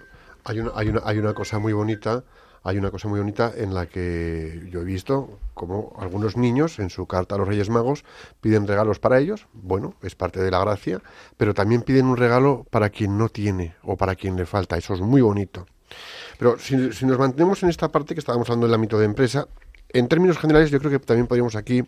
hay 0.44 0.61
una, 0.61 0.72
hay 0.74 0.88
una, 0.88 1.02
hay 1.04 1.18
una 1.18 1.34
cosa 1.34 1.59
muy 1.59 1.72
bonita, 1.72 2.24
hay 2.62 2.78
una 2.78 2.90
cosa 2.90 3.09
muy 3.09 3.20
bonita 3.20 3.52
en 3.54 3.74
la 3.74 3.86
que 3.86 4.66
yo 4.70 4.80
he 4.80 4.84
visto 4.84 5.38
como 5.54 5.94
algunos 5.98 6.36
niños 6.36 6.78
en 6.78 6.90
su 6.90 7.06
carta 7.06 7.34
a 7.34 7.38
los 7.38 7.48
Reyes 7.48 7.70
Magos 7.70 8.04
piden 8.40 8.66
regalos 8.66 8.98
para 8.98 9.18
ellos, 9.18 9.46
bueno, 9.52 9.94
es 10.02 10.14
parte 10.14 10.40
de 10.40 10.50
la 10.50 10.61
gracia, 10.61 11.02
pero 11.36 11.54
también 11.54 11.82
piden 11.82 12.06
un 12.06 12.16
regalo 12.16 12.66
para 12.70 12.90
quien 12.90 13.18
no 13.18 13.28
tiene 13.28 13.74
o 13.82 13.96
para 13.96 14.14
quien 14.14 14.36
le 14.36 14.46
falta, 14.46 14.76
eso 14.76 14.94
es 14.94 15.00
muy 15.00 15.20
bonito. 15.20 15.66
Pero 16.38 16.59
si, 16.59 16.92
si 16.92 17.06
nos 17.06 17.18
mantenemos 17.18 17.62
en 17.62 17.70
esta 17.70 17.90
parte 17.90 18.14
que 18.14 18.20
estábamos 18.20 18.48
hablando 18.48 18.66
del 18.66 18.74
ámbito 18.74 18.98
de 18.98 19.06
empresa, 19.06 19.48
en 19.91 20.09
términos 20.09 20.39
generales 20.39 20.70
yo 20.70 20.78
creo 20.78 20.91
que 20.91 20.99
también 20.99 21.26
podríamos 21.26 21.57
aquí 21.57 21.84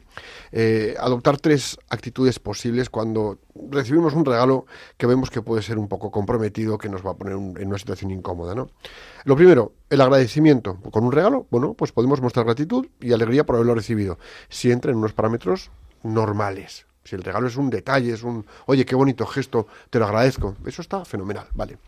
eh, 0.52 0.94
adoptar 0.98 1.38
tres 1.38 1.78
actitudes 1.88 2.38
posibles 2.38 2.88
cuando 2.88 3.38
recibimos 3.70 4.14
un 4.14 4.24
regalo 4.24 4.66
que 4.96 5.06
vemos 5.06 5.30
que 5.30 5.42
puede 5.42 5.62
ser 5.62 5.78
un 5.78 5.88
poco 5.88 6.10
comprometido, 6.10 6.78
que 6.78 6.88
nos 6.88 7.04
va 7.04 7.12
a 7.12 7.14
poner 7.14 7.34
en 7.34 7.68
una 7.68 7.78
situación 7.78 8.10
incómoda. 8.10 8.54
¿no? 8.54 8.70
Lo 9.24 9.36
primero, 9.36 9.72
el 9.90 10.00
agradecimiento. 10.00 10.76
Con 10.90 11.04
un 11.04 11.12
regalo, 11.12 11.46
bueno, 11.50 11.74
pues 11.74 11.92
podemos 11.92 12.20
mostrar 12.20 12.46
gratitud 12.46 12.86
y 13.00 13.12
alegría 13.12 13.44
por 13.44 13.56
haberlo 13.56 13.74
recibido, 13.74 14.18
si 14.48 14.70
entra 14.70 14.90
en 14.90 14.98
unos 14.98 15.12
parámetros 15.12 15.70
normales. 16.02 16.86
Si 17.04 17.16
el 17.16 17.22
regalo 17.22 17.48
es 17.48 17.56
un 17.56 17.70
detalle, 17.70 18.12
es 18.12 18.22
un, 18.22 18.46
oye, 18.66 18.84
qué 18.84 18.94
bonito 18.94 19.26
gesto, 19.26 19.66
te 19.90 19.98
lo 19.98 20.06
agradezco. 20.06 20.56
Eso 20.66 20.82
está 20.82 21.04
fenomenal, 21.04 21.46
vale. 21.54 21.78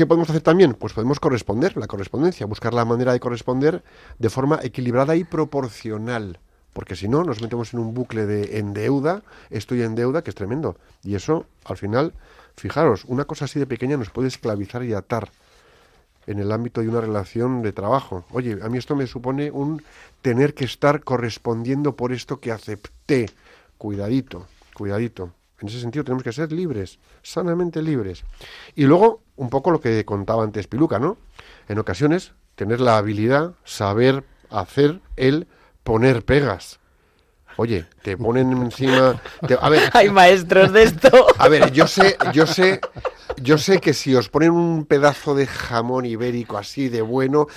¿Qué 0.00 0.06
podemos 0.06 0.30
hacer 0.30 0.40
también? 0.40 0.72
Pues 0.72 0.94
podemos 0.94 1.20
corresponder, 1.20 1.76
la 1.76 1.86
correspondencia, 1.86 2.46
buscar 2.46 2.72
la 2.72 2.86
manera 2.86 3.12
de 3.12 3.20
corresponder 3.20 3.84
de 4.18 4.30
forma 4.30 4.58
equilibrada 4.62 5.14
y 5.14 5.24
proporcional. 5.24 6.38
Porque 6.72 6.96
si 6.96 7.06
no, 7.06 7.22
nos 7.22 7.42
metemos 7.42 7.74
en 7.74 7.80
un 7.80 7.92
bucle 7.92 8.24
de 8.24 8.56
en 8.56 8.72
deuda, 8.72 9.22
estoy 9.50 9.82
en 9.82 9.94
deuda, 9.94 10.22
que 10.22 10.30
es 10.30 10.34
tremendo. 10.34 10.78
Y 11.04 11.16
eso, 11.16 11.44
al 11.66 11.76
final, 11.76 12.14
fijaros, 12.56 13.04
una 13.08 13.26
cosa 13.26 13.44
así 13.44 13.58
de 13.58 13.66
pequeña 13.66 13.98
nos 13.98 14.08
puede 14.08 14.28
esclavizar 14.28 14.84
y 14.84 14.94
atar 14.94 15.32
en 16.26 16.38
el 16.38 16.50
ámbito 16.50 16.80
de 16.80 16.88
una 16.88 17.02
relación 17.02 17.60
de 17.60 17.72
trabajo. 17.72 18.24
Oye, 18.30 18.58
a 18.62 18.70
mí 18.70 18.78
esto 18.78 18.96
me 18.96 19.06
supone 19.06 19.50
un 19.50 19.82
tener 20.22 20.54
que 20.54 20.64
estar 20.64 21.04
correspondiendo 21.04 21.94
por 21.94 22.12
esto 22.12 22.40
que 22.40 22.52
acepté. 22.52 23.28
Cuidadito, 23.76 24.46
cuidadito. 24.72 25.34
En 25.60 25.68
ese 25.68 25.80
sentido 25.80 26.04
tenemos 26.04 26.22
que 26.22 26.32
ser 26.32 26.52
libres, 26.52 26.98
sanamente 27.22 27.82
libres. 27.82 28.24
Y 28.74 28.84
luego, 28.84 29.22
un 29.36 29.50
poco 29.50 29.70
lo 29.70 29.80
que 29.80 30.04
contaba 30.04 30.42
antes 30.42 30.66
Piluca, 30.66 30.98
¿no? 30.98 31.18
En 31.68 31.78
ocasiones, 31.78 32.32
tener 32.54 32.80
la 32.80 32.96
habilidad, 32.96 33.54
saber 33.64 34.24
hacer 34.50 35.00
el 35.16 35.46
poner 35.84 36.24
pegas. 36.24 36.80
Oye, 37.60 37.84
te 38.02 38.16
ponen 38.16 38.50
encima... 38.52 39.20
te- 39.46 39.58
a 39.60 39.68
ver, 39.68 39.90
Hay 39.92 40.08
maestros 40.08 40.72
de 40.72 40.84
esto. 40.84 41.26
a 41.38 41.46
ver, 41.48 41.70
yo 41.72 41.86
sé, 41.86 42.16
yo 42.32 42.46
sé, 42.46 42.80
yo 43.36 43.58
sé 43.58 43.80
que 43.80 43.92
si 43.92 44.14
os 44.14 44.30
ponen 44.30 44.52
un 44.52 44.86
pedazo 44.86 45.34
de 45.34 45.46
jamón 45.46 46.06
ibérico 46.06 46.56
así 46.56 46.88
de 46.88 47.02
bueno, 47.02 47.48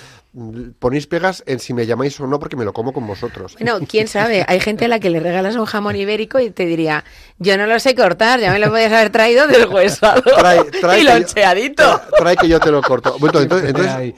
ponéis 0.78 1.06
pegas 1.06 1.42
en 1.46 1.58
si 1.58 1.72
me 1.72 1.86
llamáis 1.86 2.20
o 2.20 2.26
no 2.26 2.38
porque 2.38 2.54
me 2.54 2.66
lo 2.66 2.74
como 2.74 2.92
con 2.92 3.06
vosotros. 3.06 3.56
Bueno, 3.58 3.78
quién 3.88 4.06
sabe, 4.06 4.44
hay 4.46 4.60
gente 4.60 4.84
a 4.84 4.88
la 4.88 5.00
que 5.00 5.08
le 5.08 5.20
regalas 5.20 5.56
un 5.56 5.64
jamón 5.64 5.96
ibérico 5.96 6.38
y 6.38 6.50
te 6.50 6.66
diría, 6.66 7.02
yo 7.38 7.56
no 7.56 7.66
lo 7.66 7.78
sé 7.80 7.94
cortar, 7.94 8.40
ya 8.40 8.52
me 8.52 8.58
lo 8.58 8.68
podías 8.68 8.92
haber 8.92 9.08
traído 9.08 9.46
deshuesado 9.46 10.20
Trae, 10.36 10.64
trae 10.64 11.00
y 11.00 11.04
yo- 11.06 11.14
loncheadito. 11.14 11.82
tra- 11.82 12.02
trae 12.18 12.36
que 12.36 12.48
yo 12.48 12.60
te 12.60 12.70
lo 12.70 12.82
corto. 12.82 13.16
Bueno, 13.18 13.40
entonces, 13.40 13.70
entonces, 13.70 14.14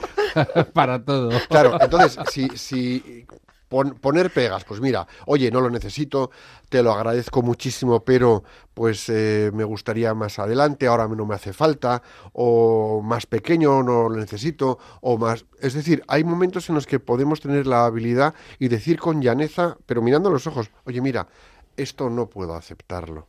para 0.73 1.01
todo. 1.01 1.31
Claro, 1.47 1.77
entonces, 1.79 2.17
si, 2.29 2.49
si 2.57 3.25
pon- 3.69 3.95
poner 3.99 4.31
pegas, 4.31 4.63
pues 4.63 4.79
mira, 4.81 5.07
oye, 5.25 5.51
no 5.51 5.61
lo 5.61 5.69
necesito, 5.69 6.31
te 6.69 6.81
lo 6.83 6.91
agradezco 6.93 7.41
muchísimo, 7.41 8.03
pero 8.03 8.43
pues 8.73 9.09
eh, 9.09 9.51
me 9.53 9.63
gustaría 9.63 10.13
más 10.13 10.39
adelante, 10.39 10.87
ahora 10.87 11.07
no 11.07 11.25
me 11.25 11.35
hace 11.35 11.51
falta, 11.53 12.01
o 12.33 13.01
más 13.03 13.25
pequeño, 13.25 13.83
no 13.83 14.09
lo 14.09 14.15
necesito, 14.17 14.77
o 15.01 15.17
más... 15.17 15.45
Es 15.59 15.73
decir, 15.73 16.03
hay 16.07 16.23
momentos 16.23 16.69
en 16.69 16.75
los 16.75 16.85
que 16.85 16.99
podemos 16.99 17.41
tener 17.41 17.65
la 17.67 17.85
habilidad 17.85 18.33
y 18.59 18.67
decir 18.67 18.99
con 18.99 19.21
llaneza, 19.21 19.77
pero 19.85 20.01
mirando 20.01 20.29
a 20.29 20.31
los 20.31 20.45
ojos, 20.47 20.69
oye, 20.85 21.01
mira, 21.01 21.27
esto 21.75 22.09
no 22.09 22.27
puedo 22.29 22.53
aceptarlo. 22.55 23.27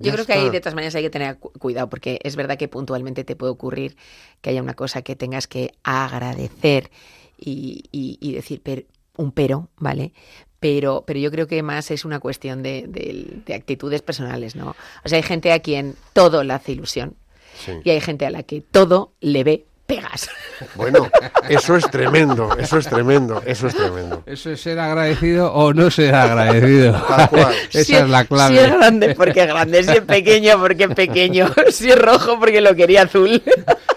Yo 0.00 0.06
Ya 0.10 0.12
creo 0.12 0.26
que 0.26 0.32
ahí 0.32 0.50
de 0.50 0.60
todas 0.60 0.74
maneras 0.76 0.94
hay 0.94 1.02
que 1.02 1.10
tener 1.10 1.38
cu- 1.38 1.50
cuidado 1.58 1.88
porque 1.88 2.20
es 2.22 2.36
verdad 2.36 2.56
que 2.56 2.68
puntualmente 2.68 3.24
te 3.24 3.34
puede 3.34 3.50
ocurrir 3.52 3.96
que 4.40 4.50
haya 4.50 4.62
una 4.62 4.74
cosa 4.74 5.02
que 5.02 5.16
tengas 5.16 5.48
que 5.48 5.72
agradecer 5.82 6.90
y, 7.36 7.84
y- 7.90 8.18
y 8.20 8.32
decir 8.32 8.60
pero- 8.62 8.82
un 9.18 9.30
pero, 9.32 9.68
¿vale? 9.76 10.12
Pero, 10.60 11.04
pero 11.06 11.20
yo 11.20 11.30
creo 11.30 11.46
que 11.46 11.62
más 11.62 11.90
es 11.92 12.04
una 12.04 12.18
cuestión 12.18 12.62
de, 12.62 12.86
de- 12.88 13.26
de 13.46 13.54
actitudes 13.54 14.02
personales, 14.02 14.56
¿no? 14.56 14.74
O 15.04 15.08
sea, 15.08 15.16
hay 15.18 15.22
gente 15.22 15.52
a 15.52 15.60
quien 15.60 15.94
todo 16.14 16.42
le 16.42 16.52
hace 16.54 16.72
ilusión 16.72 17.14
Sí. 17.64 17.72
y 17.84 17.90
hay 17.90 18.00
gente 18.00 18.24
a 18.26 18.30
la 18.30 18.42
que 18.44 18.60
todo 18.60 19.12
le 19.20 19.42
ve 19.44 19.64
pegas. 19.86 20.28
Bueno, 20.74 21.08
eso 21.48 21.76
es 21.76 21.90
tremendo, 21.90 22.50
eso 22.58 22.76
es 22.78 22.86
tremendo, 22.88 23.42
eso 23.46 23.68
es 23.68 23.74
tremendo. 23.74 24.22
¿Eso 24.26 24.50
es 24.50 24.60
ser 24.60 24.78
agradecido 24.78 25.52
o 25.54 25.72
no 25.72 25.90
ser 25.90 26.14
agradecido? 26.14 26.92
Tal 27.08 27.28
cual. 27.30 27.54
Esa 27.72 27.84
Si 27.84 27.94
es 27.96 28.08
la 28.08 28.24
clave. 28.24 28.58
Si 28.58 28.64
es 28.64 28.70
grande 28.72 29.14
porque 29.14 29.40
es 29.42 29.46
grande, 29.48 29.82
si 29.84 29.90
es 29.92 30.02
pequeño 30.02 30.58
porque 30.60 30.84
es 30.84 30.94
pequeño, 30.94 31.50
si 31.70 31.90
es 31.90 31.98
rojo 31.98 32.38
porque 32.38 32.60
lo 32.60 32.74
quería 32.74 33.02
azul. 33.02 33.42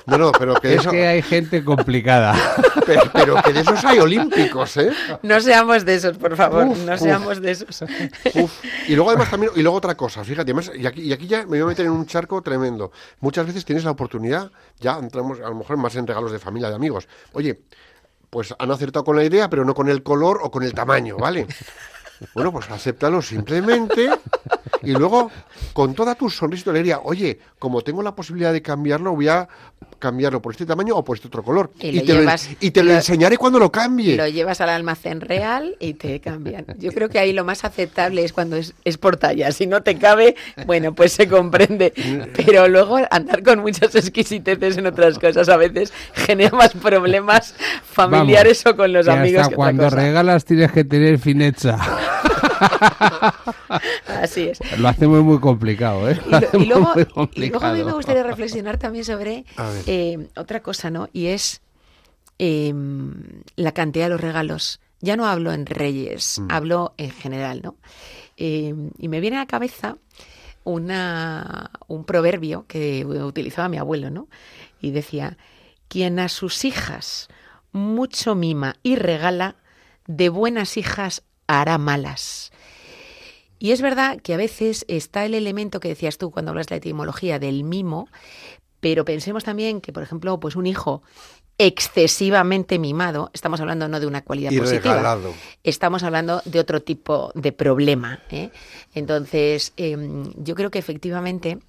No, 0.06 0.18
no, 0.18 0.32
pero 0.32 0.56
que, 0.56 0.74
Es 0.76 0.82
eso, 0.82 0.92
que 0.92 1.08
hay 1.08 1.22
gente 1.22 1.64
complicada. 1.64 2.36
pero, 2.86 3.02
pero 3.14 3.36
que 3.44 3.54
de 3.54 3.62
esos 3.62 3.84
hay 3.86 4.00
olímpicos, 4.00 4.78
¿eh? 4.78 4.92
No 5.22 5.40
seamos 5.40 5.86
de 5.86 5.96
esos, 5.96 6.18
por 6.18 6.36
favor, 6.36 6.68
Uf, 6.68 6.78
no 6.86 6.94
uf. 6.94 7.00
seamos 7.00 7.42
de 7.42 7.52
esos. 7.52 7.82
Uf. 8.36 8.52
Y 8.88 8.96
luego 8.96 9.10
además 9.12 9.30
también, 9.30 9.52
y 9.56 9.62
luego 9.62 9.78
otra 9.78 9.96
cosa, 9.96 10.24
fíjate, 10.24 10.52
además, 10.52 10.72
y 10.76 10.86
aquí, 10.86 11.02
y 11.02 11.14
aquí 11.14 11.28
ya 11.28 11.40
me 11.44 11.50
voy 11.50 11.62
a 11.62 11.66
meter 11.66 11.86
en 11.86 11.92
un 11.92 12.06
charco 12.06 12.42
tremendo. 12.42 12.92
Muchas 13.20 13.46
veces 13.46 13.66
tienes 13.66 13.84
la 13.84 13.92
oportunidad, 13.92 14.52
ya 14.80 14.98
entramos 14.98 15.40
a 15.40 15.50
lo 15.50 15.56
mejor 15.56 15.78
más 15.78 15.96
en 15.96 16.08
regalos 16.08 16.32
de 16.32 16.40
familia, 16.40 16.70
de 16.70 16.76
amigos. 16.76 17.08
Oye, 17.34 17.62
pues 18.30 18.56
han 18.58 18.72
acertado 18.72 19.04
con 19.04 19.16
la 19.18 19.24
idea, 19.24 19.50
pero 19.50 19.66
no 19.66 19.74
con 19.74 19.90
el 19.90 20.04
color 20.04 20.40
o 20.42 20.50
con 20.52 20.64
el 20.64 20.74
tamaño, 20.74 21.18
¿vale? 21.18 21.48
Bueno, 22.36 22.52
pues 22.52 22.70
acéptalo 22.70 23.22
simplemente 23.22 24.10
y 24.84 24.92
luego 24.92 25.30
con 25.74 25.94
toda 25.94 26.16
tu 26.16 26.30
sonrisa 26.30 26.62
y 26.62 26.64
tu 26.66 26.70
alegría, 26.72 27.00
oye, 27.04 27.40
como 27.60 27.82
tengo 27.82 28.02
la 28.04 28.16
posibilidad 28.16 28.52
de 28.54 28.62
cambiarlo, 28.62 29.14
voy 29.14 29.28
a 29.28 29.48
cambiarlo 30.00 30.42
por 30.42 30.54
este 30.54 30.66
tamaño 30.66 30.96
o 30.96 31.04
por 31.04 31.16
este 31.18 31.28
otro 31.28 31.44
color. 31.44 31.72
Y 31.80 31.92
lo 31.92 32.02
te, 32.04 32.14
llevas- 32.14 32.50
lo, 32.50 32.56
y 32.60 32.72
te 32.72 32.82
lo 32.84 32.90
lo- 32.92 32.96
enseñaré 32.98 33.38
cuando 33.38 33.60
lo 33.60 33.72
cambie. 33.72 34.16
Lo 34.18 34.28
llevas 34.28 34.60
al 34.62 34.70
almacén 34.70 35.22
real 35.22 35.76
y 35.80 35.94
te 35.94 36.20
cambian. 36.20 36.66
Yo 36.80 36.92
creo 36.92 37.10
que 37.10 37.20
ahí 37.20 37.34
lo 37.34 37.46
más 37.46 37.64
aceptable 37.64 38.24
es 38.24 38.34
cuando 38.34 38.56
es, 38.56 38.74
es 38.84 38.98
por 38.98 39.18
talla. 39.18 39.52
Si 39.52 39.68
no 39.68 39.84
te 39.84 39.98
cabe, 40.00 40.36
bueno, 40.66 40.94
pues 40.96 41.14
se 41.14 41.28
comprende. 41.28 41.94
Pero 42.36 42.68
luego 42.68 42.98
andar 43.12 43.44
con 43.44 43.60
muchas 43.60 43.94
exquisiteces 43.96 44.78
en 44.78 44.88
otras 44.88 45.20
cosas 45.20 45.48
a 45.50 45.58
veces 45.58 45.94
genera 46.14 46.58
más 46.58 46.72
problemas 46.74 47.54
familiares 47.84 48.64
Vamos, 48.64 48.74
o 48.74 48.78
con 48.78 48.94
los 48.94 49.06
que 49.06 49.12
amigos 49.12 49.42
hasta 49.42 49.50
que 49.50 49.56
otra 49.56 49.66
cuando 49.66 49.84
cosa. 49.84 49.96
regalas 49.96 50.46
tienes 50.46 50.72
que 50.72 50.84
tener 50.84 51.20
fineza. 51.20 51.78
Así 54.08 54.50
es. 54.50 54.60
Lo 54.80 54.88
hacemos 54.88 55.24
muy 55.24 55.40
complicado, 55.40 56.10
¿eh? 56.10 56.20
Y, 56.54 56.66
Lo 56.66 56.80
luego, 56.82 56.94
muy 57.16 57.30
y 57.34 57.50
luego 57.50 57.66
a 57.66 57.74
mí 57.74 57.84
me 57.84 57.94
gustaría 57.94 58.24
reflexionar 58.24 58.78
también 58.78 59.06
sobre 59.06 59.46
eh, 59.88 60.28
otra 60.36 60.62
cosa, 60.62 60.90
¿no? 60.90 61.10
Y 61.14 61.28
es 61.28 61.62
eh, 62.40 62.74
la 63.56 63.72
cantidad 63.74 64.06
de 64.06 64.12
los 64.12 64.22
regalos. 64.22 64.80
Ya 65.00 65.16
no 65.16 65.26
hablo 65.26 65.52
en 65.52 65.66
Reyes, 65.66 66.40
Mm. 66.40 66.48
hablo 66.52 66.94
en 66.98 67.12
general, 67.12 67.62
¿no? 67.64 67.76
Eh, 68.38 68.74
y 68.98 69.08
me 69.08 69.20
viene 69.20 69.38
a 69.38 69.42
la 69.42 69.48
cabeza 69.48 69.98
una, 70.64 71.72
un 71.88 72.04
proverbio 72.06 72.66
que 72.68 73.04
utilizaba 73.06 73.68
mi 73.68 73.78
abuelo, 73.78 74.10
¿no? 74.12 74.28
Y 74.80 74.92
decía, 74.92 75.38
quien 75.88 76.20
a 76.20 76.30
sus 76.30 76.66
hijas 76.66 77.30
mucho 77.72 78.36
mima 78.36 78.76
y 78.84 78.96
regala, 78.96 79.56
de 80.08 80.30
buenas 80.30 80.78
hijas 80.78 81.24
hará 81.48 81.78
malas. 81.78 82.51
Y 83.62 83.74
es 83.74 83.82
verdad 83.84 84.20
que 84.20 84.34
a 84.34 84.38
veces 84.38 84.86
está 84.88 85.24
el 85.24 85.36
elemento 85.36 85.80
que 85.80 85.90
decías 85.90 86.18
tú 86.18 86.32
cuando 86.32 86.50
hablas 86.50 86.66
de 86.66 86.74
la 86.74 86.78
etimología 86.78 87.38
del 87.38 87.64
mimo, 87.64 88.10
pero 88.80 89.06
pensemos 89.06 89.44
también 89.44 89.82
que, 89.82 89.94
por 89.94 90.02
ejemplo, 90.02 90.40
pues 90.40 90.56
un 90.56 90.66
hijo 90.66 91.04
excesivamente 91.60 92.80
mimado, 92.80 93.30
estamos 93.36 93.62
hablando 93.62 93.88
no 93.88 94.00
de 94.00 94.08
una 94.08 94.24
cualidad 94.24 94.50
y 94.50 94.58
positiva, 94.58 94.96
regalado. 94.96 95.32
estamos 95.64 96.02
hablando 96.02 96.42
de 96.46 96.60
otro 96.60 96.82
tipo 96.82 97.32
de 97.36 97.52
problema. 97.52 98.24
¿eh? 98.32 98.50
Entonces, 98.96 99.74
em, 99.78 100.34
yo 100.38 100.56
creo 100.56 100.72
que 100.72 100.80
efectivamente 100.80 101.60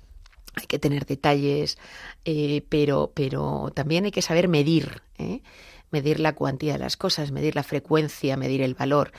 hay 0.54 0.66
que 0.66 0.78
tener 0.78 1.04
detalles, 1.04 1.76
eh, 2.24 2.64
pero, 2.70 3.12
pero 3.12 3.70
también 3.74 4.06
hay 4.06 4.12
que 4.12 4.22
saber 4.22 4.48
medir, 4.48 5.02
¿eh? 5.18 5.42
medir 5.90 6.20
la 6.20 6.32
cuantía 6.32 6.72
de 6.72 6.78
las 6.78 6.96
cosas, 6.96 7.32
medir 7.32 7.54
la 7.54 7.64
frecuencia, 7.64 8.38
medir 8.38 8.62
el 8.62 8.72
valor 8.72 9.12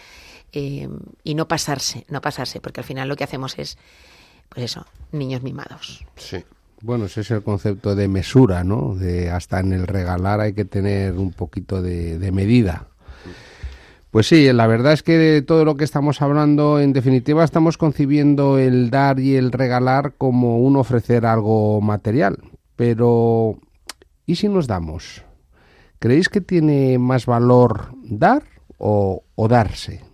eh, 0.53 0.87
y 1.23 1.33
no 1.33 1.47
pasarse, 1.47 2.05
no 2.09 2.21
pasarse, 2.21 2.61
porque 2.61 2.79
al 2.79 2.85
final 2.85 3.09
lo 3.09 3.15
que 3.15 3.23
hacemos 3.23 3.57
es, 3.57 3.77
pues 4.49 4.65
eso, 4.65 4.85
niños 5.11 5.41
mimados. 5.41 6.05
Sí. 6.15 6.43
Bueno, 6.81 7.05
ese 7.05 7.21
es 7.21 7.31
el 7.31 7.43
concepto 7.43 7.95
de 7.95 8.07
mesura, 8.09 8.63
¿no? 8.63 8.93
De 8.93 9.31
hasta 9.31 9.61
en 9.61 9.71
el 9.71 9.87
regalar 9.87 10.41
hay 10.41 10.53
que 10.53 10.65
tener 10.65 11.13
un 11.13 11.31
poquito 11.31 11.81
de, 11.81 12.29
medida. 12.33 12.87
Pues 14.11 14.27
sí, 14.27 14.51
la 14.51 14.67
verdad 14.67 14.91
es 14.91 15.01
que 15.01 15.17
de 15.17 15.41
todo 15.41 15.63
lo 15.63 15.77
que 15.77 15.85
estamos 15.85 16.21
hablando, 16.21 16.81
en 16.81 16.91
definitiva, 16.91 17.45
estamos 17.45 17.77
concibiendo 17.77 18.59
el 18.59 18.89
dar 18.89 19.19
y 19.19 19.37
el 19.37 19.53
regalar 19.53 20.13
como 20.17 20.59
un 20.59 20.75
ofrecer 20.75 21.25
algo 21.25 21.79
material. 21.79 22.37
Pero, 22.75 23.59
¿y 24.25 24.35
si 24.35 24.49
nos 24.49 24.67
damos? 24.67 25.23
¿Creéis 25.99 26.27
que 26.27 26.41
tiene 26.41 26.99
más 26.99 27.25
valor 27.25 27.95
dar 28.03 28.43
o 28.77 29.23
darse? 29.49 30.12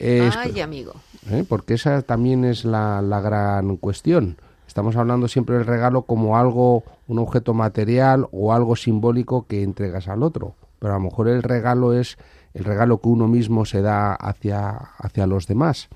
Ay, 0.00 0.60
amigo. 0.60 0.94
¿eh? 1.30 1.44
porque 1.48 1.74
esa 1.74 2.02
también 2.02 2.44
es 2.44 2.64
la, 2.64 3.02
la 3.02 3.20
gran 3.20 3.76
cuestión. 3.76 4.36
Estamos 4.66 4.96
hablando 4.96 5.28
siempre 5.28 5.56
del 5.56 5.66
regalo 5.66 6.02
como 6.02 6.36
algo, 6.36 6.84
un 7.08 7.18
objeto 7.18 7.54
material 7.54 8.28
o 8.30 8.52
algo 8.52 8.76
simbólico 8.76 9.46
que 9.46 9.62
entregas 9.62 10.08
al 10.08 10.22
otro, 10.22 10.54
pero 10.78 10.94
a 10.94 10.96
lo 10.96 11.04
mejor 11.04 11.28
el 11.28 11.42
regalo 11.42 11.92
es 11.92 12.18
el 12.54 12.64
regalo 12.64 13.00
que 13.00 13.08
uno 13.08 13.28
mismo 13.28 13.64
se 13.64 13.82
da 13.82 14.14
hacia, 14.14 14.70
hacia 14.70 15.26
los 15.26 15.46
demás. 15.46 15.88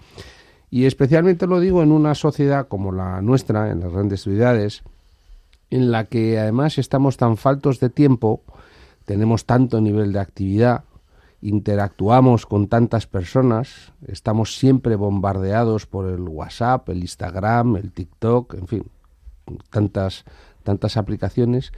Y 0.71 0.87
especialmente 0.87 1.47
lo 1.47 1.61
digo 1.61 1.83
en 1.83 1.93
una 1.93 2.15
sociedad 2.15 2.67
como 2.67 2.91
la 2.91 3.23
nuestra, 3.23 3.71
en 3.71 3.81
las 3.81 3.93
grandes 3.93 4.23
ciudades, 4.23 4.83
en 5.71 5.91
la 5.91 6.05
que 6.05 6.39
además 6.39 6.79
estamos 6.79 7.17
tan 7.17 7.37
faltos 7.37 7.81
de 7.81 7.91
tiempo, 7.91 8.43
tenemos 9.05 9.45
tanto 9.45 9.81
nivel 9.81 10.13
de 10.13 10.21
actividad, 10.21 10.85
interactuamos 11.45 12.47
con 12.47 12.69
tantas 12.69 13.07
personas, 13.07 13.93
estamos 14.07 14.57
siempre 14.57 14.97
bombardeados 14.97 15.85
por 15.85 16.09
el 16.09 16.23
WhatsApp, 16.23 16.89
el 16.89 17.03
Instagram, 17.03 17.77
el 17.77 17.93
TikTok, 17.93 18.55
en 18.55 18.67
fin, 18.67 18.85
tantas, 19.69 20.25
tantas 20.63 20.97
aplicaciones. 20.97 21.71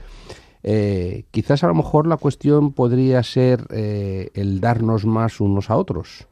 Eh, 0.63 1.25
quizás 1.31 1.65
a 1.65 1.67
lo 1.67 1.75
mejor 1.75 2.07
la 2.07 2.15
cuestión 2.15 2.71
podría 2.71 3.21
ser 3.23 3.67
eh, 3.69 4.29
el 4.35 4.61
darnos 4.61 5.05
más 5.05 5.41
unos 5.41 5.69
a 5.69 5.75
otros, 5.75 6.29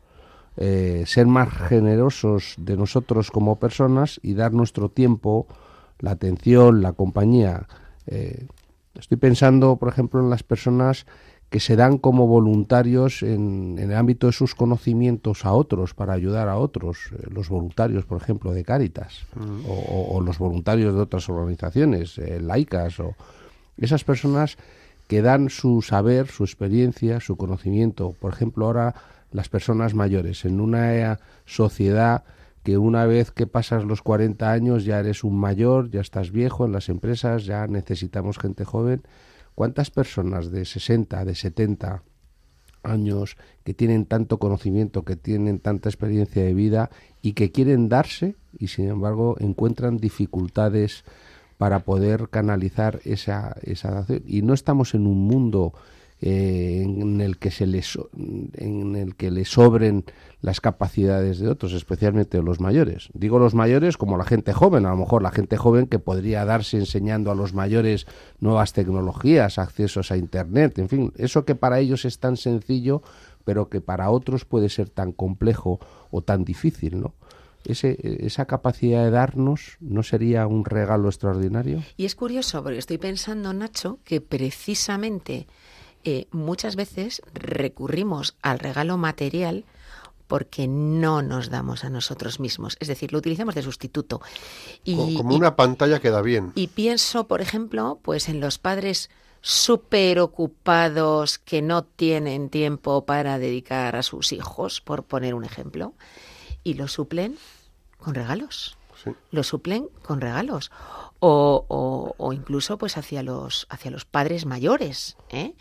eh, 0.56 1.04
ser 1.06 1.28
más 1.28 1.50
generosos 1.50 2.56
de 2.58 2.78
nosotros 2.78 3.32
como 3.32 3.60
personas 3.60 4.18
y 4.24 4.36
dar 4.36 4.54
nuestro 4.54 4.88
tiempo, 4.88 5.46
la 6.00 6.12
atención, 6.12 6.82
la 6.82 6.94
compañía. 6.94 7.68
Estoy 8.98 9.18
pensando, 9.18 9.76
por 9.76 9.90
ejemplo, 9.90 10.22
en 10.22 10.30
las 10.30 10.44
personas 10.44 11.06
que 11.50 11.60
se 11.60 11.76
dan 11.76 11.98
como 12.00 12.28
voluntarios 12.28 13.24
en, 13.24 13.78
en 13.80 13.92
el 13.92 13.96
ámbito 13.96 14.28
de 14.28 14.34
sus 14.34 14.56
conocimientos 14.56 15.46
a 15.46 15.54
otros, 15.54 15.94
para 15.94 16.14
ayudar 16.14 16.50
a 16.50 16.58
otros, 16.58 16.98
eh, 17.14 17.28
los 17.32 17.50
voluntarios, 17.50 18.06
por 18.06 18.22
ejemplo, 18.22 18.52
de 18.52 18.64
Cáritas, 18.64 19.26
o, 19.68 19.72
o- 19.72 20.16
o 20.18 20.22
los 20.22 20.38
voluntarios 20.38 20.94
de 20.96 21.00
otras 21.02 21.30
organizaciones, 21.30 22.18
eh, 22.18 22.42
laicas, 22.42 23.00
o 23.00 23.16
esas 23.78 24.04
personas 24.04 24.58
que 25.08 25.22
dan 25.22 25.50
su 25.50 25.82
saber, 25.82 26.28
su 26.28 26.44
experiencia, 26.44 27.20
su 27.20 27.38
conocimiento. 27.38 28.14
Por 28.20 28.34
ejemplo, 28.34 28.66
ahora 28.66 28.96
las 29.32 29.48
personas 29.50 29.94
mayores, 29.94 30.46
en 30.46 30.60
una 30.60 31.20
sociedad 31.46 32.24
que 32.64 32.78
una 32.80 33.06
vez 33.06 33.30
que 33.32 33.46
pasas 33.46 33.86
los 33.86 34.02
40 34.02 34.52
años 34.52 34.84
ya 34.84 35.00
eres 35.00 35.24
un 35.24 35.38
mayor, 35.40 35.92
ya 35.92 36.02
estás 36.02 36.32
viejo 36.32 36.66
en 36.66 36.72
las 36.72 36.90
empresas, 36.90 37.46
ya 37.46 37.68
necesitamos 37.68 38.40
gente 38.40 38.66
joven. 38.66 39.04
¿Cuántas 39.56 39.90
personas 39.90 40.52
de 40.52 40.66
60, 40.66 41.24
de 41.26 41.34
70 41.34 42.04
años 42.84 43.38
que 43.64 43.74
tienen 43.74 44.06
tanto 44.06 44.38
conocimiento, 44.38 45.04
que 45.04 45.16
tienen 45.16 45.60
tanta 45.60 45.90
experiencia 45.90 46.44
de 46.44 46.54
vida 46.54 46.90
y 47.22 47.34
que 47.34 47.52
quieren 47.52 47.90
darse 47.90 48.36
y 48.60 48.68
sin 48.68 48.90
embargo 48.90 49.36
encuentran 49.40 49.98
dificultades 49.98 51.04
para 51.58 51.80
poder 51.80 52.30
canalizar 52.30 53.00
esa, 53.06 53.56
esa? 53.64 54.06
Y 54.26 54.42
no 54.42 54.54
estamos 54.54 54.94
en 54.94 55.08
un 55.08 55.26
mundo 55.26 55.74
eh, 56.22 56.82
en 56.84 57.20
el 57.20 57.38
que 57.38 57.52
se 57.52 57.68
les 57.68 58.00
en 58.54 58.96
el 58.96 59.16
que 59.16 59.32
le 59.32 59.44
sobren 59.44 60.06
las 60.42 60.62
capacidades 60.62 61.40
de 61.40 61.50
otros, 61.50 61.74
especialmente 61.74 62.42
los 62.42 62.62
mayores. 62.62 63.10
Digo 63.14 63.38
los 63.38 63.54
mayores 63.54 63.98
como 63.98 64.18
la 64.18 64.24
gente 64.24 64.54
joven, 64.54 64.86
a 64.86 64.92
lo 64.92 64.98
mejor 64.98 65.22
la 65.22 65.32
gente 65.32 65.58
joven 65.58 65.88
que 65.88 66.00
podría 66.00 66.46
darse 66.46 66.78
enseñando 66.78 67.32
a 67.32 67.36
los 67.36 67.54
mayores 67.54 68.08
nuevas 68.40 68.72
tecnologías, 68.72 69.58
accesos 69.58 70.12
a 70.12 70.18
internet, 70.18 70.80
en 70.80 70.88
fin, 70.88 71.14
eso 71.18 71.44
que 71.44 71.56
para 71.56 71.80
ellos 71.80 72.06
es 72.06 72.18
tan 72.20 72.38
sencillo, 72.38 73.02
pero 73.44 73.70
que 73.70 73.82
para 73.82 74.10
otros 74.10 74.46
puede 74.46 74.70
ser 74.70 74.90
tan 74.90 75.12
complejo 75.12 75.80
o 76.12 76.22
tan 76.22 76.46
difícil, 76.46 77.02
¿no? 77.02 77.14
Ese, 77.66 77.98
esa 78.26 78.46
capacidad 78.46 79.04
de 79.04 79.10
darnos 79.10 79.78
no 79.80 80.04
sería 80.04 80.46
un 80.46 80.66
regalo 80.66 81.10
extraordinario. 81.10 81.84
Y 81.98 82.06
es 82.06 82.16
curioso, 82.16 82.62
porque 82.62 82.78
estoy 82.78 83.00
pensando, 83.00 83.52
Nacho, 83.54 83.98
que 84.04 84.22
precisamente 84.22 85.48
eh, 86.06 86.28
muchas 86.32 86.76
veces 86.76 87.22
recurrimos 87.34 88.36
al 88.42 88.60
regalo 88.60 88.98
material 88.98 89.66
porque 90.28 90.68
no 90.68 91.22
nos 91.22 91.50
damos 91.50 91.84
a 91.84 91.90
nosotros 91.90 92.40
mismos. 92.40 92.78
Es 92.80 92.88
decir, 92.88 93.12
lo 93.12 93.20
utilizamos 93.20 93.54
de 93.54 93.62
sustituto. 93.62 94.22
Y, 94.84 94.96
Co- 94.96 95.14
Como 95.18 95.34
y- 95.34 95.36
una 95.36 95.56
pantalla 95.56 96.00
queda 96.00 96.22
bien. 96.22 96.52
y 96.56 96.68
pienso, 96.68 97.28
por 97.28 97.42
ejemplo, 97.42 98.00
pues 98.02 98.28
en 98.30 98.40
los 98.40 98.58
padres 98.58 99.10
súper 99.42 100.20
ocupados 100.20 101.38
que 101.38 101.62
no 101.62 101.84
tienen 101.84 102.50
tiempo 102.50 103.06
para 103.06 103.38
dedicar 103.38 103.96
a 103.96 104.02
sus 104.02 104.32
hijos, 104.32 104.82
por 104.82 105.04
poner 105.04 105.36
un 105.36 105.46
ejemplo, 105.46 105.94
y 106.64 106.74
lo 106.74 106.88
suplen 106.88 107.38
con 108.00 108.16
regalos 108.16 108.78
Sí. 109.04 109.12
lo 109.30 109.44
suplen 109.44 109.88
con 110.04 110.20
regalos 110.22 110.72
o, 111.20 111.66
o- 111.68 112.16
o 112.18 112.34
incluso 112.34 112.78
pues 112.80 112.98
hacia 112.98 113.22
los 113.24 113.68
hacia 113.70 113.92
los 113.92 114.06
padres 114.06 114.46
mayores 114.46 115.18
¿eh? 115.30 115.54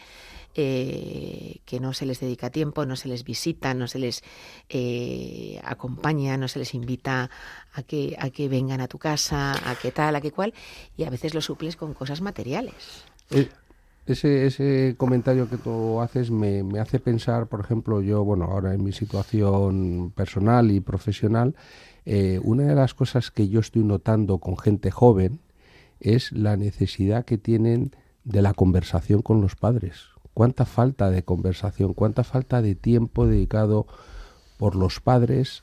Eh, 0.57 1.63
que 1.65 1.81
no 1.81 1.93
se 1.93 2.07
les 2.07 2.21
dedica 2.21 2.49
tiempo 2.49 2.87
no 2.87 2.95
se 2.95 3.09
les 3.09 3.25
visita 3.25 3.75
no 3.75 3.89
se 3.89 3.99
les 3.99 4.23
eh, 4.69 5.61
acompaña 5.65 6.37
no 6.37 6.47
se 6.47 6.61
les 6.61 6.75
invita 6.75 7.29
a 7.73 7.83
que 7.83 8.15
a 8.21 8.31
que 8.31 8.49
vengan 8.49 8.81
a 8.81 8.87
tu 8.87 8.99
casa 8.99 9.53
a 9.69 9.75
que 9.75 9.91
tal 9.91 10.15
a 10.15 10.21
que 10.21 10.31
cual 10.31 10.55
y 10.97 11.03
a 11.03 11.11
veces 11.11 11.35
lo 11.35 11.41
suples 11.41 11.75
con 11.75 11.93
cosas 11.93 12.21
materiales 12.21 13.05
Eh, 13.31 13.49
ese, 14.07 14.47
ese 14.47 14.95
comentario 14.99 15.49
que 15.49 15.57
tú 15.57 16.01
haces 16.01 16.31
me, 16.31 16.63
me 16.63 16.79
hace 16.79 17.01
pensar, 17.01 17.47
por 17.47 17.61
ejemplo, 17.61 18.03
yo, 18.03 18.23
bueno, 18.23 18.45
ahora 18.45 18.75
en 18.75 18.85
mi 18.85 18.93
situación 18.93 20.13
personal 20.15 20.71
y 20.71 20.81
profesional, 20.81 21.57
eh, 22.05 22.39
una 22.43 22.65
de 22.65 22.75
las 22.75 22.93
cosas 22.93 23.31
que 23.31 23.49
yo 23.49 23.61
estoy 23.61 23.83
notando 23.83 24.39
con 24.39 24.59
gente 24.59 24.91
joven 24.91 25.41
es 26.01 26.33
la 26.33 26.57
necesidad 26.57 27.25
que 27.25 27.39
tienen 27.39 27.93
de 28.25 28.43
la 28.43 28.53
conversación 28.53 29.23
con 29.23 29.41
los 29.41 29.57
padres. 29.57 30.14
Cuánta 30.35 30.64
falta 30.64 31.11
de 31.11 31.22
conversación, 31.22 31.95
cuánta 31.95 32.24
falta 32.24 32.61
de 32.61 32.74
tiempo 32.74 33.26
dedicado 33.26 33.87
por 34.59 34.74
los 34.76 35.01
padres 35.01 35.62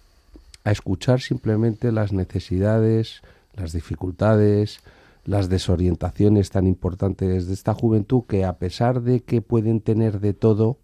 a 0.63 0.71
escuchar 0.71 1.21
simplemente 1.21 1.91
las 1.91 2.13
necesidades, 2.13 3.21
las 3.53 3.73
dificultades, 3.73 4.79
las 5.25 5.49
desorientaciones 5.49 6.49
tan 6.49 6.67
importantes 6.67 7.47
de 7.47 7.53
esta 7.53 7.73
juventud 7.73 8.23
que 8.27 8.45
a 8.45 8.53
pesar 8.53 9.01
de 9.01 9.21
que 9.21 9.41
pueden 9.41 9.81
tener 9.81 10.19
de 10.19 10.33
todo, 10.33 10.77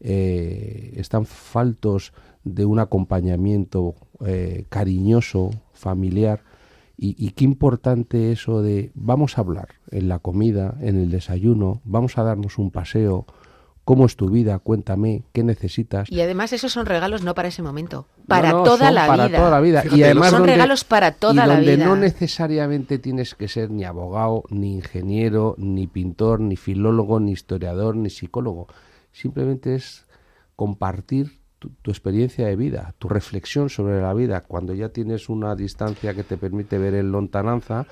eh, 0.00 0.94
están 0.96 1.26
faltos 1.26 2.12
de 2.44 2.64
un 2.64 2.78
acompañamiento 2.78 3.94
eh, 4.24 4.64
cariñoso, 4.68 5.50
familiar. 5.72 6.42
Y, 7.02 7.16
y 7.18 7.30
qué 7.30 7.44
importante 7.44 8.30
eso 8.30 8.60
de 8.60 8.90
vamos 8.94 9.38
a 9.38 9.40
hablar 9.40 9.68
en 9.90 10.08
la 10.08 10.18
comida, 10.18 10.74
en 10.82 10.98
el 10.98 11.10
desayuno, 11.10 11.80
vamos 11.84 12.18
a 12.18 12.22
darnos 12.24 12.58
un 12.58 12.70
paseo, 12.70 13.26
¿Cómo 13.82 14.04
es 14.06 14.14
tu 14.14 14.28
vida? 14.28 14.58
Cuéntame, 14.60 15.24
¿qué 15.32 15.42
necesitas? 15.42 16.08
Y 16.12 16.20
además 16.20 16.52
esos 16.52 16.70
son 16.70 16.86
regalos 16.86 17.24
no 17.24 17.34
para 17.34 17.48
ese 17.48 17.62
momento, 17.62 18.06
para 18.28 18.50
No, 18.50 18.58
no, 18.58 18.62
toda 18.64 18.86
son 18.86 18.94
la 18.94 19.06
para 19.08 19.26
vida. 19.26 19.38
toda 19.38 19.50
la 19.50 19.60
vida. 19.60 19.82
Fíjate, 19.82 19.98
y 19.98 20.04
además 20.04 20.30
son 20.30 20.40
donde- 20.40 20.52
regalos 20.52 20.84
para 20.84 21.12
toda 21.12 21.32
y 21.32 21.36
la 21.36 21.46
donde 21.56 21.74
vida. 21.76 21.86
no 21.86 21.96
necesariamente 21.96 22.98
tienes 22.98 23.34
que 23.34 23.48
ser 23.48 23.70
ni 23.70 23.82
abogado, 23.84 24.44
ni 24.50 24.74
ingeniero, 24.76 25.56
ni 25.58 25.88
pintor, 25.88 26.38
ni 26.40 26.54
filólogo, 26.56 27.18
ni 27.18 27.32
historiador, 27.32 27.96
ni 27.96 28.10
psicólogo. 28.10 28.68
Simplemente 29.10 29.74
es 29.74 30.06
compartir 30.54 31.39
tu, 31.60 31.70
tu 31.82 31.92
experiencia 31.92 32.48
de 32.48 32.56
vida, 32.56 32.94
tu 32.98 33.08
reflexión 33.08 33.70
sobre 33.70 34.00
la 34.02 34.12
vida, 34.12 34.40
cuando 34.40 34.74
ya 34.74 34.88
tienes 34.88 35.28
una 35.28 35.54
distancia 35.54 36.14
que 36.14 36.24
te 36.24 36.36
permite 36.36 36.78
ver 36.78 36.94
en 36.94 37.12
lontananza 37.12 37.86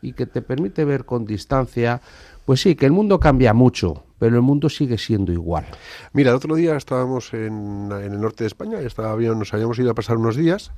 y 0.00 0.12
que 0.12 0.26
te 0.26 0.42
permite 0.42 0.84
ver 0.84 1.04
con 1.04 1.24
distancia, 1.24 2.00
pues 2.44 2.60
sí, 2.60 2.76
que 2.76 2.86
el 2.86 2.92
mundo 2.92 3.18
cambia 3.18 3.54
mucho, 3.54 4.04
pero 4.18 4.36
el 4.36 4.42
mundo 4.42 4.68
sigue 4.68 4.98
siendo 4.98 5.32
igual. 5.32 5.64
Mira, 6.12 6.30
el 6.30 6.36
otro 6.36 6.54
día 6.54 6.76
estábamos 6.76 7.32
en, 7.32 7.90
en 7.90 8.12
el 8.12 8.20
norte 8.20 8.44
de 8.44 8.48
España, 8.48 8.80
estaba 8.80 9.16
bien, 9.16 9.38
nos 9.38 9.52
habíamos 9.54 9.78
ido 9.78 9.90
a 9.90 9.94
pasar 9.94 10.18
unos 10.18 10.36
días 10.36 10.70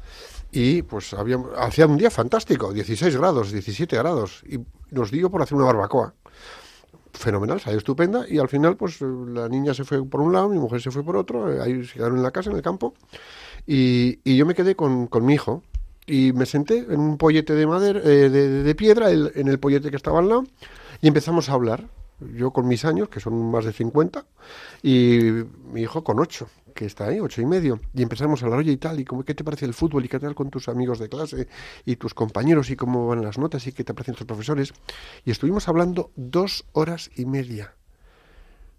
y 0.52 0.82
pues 0.82 1.12
habíamos, 1.12 1.50
hacía 1.58 1.86
un 1.86 1.96
día 1.96 2.10
fantástico, 2.10 2.72
16 2.72 3.16
grados, 3.16 3.50
17 3.50 3.96
grados, 3.96 4.44
y 4.48 4.60
nos 4.90 5.10
dio 5.10 5.28
por 5.28 5.42
hacer 5.42 5.56
una 5.56 5.66
barbacoa. 5.66 6.14
Fenomenal, 7.16 7.60
salió 7.60 7.78
estupenda 7.78 8.26
y 8.28 8.38
al 8.38 8.48
final 8.48 8.76
pues 8.76 9.00
la 9.00 9.48
niña 9.48 9.72
se 9.72 9.84
fue 9.84 10.04
por 10.04 10.20
un 10.20 10.32
lado, 10.32 10.48
mi 10.48 10.58
mujer 10.58 10.80
se 10.82 10.90
fue 10.90 11.02
por 11.02 11.16
otro, 11.16 11.62
ahí 11.62 11.84
se 11.84 11.94
quedaron 11.94 12.18
en 12.18 12.22
la 12.22 12.30
casa, 12.30 12.50
en 12.50 12.56
el 12.56 12.62
campo, 12.62 12.94
y, 13.66 14.18
y 14.22 14.36
yo 14.36 14.44
me 14.44 14.54
quedé 14.54 14.76
con, 14.76 15.06
con 15.06 15.24
mi 15.24 15.34
hijo 15.34 15.62
y 16.06 16.32
me 16.32 16.46
senté 16.46 16.78
en 16.78 17.00
un 17.00 17.16
pollete 17.16 17.54
de 17.54 17.66
madera, 17.66 18.00
eh, 18.04 18.28
de, 18.28 18.62
de 18.62 18.74
piedra, 18.74 19.10
en 19.10 19.48
el 19.48 19.58
pollete 19.58 19.90
que 19.90 19.96
estaba 19.96 20.18
al 20.18 20.28
lado, 20.28 20.44
y 21.00 21.08
empezamos 21.08 21.48
a 21.48 21.54
hablar. 21.54 21.88
Yo 22.20 22.50
con 22.50 22.66
mis 22.66 22.84
años, 22.84 23.08
que 23.08 23.20
son 23.20 23.50
más 23.50 23.64
de 23.64 23.72
50, 23.72 24.24
y 24.82 25.18
mi 25.72 25.82
hijo 25.82 26.02
con 26.02 26.18
8, 26.18 26.48
que 26.74 26.86
está 26.86 27.06
ahí, 27.06 27.20
ocho 27.20 27.42
y 27.42 27.46
medio. 27.46 27.80
Y 27.94 28.02
empezamos 28.02 28.42
a 28.42 28.46
hablar, 28.46 28.60
oye, 28.60 28.72
y 28.72 28.76
tal, 28.76 29.00
y 29.00 29.04
cómo, 29.04 29.24
qué 29.24 29.34
te 29.34 29.44
parece 29.44 29.66
el 29.66 29.74
fútbol, 29.74 30.04
y 30.04 30.08
qué 30.08 30.18
tal 30.18 30.34
con 30.34 30.50
tus 30.50 30.68
amigos 30.68 30.98
de 30.98 31.08
clase, 31.08 31.48
y 31.84 31.96
tus 31.96 32.14
compañeros, 32.14 32.70
y 32.70 32.76
cómo 32.76 33.08
van 33.08 33.22
las 33.22 33.38
notas, 33.38 33.66
y 33.66 33.72
qué 33.72 33.84
te 33.84 33.92
parecen 33.92 34.14
tus 34.14 34.26
profesores. 34.26 34.72
Y 35.24 35.30
estuvimos 35.30 35.68
hablando 35.68 36.10
dos 36.16 36.64
horas 36.72 37.10
y 37.16 37.26
media. 37.26 37.74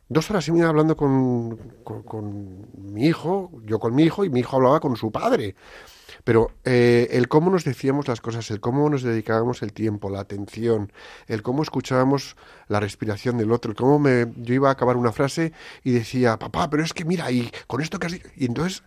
Dos 0.10 0.32
horas 0.32 0.48
y 0.48 0.54
media 0.54 0.70
hablando 0.70 0.96
con, 0.96 1.58
con 1.84 2.68
mi 2.94 3.06
hijo, 3.06 3.52
yo 3.66 3.78
con 3.80 3.94
mi 3.94 4.04
hijo, 4.04 4.24
y 4.26 4.30
mi 4.30 4.40
hijo 4.40 4.56
hablaba 4.56 4.80
con 4.80 4.96
su 4.96 5.12
padre. 5.12 5.56
Pero 6.28 6.52
eh, 6.66 7.08
el 7.12 7.30
cómo 7.30 7.50
nos 7.50 7.64
decíamos 7.64 8.10
las 8.10 8.20
cosas, 8.20 8.52
el 8.52 8.60
cómo 8.60 8.90
nos 8.90 9.02
dedicábamos 9.02 9.62
el 9.62 9.72
tiempo, 9.72 10.10
la 10.10 10.20
atención, 10.20 10.92
el 11.28 11.42
cómo 11.42 11.64
escuchábamos 11.64 12.36
la 12.68 12.82
respiración 12.82 13.38
del 13.38 13.50
otro, 13.54 13.72
el 13.72 13.78
cómo 13.78 13.98
me, 13.98 14.28
yo 14.36 14.54
iba 14.54 14.68
a 14.68 14.74
acabar 14.74 14.98
una 14.98 15.14
frase 15.14 15.54
y 15.86 15.92
decía, 15.92 16.38
papá, 16.38 16.70
pero 16.70 16.84
es 16.84 16.92
que 16.92 17.06
mira, 17.06 17.32
y 17.32 17.50
con 17.66 17.80
esto 17.82 17.98
que 17.98 18.08
has 18.08 18.12
dicho", 18.12 18.28
Y 18.36 18.44
entonces 18.46 18.84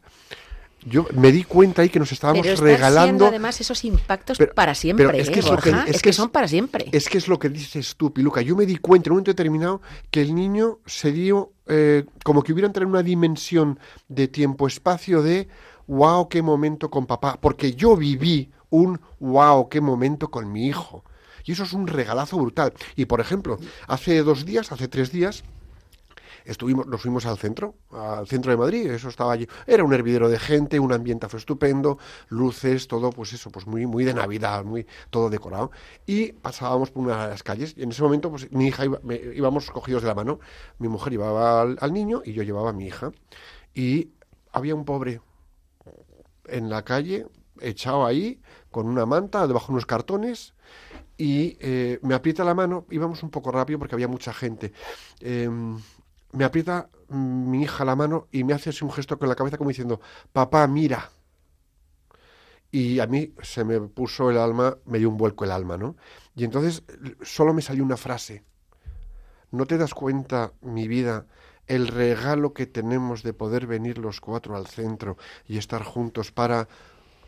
yo 0.85 1.07
me 1.15 1.33
di 1.33 1.45
cuenta 1.45 1.81
ahí 1.81 1.89
que 1.89 1.99
nos 1.99 2.13
estábamos 2.13 2.47
Pero 2.47 2.61
regalando. 2.63 3.27
además 3.29 3.59
esos 3.59 3.87
impactos 3.87 4.37
Pero- 4.37 4.53
para 4.53 4.75
siempre, 4.75 5.07
pero 5.07 5.17
es 5.19 5.31
que 5.31 5.41
¿eh, 5.41 5.43
lo 5.43 5.57
que- 5.57 5.71
Borja? 5.71 5.85
es 5.85 5.89
Es 5.89 5.97
que 5.97 6.03
que 6.03 6.11
es- 6.11 6.17
son 6.17 6.29
para 6.29 6.47
siempre. 6.47 6.91
Es 6.93 7.09
que 7.09 7.17
es 7.17 7.27
lo 7.27 7.39
que 7.39 7.49
dices 7.49 7.97
tú, 7.97 8.13
Piluca. 8.13 8.43
Yo 8.43 8.55
me 8.55 8.67
di 8.67 8.77
cuenta 8.77 9.09
en 9.09 9.13
un 9.13 9.17
momento 9.17 9.31
determinado 9.31 9.81
que 10.11 10.21
el 10.21 10.35
niño 10.35 10.79
se 10.85 11.11
dio 11.11 11.53
eh, 11.73 12.05
como 12.23 12.43
que 12.43 12.53
hubiera 12.53 12.67
entrado 12.67 12.85
en 12.85 12.91
una 12.91 13.03
dimensión 13.03 13.79
de 14.09 14.29
tiempo-espacio 14.29 15.23
de 15.23 15.49
wow, 15.91 16.29
qué 16.29 16.41
momento 16.41 16.89
con 16.89 17.07
papá. 17.07 17.39
Porque 17.41 17.75
yo 17.75 17.97
viví 17.97 18.51
un 18.71 19.01
wow, 19.19 19.69
qué 19.69 19.81
momento 19.81 20.31
con 20.31 20.51
mi 20.53 20.67
hijo. 20.67 21.05
Y 21.45 21.53
eso 21.53 21.65
es 21.65 21.73
un 21.73 21.87
regalazo 21.87 22.39
brutal. 22.39 22.73
Y 22.95 23.07
por 23.07 23.21
ejemplo, 23.21 23.59
hace 23.89 24.23
dos 24.23 24.45
días, 24.45 24.71
hace 24.71 24.87
tres 24.87 25.11
días, 25.11 25.43
estuvimos, 26.45 26.87
nos 26.87 27.03
fuimos 27.03 27.27
al 27.27 27.39
centro, 27.39 27.75
al 27.91 28.27
centro 28.29 28.53
de 28.53 28.57
Madrid, 28.57 28.91
eso 28.91 29.09
estaba 29.09 29.33
allí, 29.33 29.49
era 29.67 29.85
un 29.85 29.93
hervidero 29.93 30.29
de 30.29 30.39
gente, 30.39 30.79
un 30.79 30.93
ambiente 30.93 31.29
fue 31.29 31.39
estupendo, 31.39 31.99
luces, 32.29 32.89
todo, 32.89 33.11
pues 33.11 33.33
eso, 33.33 33.51
pues 33.51 33.67
muy, 33.67 33.87
muy 33.87 34.05
de 34.05 34.15
Navidad, 34.15 34.65
muy, 34.65 34.87
todo 35.11 35.29
decorado, 35.29 35.71
y 36.07 36.33
pasábamos 36.33 36.91
por 36.91 37.05
una 37.05 37.25
de 37.25 37.31
las 37.31 37.43
calles, 37.43 37.75
y 37.77 37.83
en 37.83 37.91
ese 37.91 38.03
momento, 38.03 38.31
pues 38.31 38.51
mi 38.53 38.69
hija 38.69 38.85
iba, 38.85 38.99
me- 39.03 39.21
íbamos 39.35 39.71
cogidos 39.71 40.03
de 40.03 40.09
la 40.09 40.15
mano, 40.15 40.41
mi 40.79 40.89
mujer 40.89 41.13
llevaba 41.13 41.63
al, 41.63 41.79
al 41.81 41.93
niño 41.93 42.23
y 42.25 42.33
yo 42.33 42.43
llevaba 42.43 42.71
a 42.71 42.73
mi 42.73 42.87
hija, 42.87 43.13
y 43.75 44.09
había 44.53 44.75
un 44.75 44.85
pobre 44.85 45.21
en 46.51 46.71
la 46.71 46.83
calle, 46.85 47.27
echado 47.61 48.07
ahí, 48.07 48.41
con 48.71 48.87
una 48.87 49.07
manta, 49.07 49.47
debajo 49.47 49.69
de 49.69 49.73
unos 49.73 49.87
cartones, 49.87 50.55
y 51.17 51.59
eh, 51.61 51.99
me 52.03 52.15
aprieta 52.15 52.45
la 52.45 52.55
mano, 52.55 52.87
íbamos 52.91 53.23
un 53.23 53.31
poco 53.31 53.53
rápido 53.53 53.79
porque 53.79 53.95
había 53.95 54.09
mucha 54.09 54.33
gente. 54.33 54.73
Em, 55.21 55.79
me 56.33 56.45
aprieta 56.45 56.89
mm, 57.09 57.51
mi 57.51 57.63
hija 57.63 57.85
la 57.85 57.97
mano 57.97 58.29
y 58.33 58.45
me 58.45 58.55
hace 58.55 58.71
así 58.71 58.85
un 58.85 58.93
gesto 58.93 59.19
con 59.19 59.29
la 59.29 59.35
cabeza 59.35 59.59
como 59.59 59.69
diciendo, 59.69 60.01
papá, 60.33 60.67
mira. 60.67 61.11
Y 62.73 63.01
a 63.01 63.07
mí 63.07 63.35
se 63.43 63.65
me 63.65 63.81
puso 63.81 64.31
el 64.31 64.39
alma, 64.39 64.79
me 64.87 64.99
dio 64.99 65.11
un 65.11 65.17
vuelco 65.17 65.45
el 65.45 65.51
alma, 65.51 65.77
¿no? 65.77 65.97
Y 66.37 66.45
entonces 66.45 66.85
solo 67.23 67.53
me 67.53 67.63
salió 67.63 67.85
una 67.85 67.97
frase. 67.97 68.45
¿No 69.51 69.67
te 69.67 69.77
das 69.77 69.93
cuenta, 69.93 70.53
mi 70.63 70.87
vida, 70.87 71.27
el 71.71 71.87
regalo 71.87 72.53
que 72.53 72.67
tenemos 72.67 73.23
de 73.23 73.33
poder 73.33 73.69
venir 73.69 73.99
los 73.99 74.21
cuatro 74.21 74.57
al 74.57 74.67
centro 74.67 75.17
y 75.47 75.57
estar 75.57 75.85
juntos 75.85 76.33
para 76.33 76.67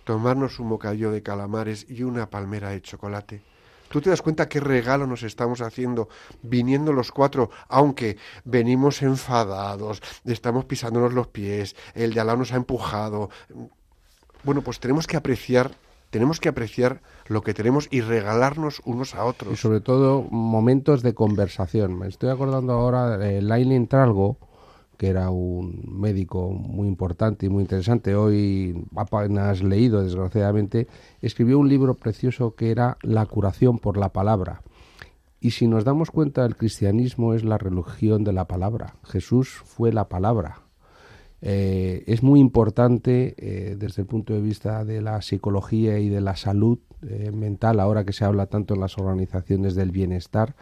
tomarnos 0.02 0.58
un 0.58 0.68
bocadillo 0.68 1.12
de 1.12 1.22
calamares 1.22 1.86
y 1.88 2.02
una 2.02 2.28
palmera 2.28 2.70
de 2.70 2.82
chocolate? 2.82 3.40
¿Tú 3.88 4.00
te 4.00 4.10
das 4.10 4.20
cuenta 4.20 4.48
qué 4.48 4.58
regalo 4.58 5.06
nos 5.06 5.22
estamos 5.22 5.60
haciendo 5.60 6.08
viniendo 6.42 6.92
los 6.92 7.12
cuatro, 7.12 7.50
aunque 7.68 8.16
venimos 8.44 9.02
enfadados, 9.02 10.02
estamos 10.24 10.64
pisándonos 10.64 11.12
los 11.12 11.28
pies, 11.28 11.76
el 11.94 12.12
de 12.12 12.20
al 12.20 12.26
lado 12.26 12.40
nos 12.40 12.52
ha 12.52 12.56
empujado? 12.56 13.30
Bueno, 14.42 14.62
pues 14.62 14.80
tenemos 14.80 15.06
que 15.06 15.16
apreciar, 15.16 15.70
tenemos 16.12 16.40
que 16.40 16.50
apreciar 16.50 17.00
lo 17.26 17.40
que 17.40 17.54
tenemos 17.54 17.88
y 17.90 18.02
regalarnos 18.02 18.82
unos 18.84 19.14
a 19.14 19.24
Y 19.24 19.28
otros. 19.28 19.58
sobre 19.58 19.80
todo 19.80 20.22
momentos 20.30 21.02
de 21.02 21.14
conversación. 21.14 21.98
Me 21.98 22.06
estoy 22.06 22.28
acordando 22.28 22.74
ahora 22.74 23.16
de 23.16 23.40
Lailin 23.40 23.88
Tralgo, 23.88 24.36
que 24.98 25.08
era 25.08 25.30
un 25.30 25.82
médico 25.88 26.50
muy 26.50 26.86
importante 26.86 27.46
y 27.46 27.48
muy 27.48 27.62
interesante. 27.62 28.14
Hoy 28.14 28.84
apenas 28.94 29.62
leído, 29.62 30.02
desgraciadamente, 30.02 30.86
escribió 31.22 31.58
un 31.58 31.70
libro 31.70 31.94
precioso 31.94 32.54
que 32.54 32.70
era 32.70 32.98
La 33.00 33.24
curación 33.24 33.78
por 33.78 33.96
la 33.96 34.10
palabra. 34.10 34.60
Y 35.40 35.52
si 35.52 35.66
nos 35.66 35.84
damos 35.84 36.10
cuenta, 36.10 36.44
el 36.44 36.56
cristianismo 36.56 37.32
es 37.32 37.42
la 37.42 37.56
religión 37.56 38.22
de 38.22 38.34
la 38.34 38.46
palabra. 38.46 38.96
Jesús 39.02 39.48
fue 39.64 39.92
la 39.92 40.10
palabra. 40.10 40.60
Eh, 41.44 42.04
es 42.06 42.22
muy 42.22 42.38
importante 42.38 43.34
eh, 43.36 43.74
desde 43.76 44.02
el 44.02 44.06
punto 44.06 44.32
de 44.32 44.40
vista 44.40 44.84
de 44.84 45.02
la 45.02 45.20
psicología 45.22 45.98
y 45.98 46.08
de 46.08 46.20
la 46.20 46.36
salud 46.36 46.78
eh, 47.02 47.32
mental, 47.32 47.80
ahora 47.80 48.04
que 48.04 48.12
se 48.12 48.24
habla 48.24 48.46
tanto 48.46 48.74
en 48.74 48.80
las 48.80 48.96
organizaciones 48.96 49.74
del 49.74 49.90
bienestar, 49.90 50.54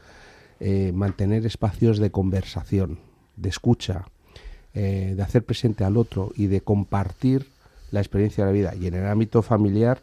mantener 0.93 1.47
espacios 1.47 1.99
de 1.99 2.11
conversación, 2.11 2.99
de 3.37 3.49
escucha, 3.49 4.05
de 4.74 5.22
hacer 5.22 5.43
presente 5.43 5.85
al 5.85 5.97
otro 5.97 6.33
y 6.37 6.49
de 6.49 6.61
compartir 6.61 7.47
la 7.91 8.01
experiencia 8.01 8.45
de 8.45 8.51
la 8.51 8.53
vida. 8.53 8.74
Y 8.78 8.87
en 8.87 8.93
el 8.93 9.07
ámbito 9.07 9.41
familiar, 9.41 10.03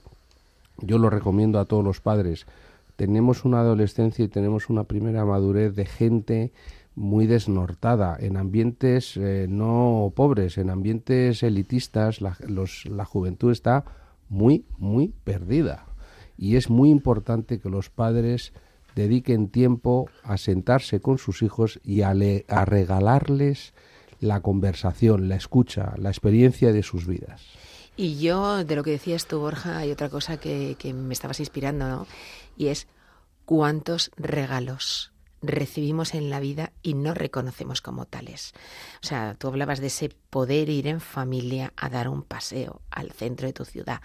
yo 0.80 0.98
lo 0.98 1.12
recomiendo 1.12 1.60
a 1.60 1.66
todos 1.66 1.84
los 1.84 2.02
padres. 2.02 2.48
Tenemos 2.96 3.46
una 3.46 3.60
adolescencia 3.60 4.26
y 4.26 4.30
tenemos 4.30 4.72
una 4.72 4.86
primera 4.86 5.26
madurez 5.26 5.76
de 5.76 5.86
gente 5.86 6.52
muy 6.98 7.28
desnortada, 7.28 8.18
en 8.20 8.38
ambientes 8.38 9.16
eh, 9.18 9.46
no 9.48 10.12
pobres, 10.16 10.58
en 10.58 10.72
ambientes 10.72 11.44
elitistas, 11.44 12.22
la, 12.22 12.36
los- 12.48 12.86
la 12.88 13.06
juventud 13.06 13.52
está 13.52 13.86
muy, 14.30 14.66
muy 14.80 15.14
perdida. 15.24 15.86
Y 16.40 16.56
es 16.56 16.72
muy 16.72 16.90
importante 16.90 17.60
que 17.60 17.70
los 17.70 17.92
padres 17.92 18.52
dediquen 18.96 19.50
tiempo 19.50 20.10
a 20.24 20.38
sentarse 20.38 21.00
con 21.00 21.20
sus 21.20 21.44
hijos 21.44 21.80
y 21.84 22.02
a, 22.02 22.16
le- 22.16 22.46
a 22.50 22.66
regalarles 22.66 23.76
la 24.20 24.42
conversación, 24.42 25.30
la 25.30 25.36
escucha, 25.36 25.94
la 25.98 26.10
experiencia 26.10 26.74
de 26.74 26.82
sus 26.82 27.06
vidas. 27.06 27.44
Y 27.96 28.18
yo, 28.20 28.64
de 28.64 28.76
lo 28.76 28.84
que 28.84 28.90
decías 28.92 29.28
tú, 29.28 29.38
Borja, 29.40 29.78
hay 29.78 29.92
otra 29.92 30.10
cosa 30.10 30.38
que, 30.38 30.76
que 30.80 30.94
me 30.96 31.14
estabas 31.14 31.40
inspirando, 31.40 31.88
¿no? 31.88 32.08
Y 32.58 32.68
es 32.68 32.88
cuántos 33.46 34.10
regalos 34.18 35.12
recibimos 35.42 36.14
en 36.14 36.30
la 36.30 36.40
vida 36.40 36.72
y 36.82 36.94
no 36.94 37.14
reconocemos 37.14 37.82
como 37.82 38.06
tales. 38.06 38.54
O 39.04 39.08
sea, 39.08 39.36
tú 39.36 39.48
hablabas 39.48 39.80
de 39.80 39.88
ese 39.88 40.10
poder 40.30 40.70
ir 40.70 40.88
en 40.88 41.00
familia 41.00 41.74
a 41.76 41.90
dar 41.90 42.10
un 42.10 42.24
paseo 42.24 42.82
al 42.90 43.12
centro 43.12 43.48
de 43.48 43.54
tu 43.54 43.66
ciudad, 43.66 44.02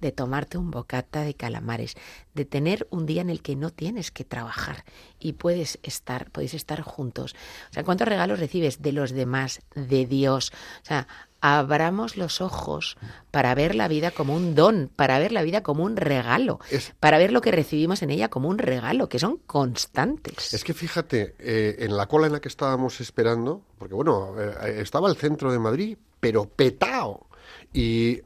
de 0.00 0.12
tomarte 0.12 0.58
un 0.58 0.70
bocata 0.70 1.22
de 1.22 1.34
calamares, 1.34 1.94
de 2.34 2.44
tener 2.44 2.86
un 2.90 3.06
día 3.06 3.22
en 3.22 3.30
el 3.30 3.42
que 3.42 3.56
no 3.56 3.70
tienes 3.70 4.10
que 4.10 4.24
trabajar 4.24 4.84
y 5.18 5.32
puedes 5.32 5.78
estar, 5.82 6.30
podéis 6.30 6.54
estar 6.54 6.82
juntos. 6.82 7.34
O 7.70 7.72
sea, 7.72 7.84
¿cuántos 7.84 8.08
regalos 8.08 8.38
recibes 8.38 8.82
de 8.82 8.92
los 8.92 9.10
demás, 9.10 9.60
de 9.74 10.06
Dios? 10.06 10.52
O 10.82 10.86
sea, 10.86 11.08
abramos 11.54 12.16
los 12.16 12.40
ojos 12.40 12.96
para 13.30 13.54
ver 13.54 13.74
la 13.74 13.86
vida 13.88 14.10
como 14.10 14.34
un 14.34 14.54
don, 14.54 14.90
para 14.96 15.18
ver 15.18 15.30
la 15.32 15.42
vida 15.42 15.62
como 15.62 15.84
un 15.84 15.96
regalo, 15.96 16.58
Es- 16.70 16.92
para 16.98 17.18
ver 17.18 17.32
lo 17.32 17.40
que 17.40 17.52
recibimos 17.52 18.02
en 18.02 18.10
ella 18.10 18.28
como 18.28 18.48
un 18.48 18.58
regalo, 18.58 19.08
que 19.08 19.18
son 19.18 19.36
constantes. 19.46 20.52
Es 20.54 20.64
que 20.64 20.74
fíjate, 20.74 21.34
eh, 21.38 21.76
en 21.80 21.96
la 21.96 22.06
cola 22.06 22.26
en 22.26 22.32
la 22.32 22.40
que 22.40 22.48
estábamos 22.48 23.00
esperando, 23.00 23.62
porque 23.78 23.94
bueno, 23.94 24.34
eh, 24.40 24.80
estaba 24.80 25.08
el 25.08 25.16
centro 25.16 25.52
de 25.52 25.58
Madrid, 25.58 25.96
pero 26.20 26.48
petao. 26.48 27.26
Y 27.72 28.20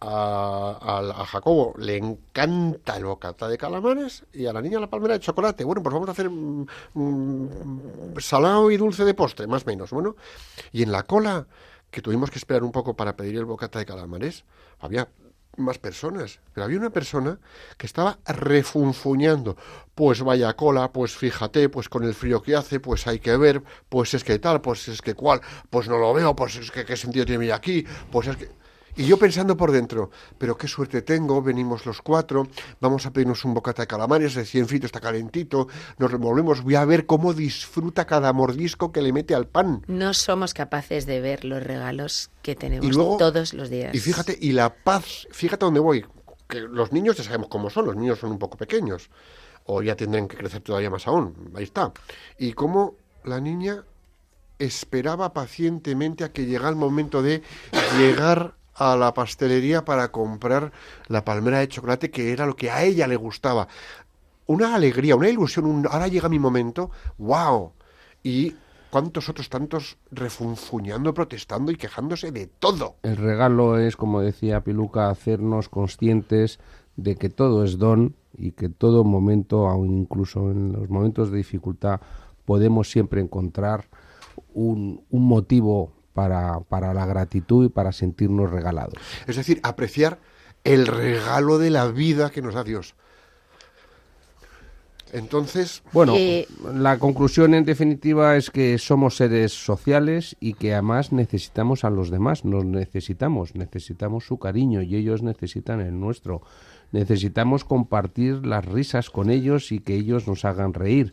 a, 0.00 0.78
a- 0.80 1.22
a 1.22 1.26
Jacobo 1.26 1.74
le 1.78 1.96
encanta 1.96 2.96
el 2.96 3.04
bocata 3.04 3.46
de 3.48 3.56
calamares 3.58 4.24
y 4.32 4.46
a 4.46 4.52
la 4.52 4.60
niña 4.62 4.80
la 4.80 4.88
palmera 4.90 5.14
de 5.14 5.20
chocolate. 5.20 5.62
Bueno, 5.64 5.82
pues 5.82 5.92
vamos 5.92 6.08
a 6.08 6.12
hacer 6.12 6.28
mm, 6.30 6.66
mm, 6.94 7.48
salado 8.18 8.70
y 8.70 8.76
dulce 8.76 9.04
de 9.04 9.14
postre, 9.14 9.46
más 9.46 9.62
o 9.62 9.66
menos. 9.66 9.90
Bueno, 9.90 10.16
y 10.72 10.82
en 10.82 10.90
la 10.92 11.02
cola, 11.04 11.46
que 11.92 12.02
tuvimos 12.02 12.30
que 12.30 12.38
esperar 12.38 12.64
un 12.64 12.72
poco 12.72 12.96
para 12.96 13.14
pedir 13.14 13.36
el 13.36 13.44
bocata 13.44 13.78
de 13.78 13.86
calamares, 13.86 14.44
había 14.80 15.08
más 15.58 15.78
personas, 15.78 16.40
pero 16.54 16.64
había 16.64 16.78
una 16.78 16.88
persona 16.88 17.38
que 17.76 17.86
estaba 17.86 18.18
refunfuñando. 18.24 19.56
Pues 19.94 20.22
vaya 20.22 20.54
cola, 20.54 20.90
pues 20.90 21.14
fíjate, 21.14 21.68
pues 21.68 21.90
con 21.90 22.04
el 22.04 22.14
frío 22.14 22.42
que 22.42 22.56
hace, 22.56 22.80
pues 22.80 23.06
hay 23.06 23.18
que 23.18 23.36
ver, 23.36 23.62
pues 23.90 24.14
es 24.14 24.24
que 24.24 24.38
tal, 24.38 24.62
pues 24.62 24.88
es 24.88 25.02
que 25.02 25.14
cual, 25.14 25.42
pues 25.68 25.86
no 25.88 25.98
lo 25.98 26.14
veo, 26.14 26.34
pues 26.34 26.56
es 26.56 26.70
que 26.70 26.86
qué 26.86 26.96
sentido 26.96 27.26
tiene 27.26 27.38
venir 27.38 27.52
aquí, 27.52 27.86
pues 28.10 28.28
es 28.28 28.36
que... 28.36 28.61
Y 28.94 29.06
yo 29.06 29.16
pensando 29.18 29.56
por 29.56 29.72
dentro, 29.72 30.10
pero 30.36 30.56
qué 30.58 30.68
suerte 30.68 31.00
tengo, 31.00 31.40
venimos 31.40 31.86
los 31.86 32.02
cuatro, 32.02 32.46
vamos 32.78 33.06
a 33.06 33.10
pedirnos 33.12 33.42
un 33.46 33.54
bocata 33.54 33.82
de 33.82 33.86
calamares, 33.86 34.34
recién 34.34 34.68
frito, 34.68 34.84
está 34.84 35.00
calentito, 35.00 35.66
nos 35.98 36.10
revolvemos, 36.10 36.62
voy 36.62 36.74
a 36.74 36.84
ver 36.84 37.06
cómo 37.06 37.32
disfruta 37.32 38.04
cada 38.06 38.32
mordisco 38.34 38.92
que 38.92 39.00
le 39.00 39.12
mete 39.14 39.34
al 39.34 39.46
pan. 39.46 39.82
No 39.86 40.12
somos 40.12 40.52
capaces 40.52 41.06
de 41.06 41.20
ver 41.22 41.46
los 41.46 41.62
regalos 41.62 42.30
que 42.42 42.54
tenemos 42.54 42.86
Y 42.86 42.90
luego- 42.92 43.16
todos 43.16 43.54
los 43.54 43.70
días. 43.70 43.94
Y 43.94 43.98
fíjate, 43.98 44.36
y 44.38 44.52
la 44.52 44.74
paz, 44.74 45.26
fíjate 45.30 45.64
dónde 45.64 45.80
voy, 45.80 46.04
que 46.46 46.60
los 46.60 46.92
niños 46.92 47.16
ya 47.16 47.24
sabemos 47.24 47.48
cómo 47.48 47.70
son, 47.70 47.86
los 47.86 47.96
niños 47.96 48.18
son 48.18 48.30
un 48.30 48.38
poco 48.38 48.58
pequeños, 48.58 49.08
o 49.64 49.80
ya 49.82 49.96
tendrán 49.96 50.28
que 50.28 50.36
crecer 50.36 50.60
todavía 50.60 50.90
más 50.90 51.06
aún, 51.06 51.50
ahí 51.54 51.64
está. 51.64 51.92
Y 52.38 52.52
cómo 52.52 52.96
la 53.24 53.40
niña 53.40 53.84
esperaba 54.58 55.32
pacientemente 55.32 56.24
a 56.24 56.32
que 56.32 56.44
llegara 56.44 56.68
el 56.68 56.76
momento 56.76 57.22
de 57.22 57.42
llegar 57.98 58.54
a 58.82 58.96
la 58.96 59.14
pastelería 59.14 59.84
para 59.84 60.10
comprar 60.10 60.72
la 61.08 61.24
palmera 61.24 61.60
de 61.60 61.68
chocolate, 61.68 62.10
que 62.10 62.32
era 62.32 62.46
lo 62.46 62.56
que 62.56 62.70
a 62.70 62.82
ella 62.82 63.06
le 63.06 63.16
gustaba. 63.16 63.68
Una 64.46 64.74
alegría, 64.74 65.16
una 65.16 65.28
ilusión, 65.28 65.86
ahora 65.88 66.08
llega 66.08 66.28
mi 66.28 66.38
momento, 66.38 66.90
wow. 67.18 67.72
Y 68.22 68.54
cuántos 68.90 69.28
otros 69.28 69.48
tantos 69.48 69.96
refunfuñando, 70.10 71.14
protestando 71.14 71.72
y 71.72 71.76
quejándose 71.76 72.32
de 72.32 72.46
todo. 72.46 72.96
El 73.02 73.16
regalo 73.16 73.78
es, 73.78 73.96
como 73.96 74.20
decía 74.20 74.64
Piluca, 74.64 75.08
hacernos 75.08 75.68
conscientes 75.68 76.58
de 76.96 77.16
que 77.16 77.30
todo 77.30 77.64
es 77.64 77.78
don 77.78 78.14
y 78.36 78.52
que 78.52 78.68
todo 78.68 79.04
momento, 79.04 79.68
aun 79.68 79.96
incluso 79.96 80.50
en 80.50 80.72
los 80.72 80.90
momentos 80.90 81.30
de 81.30 81.38
dificultad, 81.38 82.00
podemos 82.44 82.90
siempre 82.90 83.20
encontrar 83.20 83.88
un, 84.52 85.02
un 85.10 85.26
motivo 85.26 85.92
para, 86.12 86.60
para 86.60 86.94
la 86.94 87.06
gratitud 87.06 87.66
y 87.66 87.68
para 87.68 87.92
sentirnos 87.92 88.50
regalados. 88.50 88.94
Es 89.26 89.36
decir, 89.36 89.60
apreciar 89.62 90.18
el 90.64 90.86
regalo 90.86 91.58
de 91.58 91.70
la 91.70 91.86
vida 91.88 92.30
que 92.30 92.42
nos 92.42 92.54
da 92.54 92.64
Dios. 92.64 92.94
Entonces, 95.12 95.82
Bueno, 95.92 96.14
Eh, 96.16 96.48
la 96.74 96.98
conclusión 96.98 97.52
en 97.52 97.66
definitiva 97.66 98.36
es 98.36 98.50
que 98.50 98.78
somos 98.78 99.16
seres 99.16 99.52
sociales 99.52 100.36
y 100.40 100.54
que 100.54 100.72
además 100.72 101.12
necesitamos 101.12 101.84
a 101.84 101.90
los 101.90 102.08
demás, 102.10 102.46
nos 102.46 102.64
necesitamos, 102.64 103.54
necesitamos 103.54 104.24
su 104.24 104.38
cariño 104.38 104.80
y 104.80 104.96
ellos 104.96 105.22
necesitan 105.22 105.80
el 105.82 106.00
nuestro. 106.00 106.40
Necesitamos 106.92 107.64
compartir 107.64 108.46
las 108.46 108.64
risas 108.64 109.10
con 109.10 109.28
ellos 109.30 109.70
y 109.70 109.80
que 109.80 109.94
ellos 109.94 110.26
nos 110.26 110.46
hagan 110.46 110.72
reír. 110.72 111.12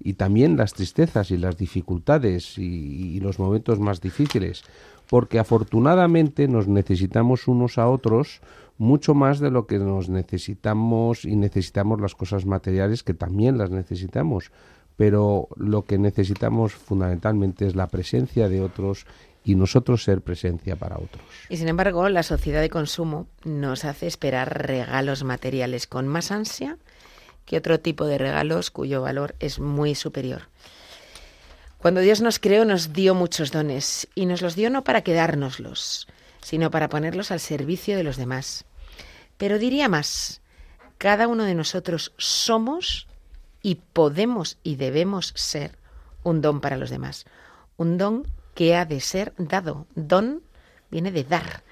Y 0.00 0.14
también 0.14 0.56
las 0.56 0.74
tristezas 0.74 1.30
y 1.30 1.36
las 1.36 1.56
dificultades 1.56 2.58
y, 2.58 3.18
los 3.20 3.38
momentos 3.38 3.80
más 3.80 4.00
difíciles. 4.00 4.62
Porque 5.08 5.38
afortunadamente 5.38 6.48
nos 6.48 6.68
necesitamos 6.68 7.48
unos 7.48 7.78
a 7.78 7.88
otros 7.88 8.40
mucho 8.76 9.14
más 9.14 9.40
de 9.40 9.50
lo 9.50 9.66
que 9.66 9.78
nos 9.78 10.08
necesitamos 10.08 11.24
y 11.24 11.34
necesitamos 11.34 12.00
las 12.00 12.14
cosas 12.14 12.46
materiales 12.46 13.02
que 13.02 13.14
también 13.14 13.58
las 13.58 13.70
necesitamos. 13.70 14.52
Pero 14.96 15.48
lo 15.56 15.84
que 15.84 15.98
necesitamos 15.98 16.74
fundamentalmente 16.74 17.66
es 17.66 17.74
la 17.74 17.88
presencia 17.88 18.48
de 18.48 18.62
otros 18.62 19.06
y 19.44 19.54
nosotros 19.54 20.04
ser 20.04 20.20
presencia 20.20 20.76
para 20.76 20.96
otros. 20.96 21.22
Y 21.48 21.56
sin 21.56 21.68
embargo, 21.68 22.08
la 22.08 22.22
sociedad 22.22 22.60
de 22.60 22.68
consumo 22.68 23.26
nos 23.44 23.84
hace 23.84 24.06
esperar 24.06 24.66
regalos 24.66 25.24
materiales 25.24 25.86
con 25.86 26.06
más 26.06 26.30
ansia 26.30 26.76
que 27.48 27.56
otro 27.56 27.80
tipo 27.80 28.04
de 28.04 28.18
regalos 28.18 28.70
cuyo 28.70 29.00
valor 29.00 29.34
es 29.40 29.58
muy 29.58 29.94
superior. 29.94 30.42
Cuando 31.78 32.02
Dios 32.02 32.20
nos 32.20 32.38
creó 32.38 32.66
nos 32.66 32.92
dio 32.92 33.14
muchos 33.14 33.50
dones 33.50 34.06
y 34.14 34.26
nos 34.26 34.42
los 34.42 34.54
dio 34.54 34.68
no 34.68 34.84
para 34.84 35.02
quedárnoslos, 35.02 36.06
sino 36.42 36.70
para 36.70 36.90
ponerlos 36.90 37.30
al 37.30 37.40
servicio 37.40 37.96
de 37.96 38.04
los 38.04 38.18
demás. 38.18 38.66
Pero 39.38 39.58
diría 39.58 39.88
más, 39.88 40.42
cada 40.98 41.26
uno 41.26 41.44
de 41.44 41.54
nosotros 41.54 42.12
somos 42.18 43.08
y 43.62 43.76
podemos 43.76 44.58
y 44.62 44.76
debemos 44.76 45.32
ser 45.34 45.78
un 46.24 46.42
don 46.42 46.60
para 46.60 46.76
los 46.76 46.90
demás. 46.90 47.24
Un 47.78 47.96
don 47.96 48.26
que 48.54 48.76
ha 48.76 48.84
de 48.84 49.00
ser 49.00 49.32
dado. 49.38 49.86
Don 49.94 50.42
viene 50.90 51.12
de 51.12 51.24
dar. 51.24 51.62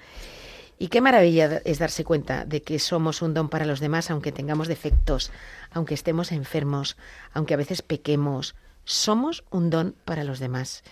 Y 0.79 0.89
qué 0.89 1.01
maravilla 1.01 1.61
es 1.65 1.79
darse 1.79 2.03
cuenta 2.03 2.45
de 2.45 2.61
que 2.61 2.77
somos 2.79 3.21
un 3.21 3.33
don 3.33 3.49
para 3.49 3.65
los 3.65 3.79
demás, 3.79 4.11
aunque 4.11 4.31
tengamos 4.31 4.67
defectos, 4.67 5.31
aunque 5.71 5.95
estemos 5.95 6.31
enfermos, 6.31 6.97
aunque 7.33 7.55
a 7.55 7.57
veces 7.57 7.81
pequemos. 7.81 8.55
Somos 8.85 9.43
un 9.49 9.69
don 9.69 9.95
para 10.05 10.23
los 10.23 10.39
demás. 10.39 10.83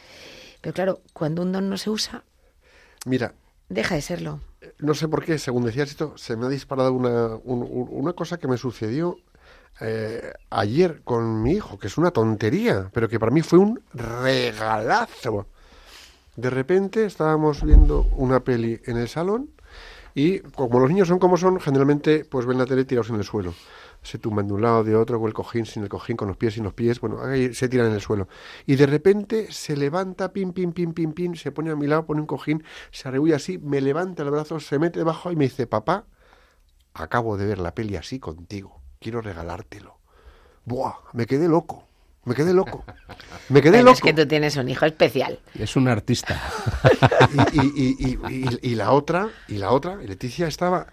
Pero 0.62 0.74
claro, 0.74 1.02
cuando 1.14 1.44
un 1.44 1.52
don 1.52 1.70
no 1.70 1.78
se 1.78 1.90
usa, 1.92 2.24
mira, 3.06 3.34
deja 3.70 3.96
de 3.96 4.02
serlo. 4.02 4.40
no 4.80 4.96
sé 4.96 5.08
por 5.08 5.24
qué, 5.24 5.38
según 5.38 5.64
decías 5.66 5.90
esto, 5.92 6.18
se 6.18 6.36
me 6.36 6.48
ha 6.48 6.50
disparado 6.50 6.92
una, 6.92 7.36
un- 7.44 7.62
un- 7.62 7.88
una 7.92 8.14
cosa 8.14 8.38
que 8.38 8.48
me 8.48 8.58
sucedió 8.58 9.18
eh, 9.82 10.32
ayer 10.50 11.02
con 11.04 11.44
mi 11.44 11.52
hijo, 11.52 11.78
que 11.78 11.88
es 11.88 11.98
una 11.98 12.10
tontería, 12.12 12.90
pero 12.94 13.08
que 13.08 13.20
para 13.20 13.32
mí 13.32 13.42
fue 13.42 13.60
un 13.60 13.82
regalazo. 13.94 15.48
De 16.36 16.50
repente 16.50 17.06
estábamos 17.06 17.64
viendo 17.64 18.02
una 18.18 18.40
peli 18.40 18.82
en 18.86 18.98
el 18.98 19.08
salón 19.08 19.50
y 20.16 20.40
como 20.40 20.80
los 20.80 20.90
niños 20.90 21.10
son 21.10 21.20
como 21.20 21.36
son, 21.36 21.60
generalmente 21.60 22.24
pues 22.24 22.46
ven 22.46 22.58
la 22.58 22.66
tele 22.66 22.86
tirados 22.86 23.10
en 23.10 23.18
el 23.18 23.26
suelo. 23.26 23.54
Se 24.02 24.18
tumban 24.18 24.48
de 24.48 24.54
un 24.54 24.62
lado, 24.62 24.84
de 24.84 24.96
otro, 24.96 25.20
con 25.20 25.28
el 25.28 25.34
cojín, 25.34 25.66
sin 25.66 25.84
el 25.84 25.90
cojín, 25.90 26.16
con 26.16 26.30
los 26.30 26.38
pies, 26.38 26.54
sin 26.54 26.64
los 26.64 26.74
pies, 26.74 27.02
bueno, 27.02 27.22
ahí 27.22 27.54
se 27.54 27.68
tiran 27.68 27.88
en 27.88 27.94
el 27.94 28.02
suelo. 28.02 28.30
Y 28.66 28.78
de 28.78 28.86
repente 28.86 29.52
se 29.52 29.76
levanta, 29.76 30.32
pim, 30.32 30.54
pim, 30.54 30.72
pim, 30.72 30.94
pim, 30.94 31.12
pim, 31.12 31.36
se 31.36 31.52
pone 31.52 31.72
a 31.72 31.76
mi 31.76 31.86
lado, 31.86 32.06
pone 32.06 32.22
un 32.22 32.28
cojín, 32.28 32.64
se 32.92 33.10
arrebulla 33.10 33.36
así, 33.36 33.58
me 33.58 33.82
levanta 33.82 34.24
el 34.24 34.32
brazo, 34.32 34.60
se 34.62 34.80
mete 34.80 35.00
debajo 35.00 35.32
y 35.32 35.36
me 35.36 35.46
dice, 35.46 35.68
papá, 35.68 36.06
acabo 36.94 37.36
de 37.36 37.48
ver 37.48 37.58
la 37.58 37.76
peli 37.76 37.98
así 37.98 38.20
contigo, 38.20 38.82
quiero 39.02 39.22
regalártelo. 39.22 39.98
Buah, 40.64 40.94
me 41.12 41.26
quedé 41.26 41.50
loco, 41.50 41.88
me 42.26 42.36
quedé 42.36 42.54
loco, 42.54 42.84
me 43.50 43.62
quedé 43.62 43.78
Bueno, 43.78 43.92
es 43.92 44.00
loco. 44.00 44.08
que 44.08 44.14
tú 44.24 44.28
tienes 44.28 44.56
un 44.58 44.68
hijo 44.70 44.86
especial. 44.86 45.40
Es 45.58 45.76
un 45.76 45.88
artista. 45.88 46.42
y, 47.54 47.60
y- 47.62 47.96
y- 48.00 48.20
y- 48.30 48.50
y- 48.62 48.72
y 48.72 48.76
la 48.76 48.92
otra, 48.92 49.30
y 49.48 49.58
la 49.58 49.72
otra, 49.72 49.96
Leticia 49.98 50.48
estaba 50.48 50.88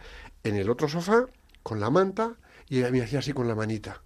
en 0.44 0.56
el 0.56 0.70
otro 0.70 0.88
sofá 0.88 1.26
con 1.62 1.80
la 1.80 1.90
manta 1.90 2.32
y 2.68 2.78
ella 2.78 2.90
me 2.90 3.02
hacía 3.02 3.18
así 3.20 3.32
con 3.32 3.48
la 3.48 3.54
manita. 3.54 4.00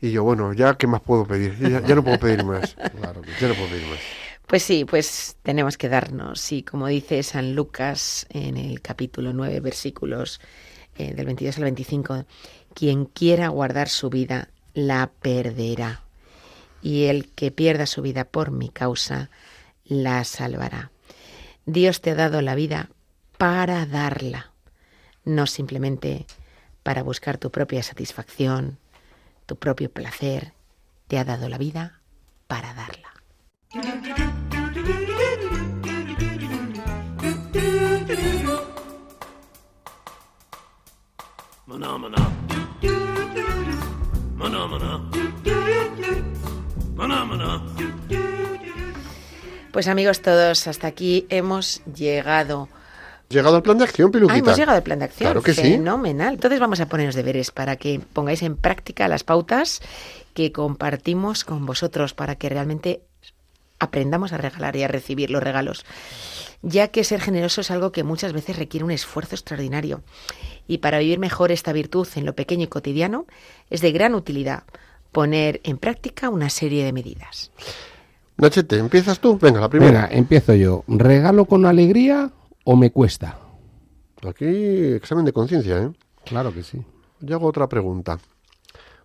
Y 0.00 0.10
yo, 0.10 0.24
bueno, 0.24 0.52
ya 0.52 0.74
qué 0.76 0.86
más 0.86 1.00
puedo 1.00 1.26
pedir, 1.26 1.58
ya, 1.58 1.80
ya 1.80 1.94
no 1.94 2.04
puedo 2.04 2.18
pedir 2.18 2.44
más. 2.44 2.74
Claro, 2.74 3.22
ya 3.40 3.48
no 3.48 3.54
puedo 3.54 3.68
pedir 3.70 3.86
más. 3.86 3.98
Pues 4.46 4.62
sí, 4.62 4.84
pues 4.84 5.36
tenemos 5.42 5.76
que 5.76 5.88
darnos. 5.88 6.52
Y 6.52 6.62
como 6.62 6.86
dice 6.86 7.22
San 7.22 7.54
Lucas 7.54 8.26
en 8.30 8.56
el 8.56 8.80
capítulo 8.80 9.32
9, 9.32 9.58
versículos 9.60 10.40
eh, 10.96 11.14
del 11.14 11.26
22 11.26 11.56
al 11.56 11.64
25, 11.64 12.24
quien 12.74 13.06
quiera 13.06 13.48
guardar 13.48 13.88
su 13.88 14.08
vida, 14.10 14.50
la 14.74 15.10
perderá. 15.20 16.02
Y 16.86 17.06
el 17.06 17.32
que 17.32 17.50
pierda 17.50 17.84
su 17.84 18.00
vida 18.00 18.24
por 18.24 18.52
mi 18.52 18.68
causa, 18.68 19.28
la 19.82 20.22
salvará. 20.22 20.92
Dios 21.64 22.00
te 22.00 22.12
ha 22.12 22.14
dado 22.14 22.42
la 22.42 22.54
vida 22.54 22.90
para 23.38 23.86
darla, 23.86 24.52
no 25.24 25.48
simplemente 25.48 26.26
para 26.84 27.02
buscar 27.02 27.38
tu 27.38 27.50
propia 27.50 27.82
satisfacción, 27.82 28.78
tu 29.46 29.56
propio 29.56 29.90
placer. 29.90 30.52
Te 31.08 31.18
ha 31.18 31.24
dado 31.24 31.48
la 31.48 31.58
vida 31.58 32.02
para 32.46 32.72
darla. 32.72 33.12
Pues 49.72 49.88
amigos 49.88 50.22
todos, 50.22 50.66
hasta 50.66 50.86
aquí 50.86 51.26
hemos 51.28 51.82
llegado. 51.84 52.68
Llegado 53.28 53.56
al 53.56 53.62
plan 53.62 53.76
de 53.78 53.84
acción, 53.84 54.08
Ah, 54.08 54.12
Piluquita. 54.12 54.38
hemos 54.38 54.56
llegado 54.56 54.76
al 54.78 54.82
plan 54.82 54.98
de 55.00 55.04
acción. 55.06 55.26
Claro 55.28 55.42
que 55.42 55.52
sí. 55.52 55.62
Fenomenal. 55.62 56.34
Entonces 56.34 56.60
vamos 56.60 56.80
a 56.80 56.86
poneros 56.86 57.14
deberes 57.14 57.50
para 57.50 57.76
que 57.76 58.00
pongáis 58.12 58.42
en 58.42 58.56
práctica 58.56 59.08
las 59.08 59.24
pautas 59.24 59.80
que 60.32 60.52
compartimos 60.52 61.44
con 61.44 61.66
vosotros 61.66 62.14
para 62.14 62.36
que 62.36 62.48
realmente 62.48 63.02
aprendamos 63.78 64.32
a 64.32 64.38
regalar 64.38 64.76
y 64.76 64.84
a 64.84 64.88
recibir 64.88 65.30
los 65.30 65.42
regalos. 65.42 65.84
Ya 66.62 66.88
que 66.88 67.04
ser 67.04 67.20
generoso 67.20 67.60
es 67.60 67.70
algo 67.70 67.92
que 67.92 68.04
muchas 68.04 68.32
veces 68.32 68.56
requiere 68.56 68.84
un 68.84 68.90
esfuerzo 68.90 69.34
extraordinario. 69.34 70.02
Y 70.66 70.78
para 70.78 70.98
vivir 71.00 71.18
mejor 71.18 71.52
esta 71.52 71.72
virtud 71.72 72.08
en 72.14 72.24
lo 72.24 72.34
pequeño 72.34 72.64
y 72.64 72.68
cotidiano, 72.68 73.26
es 73.68 73.82
de 73.82 73.92
gran 73.92 74.14
utilidad 74.14 74.62
poner 75.16 75.62
en 75.64 75.78
práctica 75.78 76.28
una 76.28 76.50
serie 76.50 76.84
de 76.84 76.92
medidas. 76.92 77.50
Nachete, 78.36 78.76
¿empiezas 78.76 79.18
tú? 79.18 79.38
Venga, 79.38 79.62
la 79.62 79.70
primera. 79.70 80.02
Venga, 80.02 80.14
empiezo 80.14 80.52
yo. 80.52 80.84
¿Regalo 80.88 81.46
con 81.46 81.64
alegría 81.64 82.30
o 82.64 82.76
me 82.76 82.90
cuesta? 82.92 83.38
Aquí, 84.28 84.44
examen 84.44 85.24
de 85.24 85.32
conciencia, 85.32 85.78
¿eh? 85.78 85.90
Claro 86.26 86.52
que 86.52 86.62
sí. 86.62 86.84
Yo 87.20 87.36
hago 87.36 87.46
otra 87.46 87.66
pregunta. 87.66 88.18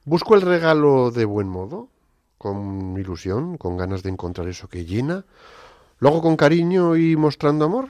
¿Busco 0.03 0.36
el 0.36 0.41
regalo 0.41 1.12
de 1.12 1.24
buen 1.24 1.47
modo? 1.47 1.88
¿Con 2.38 2.97
ilusión? 2.99 3.55
¿Con 3.57 3.78
ganas 3.78 4.03
de 4.03 4.09
encontrar 4.09 4.49
eso 4.49 4.68
que 4.68 4.84
llena? 4.84 5.24
¿Lo 5.99 6.09
hago 6.09 6.22
con 6.22 6.36
cariño 6.36 6.97
y 6.97 7.16
mostrando 7.16 7.64
amor? 7.64 7.88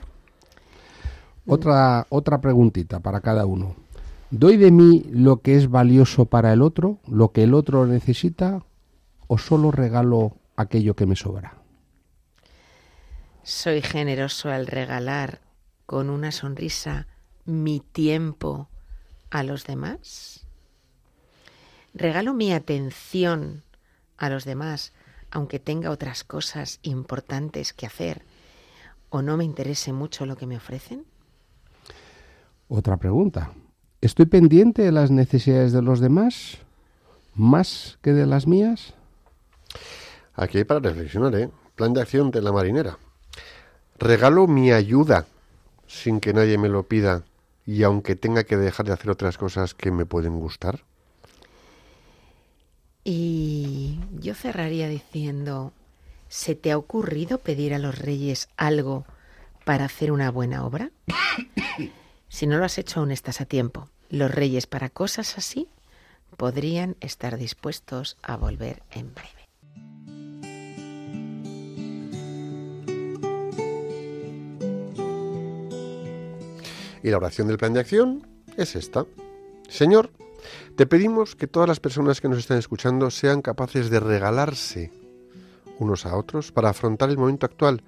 Otra, 1.44 2.06
otra 2.08 2.40
preguntita 2.40 3.00
para 3.00 3.20
cada 3.20 3.46
uno. 3.46 3.74
¿Doy 4.32 4.56
de 4.56 4.70
mí 4.70 5.04
lo 5.10 5.42
que 5.42 5.56
es 5.56 5.68
valioso 5.68 6.24
para 6.24 6.54
el 6.54 6.62
otro, 6.62 7.00
lo 7.06 7.32
que 7.32 7.42
el 7.42 7.52
otro 7.52 7.86
necesita, 7.86 8.64
o 9.26 9.36
solo 9.36 9.70
regalo 9.70 10.38
aquello 10.56 10.96
que 10.96 11.04
me 11.04 11.16
sobra? 11.16 11.58
Soy 13.42 13.82
generoso 13.82 14.50
al 14.50 14.66
regalar 14.66 15.42
con 15.84 16.08
una 16.08 16.32
sonrisa 16.32 17.08
mi 17.44 17.80
tiempo 17.80 18.70
a 19.28 19.42
los 19.42 19.66
demás. 19.66 20.46
Regalo 21.92 22.32
mi 22.32 22.54
atención 22.54 23.62
a 24.16 24.30
los 24.30 24.46
demás, 24.46 24.94
aunque 25.30 25.58
tenga 25.58 25.90
otras 25.90 26.24
cosas 26.24 26.78
importantes 26.80 27.74
que 27.74 27.84
hacer 27.84 28.22
o 29.10 29.20
no 29.20 29.36
me 29.36 29.44
interese 29.44 29.92
mucho 29.92 30.24
lo 30.24 30.36
que 30.36 30.46
me 30.46 30.56
ofrecen. 30.56 31.04
Otra 32.68 32.96
pregunta. 32.96 33.52
¿Estoy 34.02 34.26
pendiente 34.26 34.82
de 34.82 34.90
las 34.90 35.12
necesidades 35.12 35.72
de 35.72 35.80
los 35.80 36.00
demás 36.00 36.58
más 37.36 38.00
que 38.02 38.12
de 38.12 38.26
las 38.26 38.48
mías? 38.48 38.94
Aquí 40.34 40.58
hay 40.58 40.64
para 40.64 40.80
reflexionar, 40.80 41.36
¿eh? 41.36 41.50
Plan 41.76 41.92
de 41.92 42.02
acción 42.02 42.32
de 42.32 42.42
la 42.42 42.50
marinera. 42.50 42.98
Regalo 44.00 44.48
mi 44.48 44.72
ayuda 44.72 45.26
sin 45.86 46.18
que 46.18 46.32
nadie 46.32 46.58
me 46.58 46.68
lo 46.68 46.82
pida 46.82 47.22
y 47.64 47.84
aunque 47.84 48.16
tenga 48.16 48.42
que 48.42 48.56
dejar 48.56 48.86
de 48.86 48.92
hacer 48.92 49.08
otras 49.08 49.38
cosas 49.38 49.72
que 49.72 49.92
me 49.92 50.04
pueden 50.04 50.40
gustar. 50.40 50.80
Y 53.04 54.00
yo 54.18 54.34
cerraría 54.34 54.88
diciendo, 54.88 55.72
¿se 56.28 56.56
te 56.56 56.72
ha 56.72 56.76
ocurrido 56.76 57.38
pedir 57.38 57.72
a 57.72 57.78
los 57.78 57.96
reyes 57.96 58.48
algo 58.56 59.04
para 59.64 59.84
hacer 59.84 60.10
una 60.10 60.32
buena 60.32 60.66
obra? 60.66 60.90
Si 62.32 62.46
no 62.46 62.56
lo 62.56 62.64
has 62.64 62.78
hecho 62.78 63.00
aún 63.00 63.10
estás 63.10 63.42
a 63.42 63.44
tiempo. 63.44 63.90
Los 64.12 64.30
reyes 64.30 64.66
para 64.66 64.90
cosas 64.90 65.38
así 65.38 65.68
podrían 66.36 66.96
estar 67.00 67.38
dispuestos 67.38 68.18
a 68.22 68.36
volver 68.36 68.82
en 68.90 69.14
breve. 69.14 69.30
Y 77.02 77.08
la 77.08 77.16
oración 77.16 77.48
del 77.48 77.56
plan 77.56 77.72
de 77.72 77.80
acción 77.80 78.26
es 78.58 78.76
esta. 78.76 79.06
Señor, 79.70 80.10
te 80.76 80.86
pedimos 80.86 81.34
que 81.34 81.46
todas 81.46 81.66
las 81.66 81.80
personas 81.80 82.20
que 82.20 82.28
nos 82.28 82.38
están 82.38 82.58
escuchando 82.58 83.10
sean 83.10 83.40
capaces 83.40 83.88
de 83.88 83.98
regalarse 83.98 85.01
unos 85.78 86.06
a 86.06 86.16
otros 86.16 86.52
para 86.52 86.70
afrontar 86.70 87.10
el 87.10 87.18
momento 87.18 87.46
actual, 87.46 87.82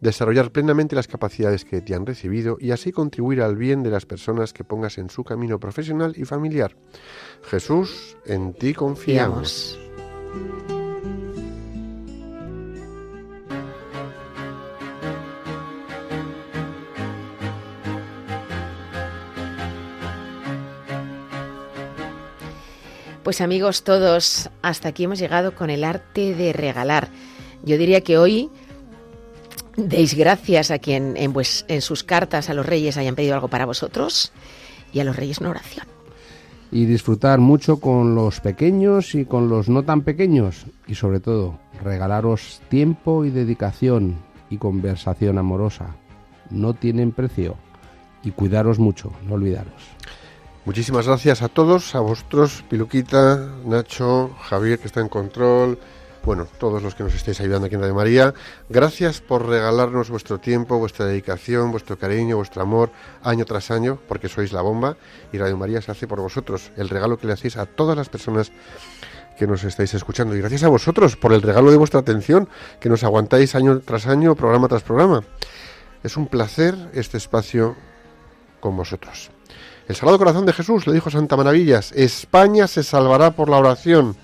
desarrollar 0.00 0.50
plenamente 0.50 0.96
las 0.96 1.08
capacidades 1.08 1.64
que 1.64 1.80
te 1.80 1.94
han 1.94 2.06
recibido 2.06 2.56
y 2.60 2.70
así 2.70 2.92
contribuir 2.92 3.42
al 3.42 3.56
bien 3.56 3.82
de 3.82 3.90
las 3.90 4.06
personas 4.06 4.52
que 4.52 4.64
pongas 4.64 4.98
en 4.98 5.10
su 5.10 5.24
camino 5.24 5.58
profesional 5.58 6.14
y 6.16 6.24
familiar. 6.24 6.76
Jesús, 7.42 8.16
en 8.26 8.54
ti 8.54 8.74
confiamos. 8.74 9.78
Fiamos. 9.78 10.90
Pues 23.30 23.40
amigos 23.40 23.84
todos, 23.84 24.50
hasta 24.60 24.88
aquí 24.88 25.04
hemos 25.04 25.20
llegado 25.20 25.54
con 25.54 25.70
el 25.70 25.84
arte 25.84 26.34
de 26.34 26.52
regalar. 26.52 27.10
Yo 27.64 27.78
diría 27.78 28.00
que 28.00 28.18
hoy 28.18 28.50
deis 29.76 30.14
gracias 30.14 30.70
a 30.70 30.78
quien 30.78 31.16
en, 31.16 31.32
pues, 31.32 31.64
en 31.68 31.80
sus 31.82 32.04
cartas 32.04 32.50
a 32.50 32.54
los 32.54 32.66
reyes 32.66 32.96
hayan 32.96 33.14
pedido 33.14 33.34
algo 33.34 33.48
para 33.48 33.66
vosotros 33.66 34.32
y 34.92 35.00
a 35.00 35.04
los 35.04 35.16
reyes 35.16 35.38
una 35.38 35.50
oración. 35.50 35.86
Y 36.72 36.84
disfrutar 36.84 37.40
mucho 37.40 37.80
con 37.80 38.14
los 38.14 38.40
pequeños 38.40 39.14
y 39.14 39.24
con 39.24 39.48
los 39.48 39.68
no 39.68 39.82
tan 39.82 40.02
pequeños. 40.02 40.66
Y 40.86 40.94
sobre 40.94 41.18
todo, 41.18 41.58
regalaros 41.82 42.62
tiempo 42.68 43.24
y 43.24 43.30
dedicación 43.30 44.16
y 44.50 44.58
conversación 44.58 45.38
amorosa. 45.38 45.96
No 46.50 46.74
tienen 46.74 47.12
precio. 47.12 47.56
Y 48.22 48.32
cuidaros 48.32 48.78
mucho, 48.78 49.12
no 49.26 49.34
olvidaros. 49.34 49.72
Muchísimas 50.64 51.06
gracias 51.06 51.42
a 51.42 51.48
todos, 51.48 51.94
a 51.94 52.00
vosotros, 52.00 52.62
Piluquita, 52.68 53.48
Nacho, 53.64 54.30
Javier 54.42 54.78
que 54.78 54.86
está 54.86 55.00
en 55.00 55.08
control, 55.08 55.78
bueno, 56.24 56.46
todos 56.58 56.82
los 56.82 56.94
que 56.94 57.02
nos 57.02 57.14
estáis 57.14 57.40
ayudando 57.40 57.66
aquí 57.66 57.74
en 57.74 57.80
Radio 57.80 57.94
María. 57.94 58.34
Gracias 58.68 59.20
por 59.20 59.46
regalarnos 59.46 60.10
vuestro 60.10 60.38
tiempo, 60.38 60.78
vuestra 60.78 61.06
dedicación, 61.06 61.70
vuestro 61.70 61.98
cariño, 61.98 62.36
vuestro 62.36 62.62
amor, 62.62 62.90
año 63.22 63.44
tras 63.44 63.70
año, 63.70 63.98
porque 64.08 64.28
sois 64.28 64.52
la 64.52 64.62
bomba 64.62 64.96
y 65.32 65.38
Radio 65.38 65.56
María 65.56 65.80
se 65.80 65.90
hace 65.90 66.06
por 66.06 66.20
vosotros, 66.20 66.70
el 66.76 66.88
regalo 66.88 67.18
que 67.18 67.26
le 67.26 67.32
hacéis 67.32 67.56
a 67.56 67.66
todas 67.66 67.96
las 67.96 68.08
personas 68.08 68.52
que 69.38 69.46
nos 69.46 69.64
estáis 69.64 69.94
escuchando. 69.94 70.36
Y 70.36 70.40
gracias 70.40 70.62
a 70.64 70.68
vosotros 70.68 71.16
por 71.16 71.32
el 71.32 71.40
regalo 71.40 71.70
de 71.70 71.78
vuestra 71.78 72.00
atención, 72.00 72.48
que 72.78 72.90
nos 72.90 73.02
aguantáis 73.04 73.54
año 73.54 73.80
tras 73.80 74.06
año, 74.06 74.34
programa 74.34 74.68
tras 74.68 74.82
programa. 74.82 75.24
Es 76.02 76.16
un 76.16 76.26
placer 76.26 76.74
este 76.92 77.16
espacio 77.16 77.76
con 78.60 78.76
vosotros. 78.76 79.30
El 79.88 79.96
Sagrado 79.96 80.18
Corazón 80.18 80.46
de 80.46 80.52
Jesús 80.52 80.86
le 80.86 80.92
dijo 80.92 81.10
Santa 81.10 81.36
Maravillas, 81.36 81.92
España 81.92 82.66
se 82.68 82.82
salvará 82.82 83.32
por 83.32 83.48
la 83.48 83.56
oración. 83.56 84.14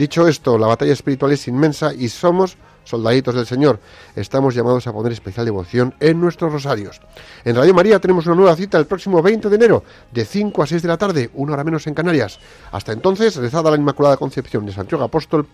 Dicho 0.00 0.26
esto, 0.26 0.56
la 0.56 0.66
batalla 0.66 0.94
espiritual 0.94 1.32
es 1.32 1.46
inmensa 1.46 1.92
y 1.92 2.08
somos 2.08 2.56
soldaditos 2.84 3.34
del 3.34 3.44
Señor. 3.44 3.80
Estamos 4.16 4.54
llamados 4.54 4.86
a 4.86 4.94
poner 4.94 5.12
especial 5.12 5.44
devoción 5.44 5.94
en 6.00 6.18
nuestros 6.18 6.50
rosarios. 6.50 7.02
En 7.44 7.54
Radio 7.54 7.74
María 7.74 7.98
tenemos 7.98 8.24
una 8.24 8.34
nueva 8.34 8.56
cita 8.56 8.78
el 8.78 8.86
próximo 8.86 9.20
20 9.20 9.50
de 9.50 9.56
enero, 9.56 9.84
de 10.10 10.24
5 10.24 10.62
a 10.62 10.66
6 10.66 10.80
de 10.80 10.88
la 10.88 10.96
tarde, 10.96 11.28
una 11.34 11.52
hora 11.52 11.64
menos 11.64 11.86
en 11.86 11.92
Canarias. 11.92 12.38
Hasta 12.72 12.92
entonces, 12.92 13.36
rezad 13.36 13.66
a 13.66 13.72
la 13.72 13.76
Inmaculada 13.76 14.16
Concepción 14.16 14.64
de 14.64 14.72
Santiago 14.72 15.04
Apóstol 15.04 15.46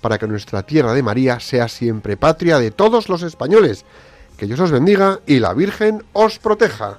para 0.00 0.16
que 0.16 0.28
nuestra 0.28 0.62
tierra 0.62 0.94
de 0.94 1.02
María 1.02 1.40
sea 1.40 1.66
siempre 1.66 2.16
patria 2.16 2.60
de 2.60 2.70
todos 2.70 3.08
los 3.08 3.22
españoles. 3.22 3.84
Que 4.36 4.46
Dios 4.46 4.60
os 4.60 4.70
bendiga 4.70 5.18
y 5.26 5.40
la 5.40 5.54
Virgen 5.54 6.04
os 6.12 6.38
proteja. 6.38 6.98